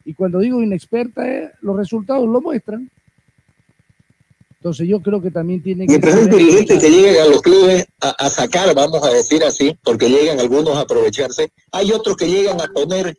[0.03, 2.89] Y cuando digo inexperta, eh, los resultados lo muestran.
[4.57, 5.91] Entonces yo creo que también tienen que...
[5.91, 9.43] Mientras hay saber dirigentes que lleguen a los clubes a, a sacar, vamos a decir
[9.43, 13.15] así, porque llegan algunos a aprovecharse, hay otros que llegan a poner,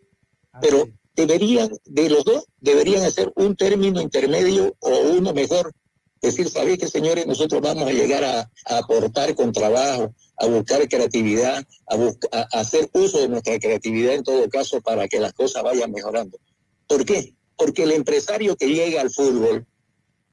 [0.60, 5.72] pero deberían, de los dos, deberían hacer un término intermedio o uno mejor.
[6.20, 7.26] Decir, ¿sabéis que señores?
[7.26, 12.61] Nosotros vamos a llegar a, a aportar con trabajo, a buscar creatividad, a, a- a
[12.61, 16.39] hacer uso de nuestra creatividad en todo caso para que las cosas vayan mejorando.
[16.87, 17.35] ¿Por qué?
[17.57, 19.67] Porque el empresario que llega al fútbol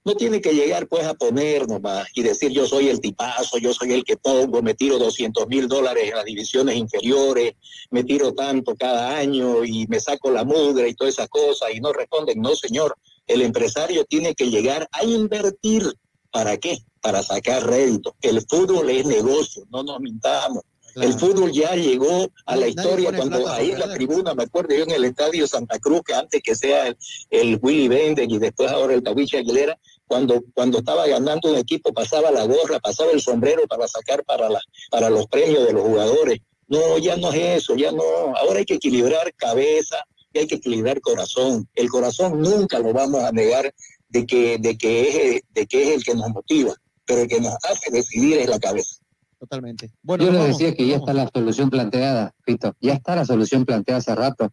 [0.05, 3.73] no tiene que llegar pues a poner nomás y decir yo soy el tipazo, yo
[3.73, 7.53] soy el que pongo, me tiro 200 mil dólares en las divisiones inferiores,
[7.89, 11.79] me tiro tanto cada año y me saco la mugre y todas esas cosas y
[11.79, 12.41] no responden.
[12.41, 12.97] No, señor,
[13.27, 15.85] el empresario tiene que llegar a invertir.
[16.31, 16.79] ¿Para qué?
[17.03, 18.15] Para sacar rédito.
[18.21, 20.63] El fútbol es negocio, no nos mintamos.
[20.95, 24.75] El fútbol ya llegó a la historia cuando plata ahí en la tribuna, me acuerdo
[24.75, 26.97] yo en el estadio Santa Cruz, que antes que sea el,
[27.31, 31.91] el Willy Bender y después ahora el Tawiche Aguilera, cuando, cuando estaba ganando un equipo
[31.93, 34.61] pasaba la gorra, pasaba el sombrero para sacar para, la,
[34.91, 36.39] para los premios de los jugadores.
[36.67, 38.03] No, ya no es eso, ya no.
[38.37, 39.97] Ahora hay que equilibrar cabeza
[40.31, 41.67] y hay que equilibrar corazón.
[41.73, 43.73] El corazón nunca lo vamos a negar
[44.09, 46.75] de que, de que, es, de que es el que nos motiva,
[47.05, 48.97] pero el que nos hace decidir es la cabeza.
[49.39, 49.91] Totalmente.
[50.03, 53.25] Yo nos les vamos, decía que ya está la solución planteada, Pito, ya está la
[53.25, 54.51] solución planteada hace rato.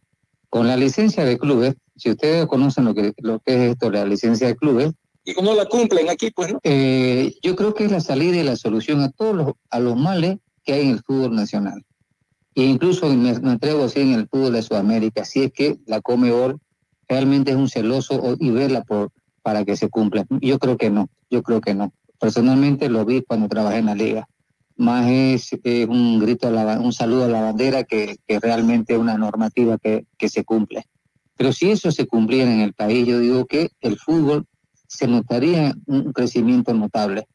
[0.49, 4.05] Con la licencia de clubes, si ustedes conocen lo que, lo que es esto, la
[4.05, 4.91] licencia de clubes,
[5.23, 6.59] Y como la cumplen aquí, pues no.
[6.63, 9.95] eh, yo creo que es la salida y la solución a todos los, a los
[9.95, 11.85] males que hay en el fútbol nacional.
[12.55, 15.77] E incluso me, me atrevo a decir en el fútbol de Sudamérica, si es que
[15.85, 16.59] la Comebol
[17.07, 19.11] realmente es un celoso y verla por,
[19.41, 20.25] para que se cumpla.
[20.41, 21.93] Yo creo que no, yo creo que no.
[22.21, 24.27] Personalmente lo vi cuando trabajé en la liga.
[24.77, 25.51] más es
[25.89, 30.05] un grito, a la un saludo a la bandera que, que realmente una normativa que,
[30.29, 30.85] se cumple.
[31.35, 34.45] Pero si eso se cumpliera en el país, yo digo que el fútbol
[34.87, 37.27] se notaría un crecimiento notable.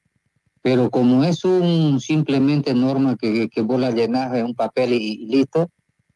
[0.62, 4.96] Pero como es un simplemente norma que, que vos la llenás en un papel y,
[5.24, 5.68] y listo,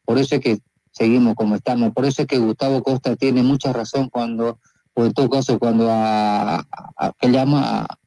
[0.05, 0.59] por eso es que
[0.91, 1.91] seguimos como estamos.
[1.93, 4.59] Por eso es que Gustavo Costa tiene mucha razón cuando,
[4.93, 6.65] o en todo caso, cuando a, a-
[6.97, 7.97] a- que llama a,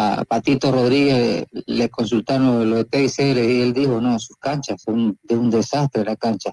[0.00, 5.36] a Patito Rodríguez le consultaron lo de y él dijo, no, sus canchas son de
[5.36, 6.52] un desastre la cancha.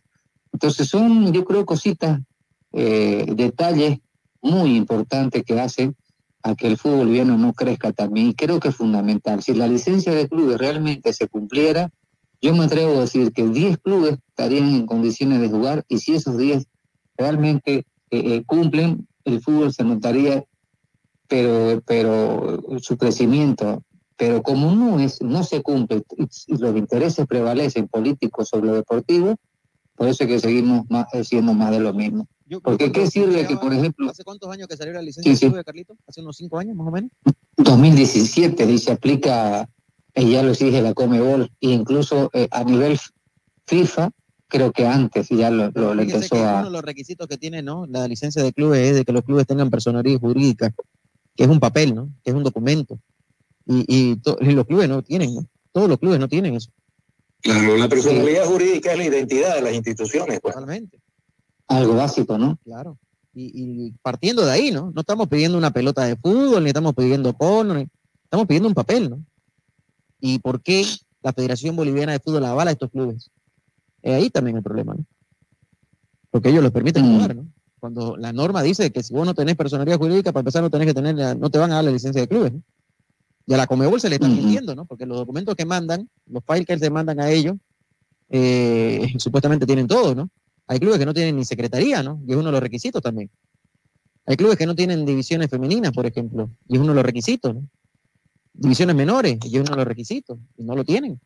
[0.51, 2.21] Entonces son, yo creo, cositas,
[2.73, 3.99] eh, detalles
[4.41, 5.95] muy importantes que hacen
[6.41, 8.29] a que el fútbol boliviano no crezca también.
[8.29, 9.43] Y creo que es fundamental.
[9.43, 11.91] Si la licencia de clubes realmente se cumpliera,
[12.41, 16.15] yo me atrevo a decir que 10 clubes estarían en condiciones de jugar y si
[16.15, 16.65] esos 10
[17.15, 20.43] realmente eh, eh, cumplen, el fútbol se notaría,
[21.27, 23.81] pero, pero su crecimiento.
[24.17, 26.23] Pero como no, es, no se cumple y,
[26.53, 29.35] y los intereses prevalecen políticos sobre lo deportivo,
[29.95, 32.27] por eso es que seguimos más, eh, siendo más de lo mismo.
[32.63, 35.45] Porque qué sirve que, por ejemplo, ¿Hace cuántos años que salió la licencia Sí, sí.
[35.45, 35.97] de clubes, Carlito?
[36.07, 37.11] ¿Hace unos cinco años más o menos?
[37.57, 39.67] 2017 y se aplica,
[40.13, 42.97] eh, ya lo exige la Comebol, e incluso eh, a nivel
[43.67, 44.11] FIFA,
[44.47, 46.53] creo que antes ya lo, lo- Fíjese empezó que a...
[46.59, 47.85] uno de los requisitos que tiene ¿no?
[47.87, 50.71] la licencia de clubes es de que los clubes tengan personalidad jurídica,
[51.35, 52.09] que es un papel, ¿no?
[52.23, 52.99] que es un documento.
[53.65, 55.45] Y, y, los clubes no tienen, ¿no?
[55.71, 56.69] todos los clubes no tienen eso.
[57.41, 60.39] Claro, la personalidad jurídica es la identidad de las instituciones.
[60.39, 60.53] Pues.
[60.53, 60.99] Totalmente.
[61.67, 62.57] Algo básico, ¿no?
[62.63, 62.97] Claro.
[63.33, 64.91] Y, y partiendo de ahí, ¿no?
[64.91, 67.87] No estamos pidiendo una pelota de fútbol, ni estamos pidiendo porno, ni-
[68.23, 69.19] estamos pidiendo un papel, ¿no?
[70.19, 70.85] ¿Y por qué
[71.21, 73.29] la Federación Boliviana de Fútbol avala a estos clubes?
[74.01, 75.05] Es ahí también el problema, ¿no?
[76.31, 77.45] Porque ellos les permiten jugar, ¿no?
[77.79, 80.87] Cuando la norma dice que si vos no tenés personalidad jurídica, para empezar no tenés
[80.87, 82.61] que tener, la- no te van a dar la licencia de clubes, ¿no?
[83.47, 84.85] Y a la Comebol se le están mintiendo, ¿no?
[84.85, 87.55] Porque los documentos que mandan, los files que se mandan a ellos,
[88.29, 90.29] eh, supuestamente tienen todo, ¿no?
[90.67, 92.19] Hay clubes que no tienen ni secretaría, ¿no?
[92.25, 93.29] Y es uno de los requisitos también.
[94.25, 97.53] Hay clubes que no tienen divisiones femeninas, por ejemplo, y es uno de los requisitos,
[97.53, 97.67] ¿no?
[98.53, 101.19] Divisiones menores, y es uno de los requisitos, y no lo tienen.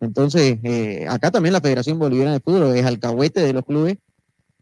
[0.00, 3.98] Entonces, eh, acá también la Federación Boliviana de Fútbol es alcahuete de los clubes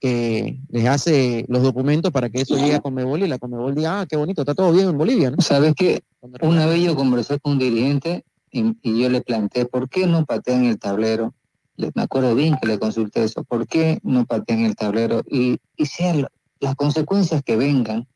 [0.06, 4.00] que les hace los documentos para que eso llegue a Conmebol y la Conmebol diga,
[4.00, 5.36] ah, qué bonito, está todo bien en Bolivia, ¿no?
[5.42, 6.02] ¿Sabes qué?
[6.42, 10.24] Una vez yo conversé con un dirigente y, y yo le planteé, ¿por qué no
[10.24, 11.34] patean el tablero?
[11.76, 15.22] Le- me acuerdo bien que le consulté eso, ¿por qué no patean el tablero?
[15.28, 16.26] Y, y sean
[16.60, 18.06] las consecuencias que vengan,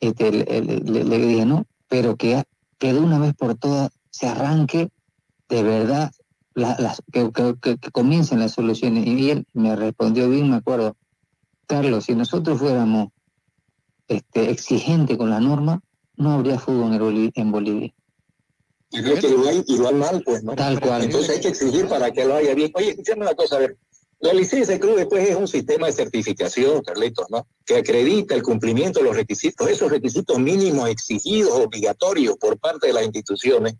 [0.00, 1.66] este, le- le dije, ¿no?
[1.88, 2.42] Pero que,
[2.78, 4.88] que de una vez por todas se arranque
[5.48, 6.12] de verdad,
[6.60, 9.06] la- las, que, que- que- que comiencen las soluciones.
[9.06, 10.96] Y él me respondió bien, me acuerdo,
[11.66, 13.08] Carlos, si nosotros fuéramos
[14.08, 15.80] este, exigentes con la norma,
[16.16, 16.92] no habría fútbol
[17.34, 17.92] en, Bolivia.
[18.90, 18.98] Que
[19.66, 20.54] y lo hay mal, pues, ¿no?
[20.54, 21.04] Tal cual.
[21.04, 22.72] Entonces hay que exigir para que lo haya bien.
[22.74, 23.78] Oye, escúchame una cosa, a ver.
[24.18, 27.46] La licencia de club después es un sistema de certificación, Carlitos, ¿no?
[27.64, 32.92] Que acredita el cumplimiento de los requisitos, esos requisitos mínimos exigidos, obligatorios por parte de
[32.92, 33.76] las instituciones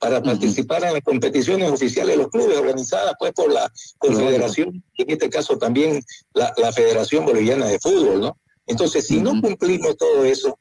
[0.00, 5.02] para participar en las competiciones oficiales de los clubes organizadas pues por la Confederación, y
[5.02, 6.02] en este caso también
[6.34, 8.36] la, la Federación Boliviana de Fútbol, ¿no?
[8.66, 10.58] Entonces, si no cumplimos todo eso,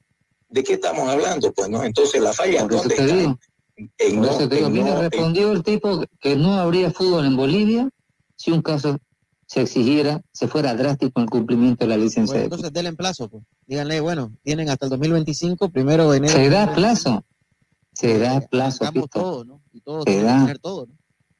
[0.49, 1.53] ¿de qué estamos hablando?
[1.53, 1.83] Pues, ¿no?
[1.83, 3.15] Entonces, la falla, ¿dónde te está?
[3.15, 3.39] digo.
[3.97, 7.25] En no- te digo, en mira, no- en- respondió el tipo que no habría fútbol
[7.25, 7.89] en Bolivia
[8.35, 8.97] si un caso
[9.45, 13.29] se exigiera, se fuera drástico el cumplimiento de la licencia Bueno, entonces denle en plazo,
[13.29, 13.43] pues.
[13.67, 16.33] Díganle, bueno, tienen hasta el 2025, primero de enero.
[16.33, 17.23] Se da plazo.
[17.99, 19.19] Se da plazo, Hagamos Tito.
[19.19, 19.61] todo, ¿no?
[19.73, 20.53] Y todos Se da.
[20.61, 20.93] todo, ¿no?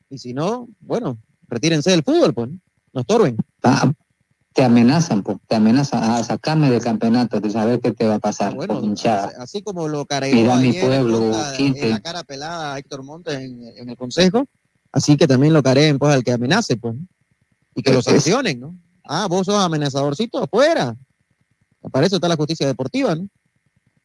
[0.09, 1.17] Y si no, bueno,
[1.47, 2.59] retírense del fútbol, pues, ¿no?
[2.93, 3.37] No estorben.
[3.63, 3.91] Ah,
[4.53, 8.19] te amenazan, pues, te amenazan a sacarme del campeonato, de saber qué te va a
[8.19, 9.31] pasar, hinchada.
[9.39, 13.89] Así como lo Mira mi pueblo, en la cara pelada a Héctor Montes en, en
[13.89, 14.45] el consejo,
[14.91, 17.07] así que también lo careen, pues, al que amenace, pues, ¿no?
[17.75, 18.75] y que lo sancionen, ¿no?
[19.05, 20.95] Ah, vos sos amenazadorcito, afuera.
[21.91, 23.29] Para eso está la justicia deportiva, ¿no?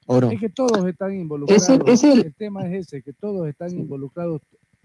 [0.06, 0.30] ¿O no?
[0.30, 1.62] Es que todos están involucrados.
[1.68, 2.18] Ese- ese el...
[2.26, 4.42] el- tema es ese, que todos están involucrados.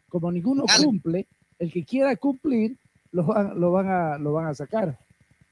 [0.07, 1.27] Como ninguno cumple,
[1.59, 2.75] el que quiera cumplir
[3.11, 4.97] lo van, lo van, a, lo van a sacar.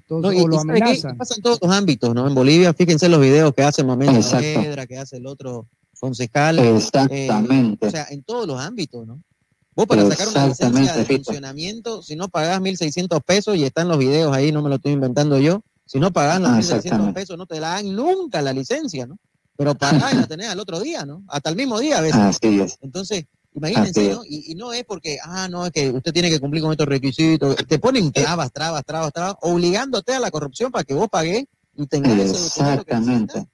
[0.10, 1.18] No, Entonces, y- o lo amenazan.
[1.18, 2.28] Pasa en todos los ámbitos, ¿no?
[2.28, 4.46] En Bolivia, fíjense los videos que hace Mamén Exacto.
[4.54, 5.68] Saavedra, que hace el otro
[6.00, 6.60] concejal.
[6.60, 7.88] eh, Exactamente.
[7.88, 9.20] o sea, en todos los ámbitos, ¿no?
[9.76, 11.26] Vos para sacar una licencia de Fito.
[11.26, 14.94] funcionamiento, si no pagás 1.600 pesos, y están los videos ahí, no me lo estoy
[14.94, 17.14] inventando yo, si no pagás los Ah, 1.600 exactamente.
[17.20, 19.18] pesos, no te la dan nunca la licencia, ¿no?
[19.58, 21.24] Pero pagás y la tenés al otro día, ¿no?
[21.28, 22.20] Hasta el mismo día a veces.
[22.20, 22.78] Así es.
[22.82, 24.24] Entonces, imagínense, ¿no?
[24.24, 26.88] Y, y no es porque, ah, no, es que usted tiene que cumplir con estos
[26.88, 27.56] requisitos.
[27.68, 31.88] Te ponen trabas, trabas, trabas, trabas, obligándote a la corrupción para que vos pagues y
[31.88, 33.48] tengas ese Exactamente.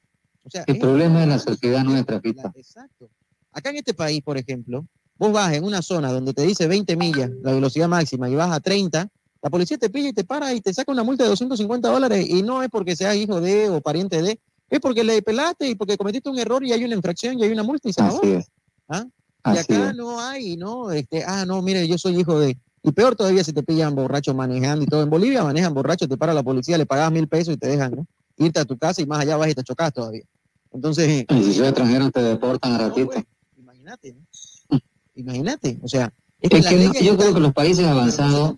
[0.44, 2.52] O sea, El problema es la sociedad nuestra, Fito.
[2.56, 3.10] Exacto.
[3.52, 4.86] Acá en este país, por ejemplo,
[5.18, 8.52] vos vas en una zona donde te dice 20 millas la velocidad máxima y vas
[8.52, 9.08] a 30,
[9.42, 12.26] la policía te pilla y te para y te saca una multa de 250 dólares
[12.28, 14.40] y no es porque seas hijo de o pariente de,
[14.78, 17.52] es porque le pelaste y porque cometiste un error y hay una infracción y hay
[17.52, 18.02] una multa y se.
[18.02, 18.46] Así es.
[18.88, 19.06] ¿Ah?
[19.08, 19.12] Y
[19.44, 19.96] Así acá es.
[19.96, 20.92] no hay, ¿no?
[20.92, 22.58] Este, ah, no, mire, yo soy hijo de.
[22.82, 25.04] Y peor todavía si te pillan borracho manejando y todo.
[25.04, 27.96] En Bolivia manejan borracho, te para la policía, le pagas mil pesos y te dejan,
[27.96, 28.06] ¿no?
[28.38, 30.24] Irte a tu casa y más allá vas y te chocas todavía.
[30.72, 33.12] Entonces, Y si sos extranjero te deportan a ratito.
[33.58, 34.80] imagínate, ¿no?
[35.16, 37.54] Imagínate, o sea, es que Es las que no- leyes yo están- creo que los
[37.54, 38.56] países avanzados,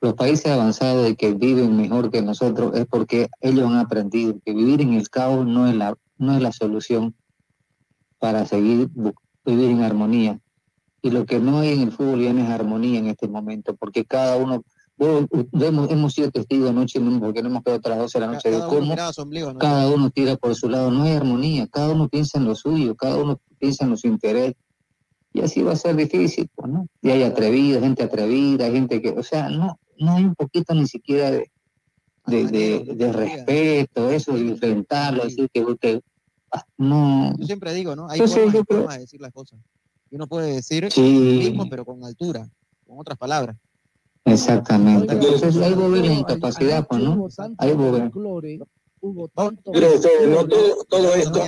[0.00, 4.54] los países avanzados de que viven mejor que nosotros es porque ellos han aprendido que
[4.54, 7.14] vivir en el caos no es la, no es la solución
[8.18, 8.88] para seguir
[9.44, 10.38] vivir en armonía.
[11.02, 13.76] Y lo que no hay en el fútbol ya no es armonía en este momento,
[13.76, 14.62] porque cada uno,
[14.98, 18.50] hemos, hemos sido testigos anoche, no- porque no hemos quedado las 12 de la noche,
[18.50, 19.58] de cada uno cómo miraba su ombligo, ¿no?
[19.60, 22.96] cada uno tira por su lado, no hay armonía, cada uno piensa en lo suyo,
[22.96, 24.54] cada uno piensa en su interés.
[25.32, 26.88] Y así va a ser difícil, pues, ¿no?
[27.02, 30.86] Y hay atrevidos, gente atrevida, gente que, o sea, no, no hay un poquito ni
[30.86, 31.50] siquiera de,
[32.26, 36.00] de, de, de respeto, eso, de enfrentarlo, decir que,
[36.52, 37.34] ah, no.
[37.38, 38.08] Yo siempre digo, ¿no?
[38.08, 39.58] Hay Entonces, formas creo- formas de decir las cosas.
[40.10, 41.00] Uno puede decir Sí.
[41.14, 41.20] lo
[41.50, 42.48] mismo, pero con altura,
[42.86, 43.56] con otras palabras.
[44.24, 45.12] Exactamente.
[45.14, 47.24] Entonces vos ves la incapacidad, pues, ¿no?
[47.24, 47.36] Ves.
[47.36, 48.60] folclore,
[49.00, 51.42] hubo tanto usted, no todo, todo esto,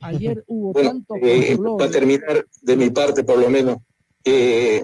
[0.00, 3.78] Ayer hubo bueno, tanto eh, para terminar de mi parte por lo menos,
[4.24, 4.82] eh,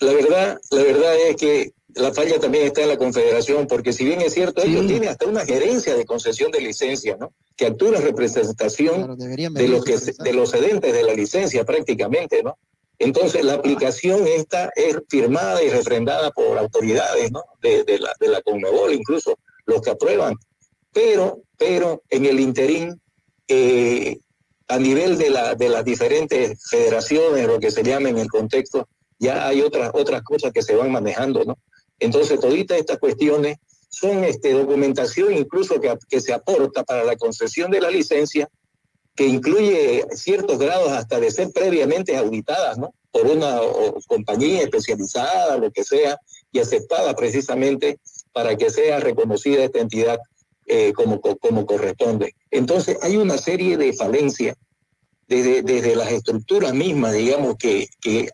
[0.00, 4.04] la verdad, la verdad es que la falla también está en la confederación, porque si
[4.04, 7.32] bien es cierto, ellos tienen hasta una gerencia de concesión de licencia, ¿no?
[7.56, 12.58] Que actúa en representación de los que de los cedentes de la licencia prácticamente, ¿no?
[12.98, 17.42] Entonces la aplicación esta es firmada y refrendada por autoridades, ¿no?
[17.62, 20.34] De, de la de la Conmebol, incluso los que aprueban.
[20.92, 23.00] Pero, pero en el interín,
[23.48, 24.18] eh,
[24.68, 28.88] a nivel de, la, de las diferentes federaciones, lo que se llama en el contexto,
[29.18, 31.58] ya hay otras, otras cosas que se van manejando, ¿no?
[31.98, 33.56] Entonces, toditas estas cuestiones
[33.88, 38.48] son este, documentación incluso que, que se aporta para la concesión de la licencia,
[39.14, 42.92] que incluye ciertos grados hasta de ser previamente auditadas, ¿no?
[43.12, 46.18] Por una o, compañía especializada, lo que sea,
[46.50, 47.98] y aceptada precisamente
[48.32, 50.18] para que sea reconocida esta entidad
[50.66, 52.34] eh, como, co- como corresponde.
[52.50, 54.56] Entonces, hay una serie de falencias
[55.28, 58.28] desde, desde las estructuras mismas, digamos, que, que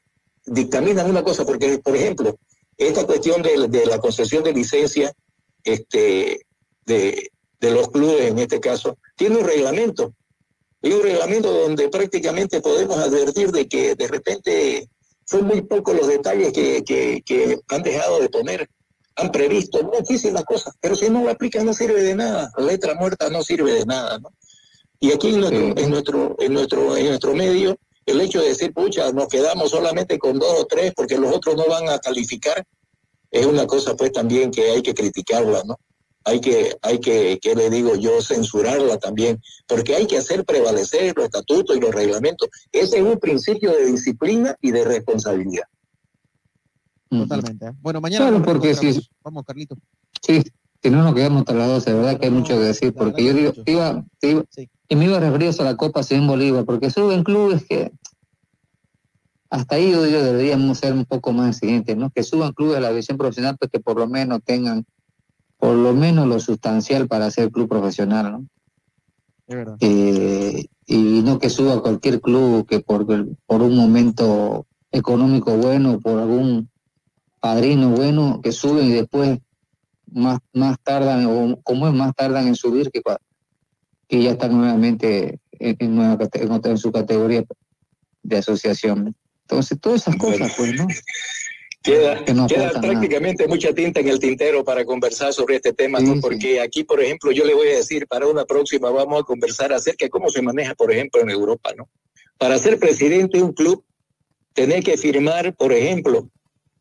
[0.47, 2.39] dictaminan una cosa, porque, por ejemplo,
[2.81, 5.13] esta cuestión de, la concesión de licencia
[5.65, 6.47] este,
[6.87, 7.31] de,
[7.61, 10.15] los clubes, en este caso, tiene un reglamento.
[10.83, 14.89] Y un reglamento donde prácticamente podemos advertir de que de repente
[15.27, 18.69] son muy pocos los detalles que, han dejado de poner.
[19.17, 22.51] Han previsto muchísimas cosas, pero si no lo aplican no sirve de nada.
[22.57, 24.33] La letra muerta no sirve de nada, ¿no?
[25.01, 25.41] Y aquí en
[25.91, 27.77] nuestro, en nuestro, en nuestro medio,
[28.11, 31.57] el hecho de decir, pucha, nos quedamos solamente con dos o tres porque los otros
[31.57, 32.65] no van a calificar,
[33.31, 35.77] es una cosa pues también que hay que criticarla, ¿no?
[36.25, 38.21] Hay que, hay que, ¿qué le digo yo?
[38.21, 42.49] Censurarla también, porque hay que hacer prevalecer los estatutos y los reglamentos.
[42.73, 45.65] Ese es un principio de disciplina y de responsabilidad.
[47.09, 47.67] Totalmente.
[47.67, 47.73] ¿eh?
[47.81, 48.29] Bueno, mañana.
[48.29, 49.11] Claro, porque si, encontramos.
[49.25, 49.77] Vamos, Carlito.
[50.23, 50.43] sí,
[50.83, 53.25] si no nos quedamos hasta las 12, de verdad que hay mucho que decir, porque
[53.25, 54.45] yo digo, iba, iba-
[54.89, 57.93] y me iba a referir a la Copa Simón Bolívar, porque suben clubes que
[59.51, 62.11] hasta ahí yo digo deberíamos ser un poco más exigentes, ¿no?
[62.11, 64.87] Que suban clubes a la división profesional, pues que por lo menos tengan
[65.59, 68.47] por lo menos lo sustancial para ser club profesional, ¿no?
[69.47, 69.77] Es verdad.
[69.81, 73.07] Eh, y no que suba cualquier club que por,
[73.47, 76.71] por un momento económico bueno, por algún
[77.41, 79.39] padrino bueno, que suben y después
[80.11, 83.03] más, más tardan, o como es más tardan en subir que,
[84.09, 87.45] que ya están nuevamente en, en nueva, en, en su categoría
[88.23, 89.15] de asociación.
[89.51, 90.87] Entonces, todas esas cosas, pues, ¿no?
[91.83, 92.93] Queda, Que no queda aportan nada.
[92.93, 96.21] prácticamente mucha tinta en el tintero para conversar sobre este tema, ¿no?
[96.21, 99.73] porque aquí, por ejemplo, yo le voy a decir, para una próxima vamos a conversar
[99.73, 101.71] acerca de cómo se maneja, por ejemplo, en Europa.
[101.75, 101.89] ¿no?
[102.37, 103.83] Para ser presidente de un club,
[104.53, 106.29] tener que firmar, por ejemplo,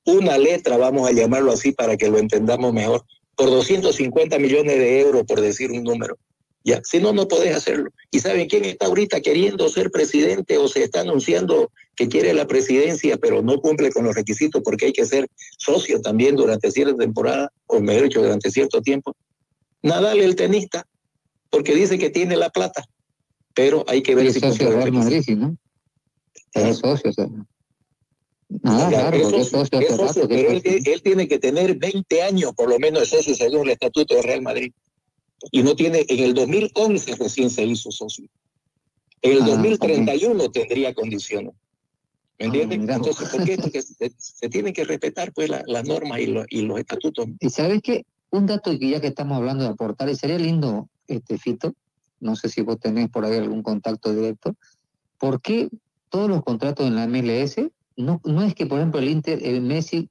[0.04, 3.06] una letra, vamos a llamarlo así para que lo entendamos mejor,
[3.38, 6.18] por 250 millones de euros, por decir un número.
[6.64, 7.90] Ya, si no, no podés hacerlo.
[8.11, 12.48] ¿Y saben quién está ahorita queriendo ser presidente o se está anunciando que quiere la
[12.48, 15.27] presidencia, pero no cumple con los requisitos porque hay que ser
[15.57, 19.15] socio también durante cierta temporada, o mejor dicho, durante cierto tiempo?
[19.81, 20.86] Nadal, el tenista,
[21.49, 22.86] porque dice que tiene la plata,
[23.53, 24.91] pero hay que ver si socio cumple Real.
[24.91, 25.57] Madrid, ¿sí, ¿no?
[26.53, 27.27] Es socio, o sea.
[28.64, 32.68] Nada es es socio, socio es pero él, él tiene que tener 20 años por
[32.68, 34.73] lo menos de socio según el estatuto de Real Madrid.
[35.52, 38.28] Y no tiene, en el 2011 recién se hizo socio.
[39.22, 41.53] En el Ah, 2031 tendría condiciones.
[42.38, 42.80] ¿Me entiendes?
[42.80, 42.95] mira.
[42.95, 43.57] Entonces, ¿por qué?
[43.57, 47.28] Porque se, se tienen que respetar pues la- las normas y, los y los estatutos.
[47.40, 50.88] Y sabes que un dato que ya que estamos hablando de aportar, y sería lindo,
[51.07, 51.74] este Fito,
[52.22, 54.56] no sé si vos tenés por ahí algún contacto directo,
[55.18, 55.68] ¿por qué
[56.10, 57.57] todos los contratos en la MLS,
[57.98, 60.10] no, no es que por ejemplo el Inter, el Messi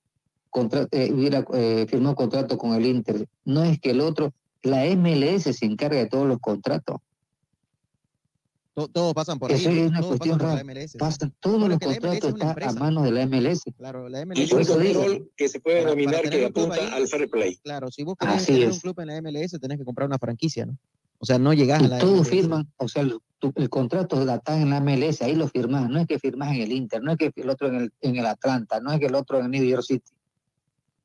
[0.51, 4.33] contra- eh, hubiera eh, firmó contrato con el Inter, no es que el otro,
[4.63, 6.99] la MLS se encarga de todos los contratos.
[8.75, 9.57] To- Todos pasan por ahí.
[9.57, 10.55] Eso es una todos cuestión rara.
[10.55, 10.97] la MLS.
[10.99, 13.63] Pasan, todos Bueno, los contratos están a manos de la MLS.
[13.77, 16.45] Claro, la Y MLS un Por eso digo, control que se puede denominar que un
[16.47, 17.57] apunta ahí, al fair play.
[17.57, 20.65] Claro, si vos querés tener un club en la MLS, tenés que comprar una franquicia,
[20.67, 20.79] ¿no?
[21.21, 22.29] O sea, no llegás a y la todos MLS.
[22.31, 25.99] firman, o sea, el, tu- el contrato está en la MLS, ahí lo firmas, no
[25.99, 28.27] es que firmas en el Inter, no es que el otro en el, en el
[28.27, 30.13] Atlanta, no es que el otro en New York City.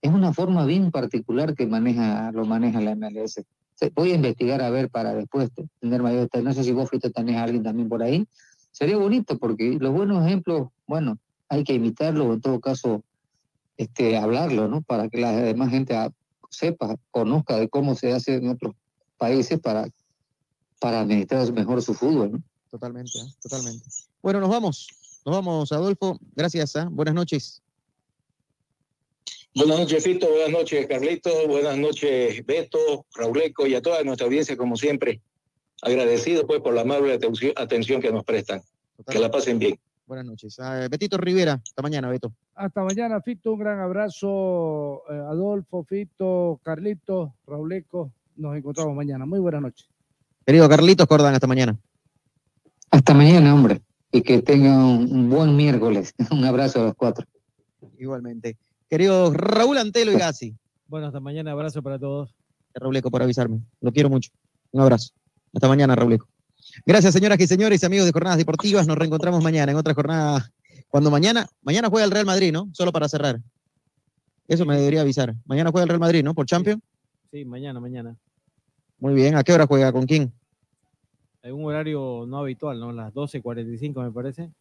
[0.03, 3.41] Es una forma bien particular que maneja, lo maneja la MLS.
[3.95, 6.27] Voy a investigar a ver para después te- tener mayor.
[6.43, 8.27] No sé si vos, Fito, tenés alguien también por ahí.
[8.73, 11.17] Sería bonito porque los buenos ejemplos, bueno,
[11.47, 13.01] hay que imitarlo o en todo caso
[13.77, 14.81] este, hablarlo, ¿no?
[14.81, 16.11] Para que la demás gente ah,
[16.49, 18.73] sepa, conozca de cómo se hace en otros
[19.17, 19.87] países para,
[20.81, 22.43] para administrar mejor su fútbol, ¿no?
[22.71, 23.33] Totalmente, ¿eh?
[23.41, 23.85] totalmente.
[24.21, 24.89] Bueno, nos vamos.
[25.25, 26.19] Nos vamos, Adolfo.
[26.35, 26.75] Gracias.
[26.75, 26.85] ¿eh?
[26.91, 27.62] Buenas noches.
[29.55, 30.27] Buenas noches, Fito.
[30.29, 31.29] Buenas noches, Carlito.
[31.47, 35.21] Buenas noches, Beto, Rauleco y a toda nuestra audiencia, como siempre.
[35.81, 38.61] Agradecido, pues, por la amable atención- que nos prestan.
[39.07, 39.77] Que la pasen bien.
[40.07, 40.59] Buenas noches.
[40.59, 41.61] Ah, Betito Rivera.
[41.63, 42.33] Hasta mañana, Beto.
[42.55, 43.53] Hasta mañana, Fito.
[43.53, 48.11] Un gran abrazo, eh, Adolfo, Fito, Carlito, Rauleco.
[48.35, 49.25] Nos encontramos mañana.
[49.25, 49.87] Muy buenas noches.
[50.45, 51.77] Querido Carlitos Cordán, hasta mañana.
[52.91, 53.81] Hasta mañana, hombre.
[54.11, 56.13] Y que tengan un buen miércoles.
[56.31, 57.25] Un abrazo a los cuatro.
[57.97, 58.57] Igualmente.
[58.93, 60.55] Querido Raúl Antelo y Gassi.
[60.85, 61.49] Bueno, hasta mañana.
[61.49, 62.35] Abrazo para todos.
[62.75, 63.59] Rauleco por avisarme.
[63.81, 64.29] Lo quiero mucho.
[64.71, 65.13] Un abrazo.
[65.51, 66.27] Hasta mañana, Rauleco.
[66.85, 68.85] Gracias, señoras y señores, amigos de Jornadas Deportivas.
[68.85, 70.47] Nos reencontramos mañana en otra jornada.
[70.89, 72.69] Cuando mañana, mañana juega el Real Madrid, ¿no?
[72.71, 73.39] Solo para cerrar.
[74.47, 75.33] Eso me debería avisar.
[75.45, 76.35] Mañana juega el Real Madrid, ¿no?
[76.35, 76.83] Por Champions.
[77.31, 78.15] Sí, mañana, mañana.
[78.99, 79.35] Muy bien.
[79.35, 79.91] ¿A qué hora juega?
[79.91, 80.31] ¿Con quién?
[81.41, 82.91] En un horario no habitual, ¿no?
[82.91, 84.51] Las 12.45 me parece.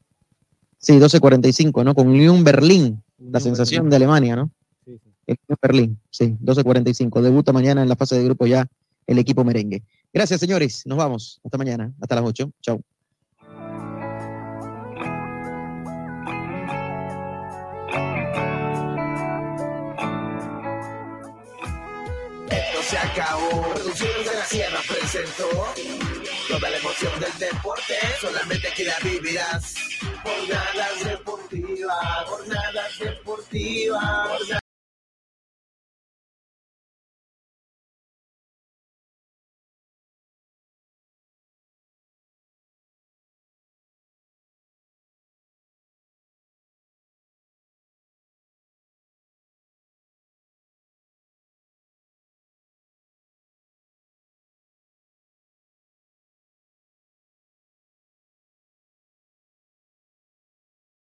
[0.79, 1.95] Sí, 12.45, ¿no?
[1.95, 3.03] Con Unión Berlín.
[3.31, 3.91] La sensación Berlín.
[3.91, 4.51] de Alemania, ¿no?
[4.85, 5.11] Sí, sí.
[5.27, 7.21] El Berlín, sí, 12.45.
[7.21, 8.67] Debuta mañana en la fase de grupo ya
[9.07, 9.83] el equipo merengue.
[10.13, 10.83] Gracias, señores.
[10.87, 11.41] Nos vamos.
[11.45, 11.93] Hasta mañana.
[12.01, 12.51] Hasta las 8.
[12.61, 12.83] Chau.
[22.51, 23.63] Esto se acabó.
[23.75, 25.49] Producciones de la Sierra presentó
[26.53, 27.95] toda la emoción del deporte.
[28.21, 29.75] Solamente aquí la vivirás.
[30.23, 34.29] Jornadas deportivas, jornadas deportivas.
[34.29, 34.62] jornadas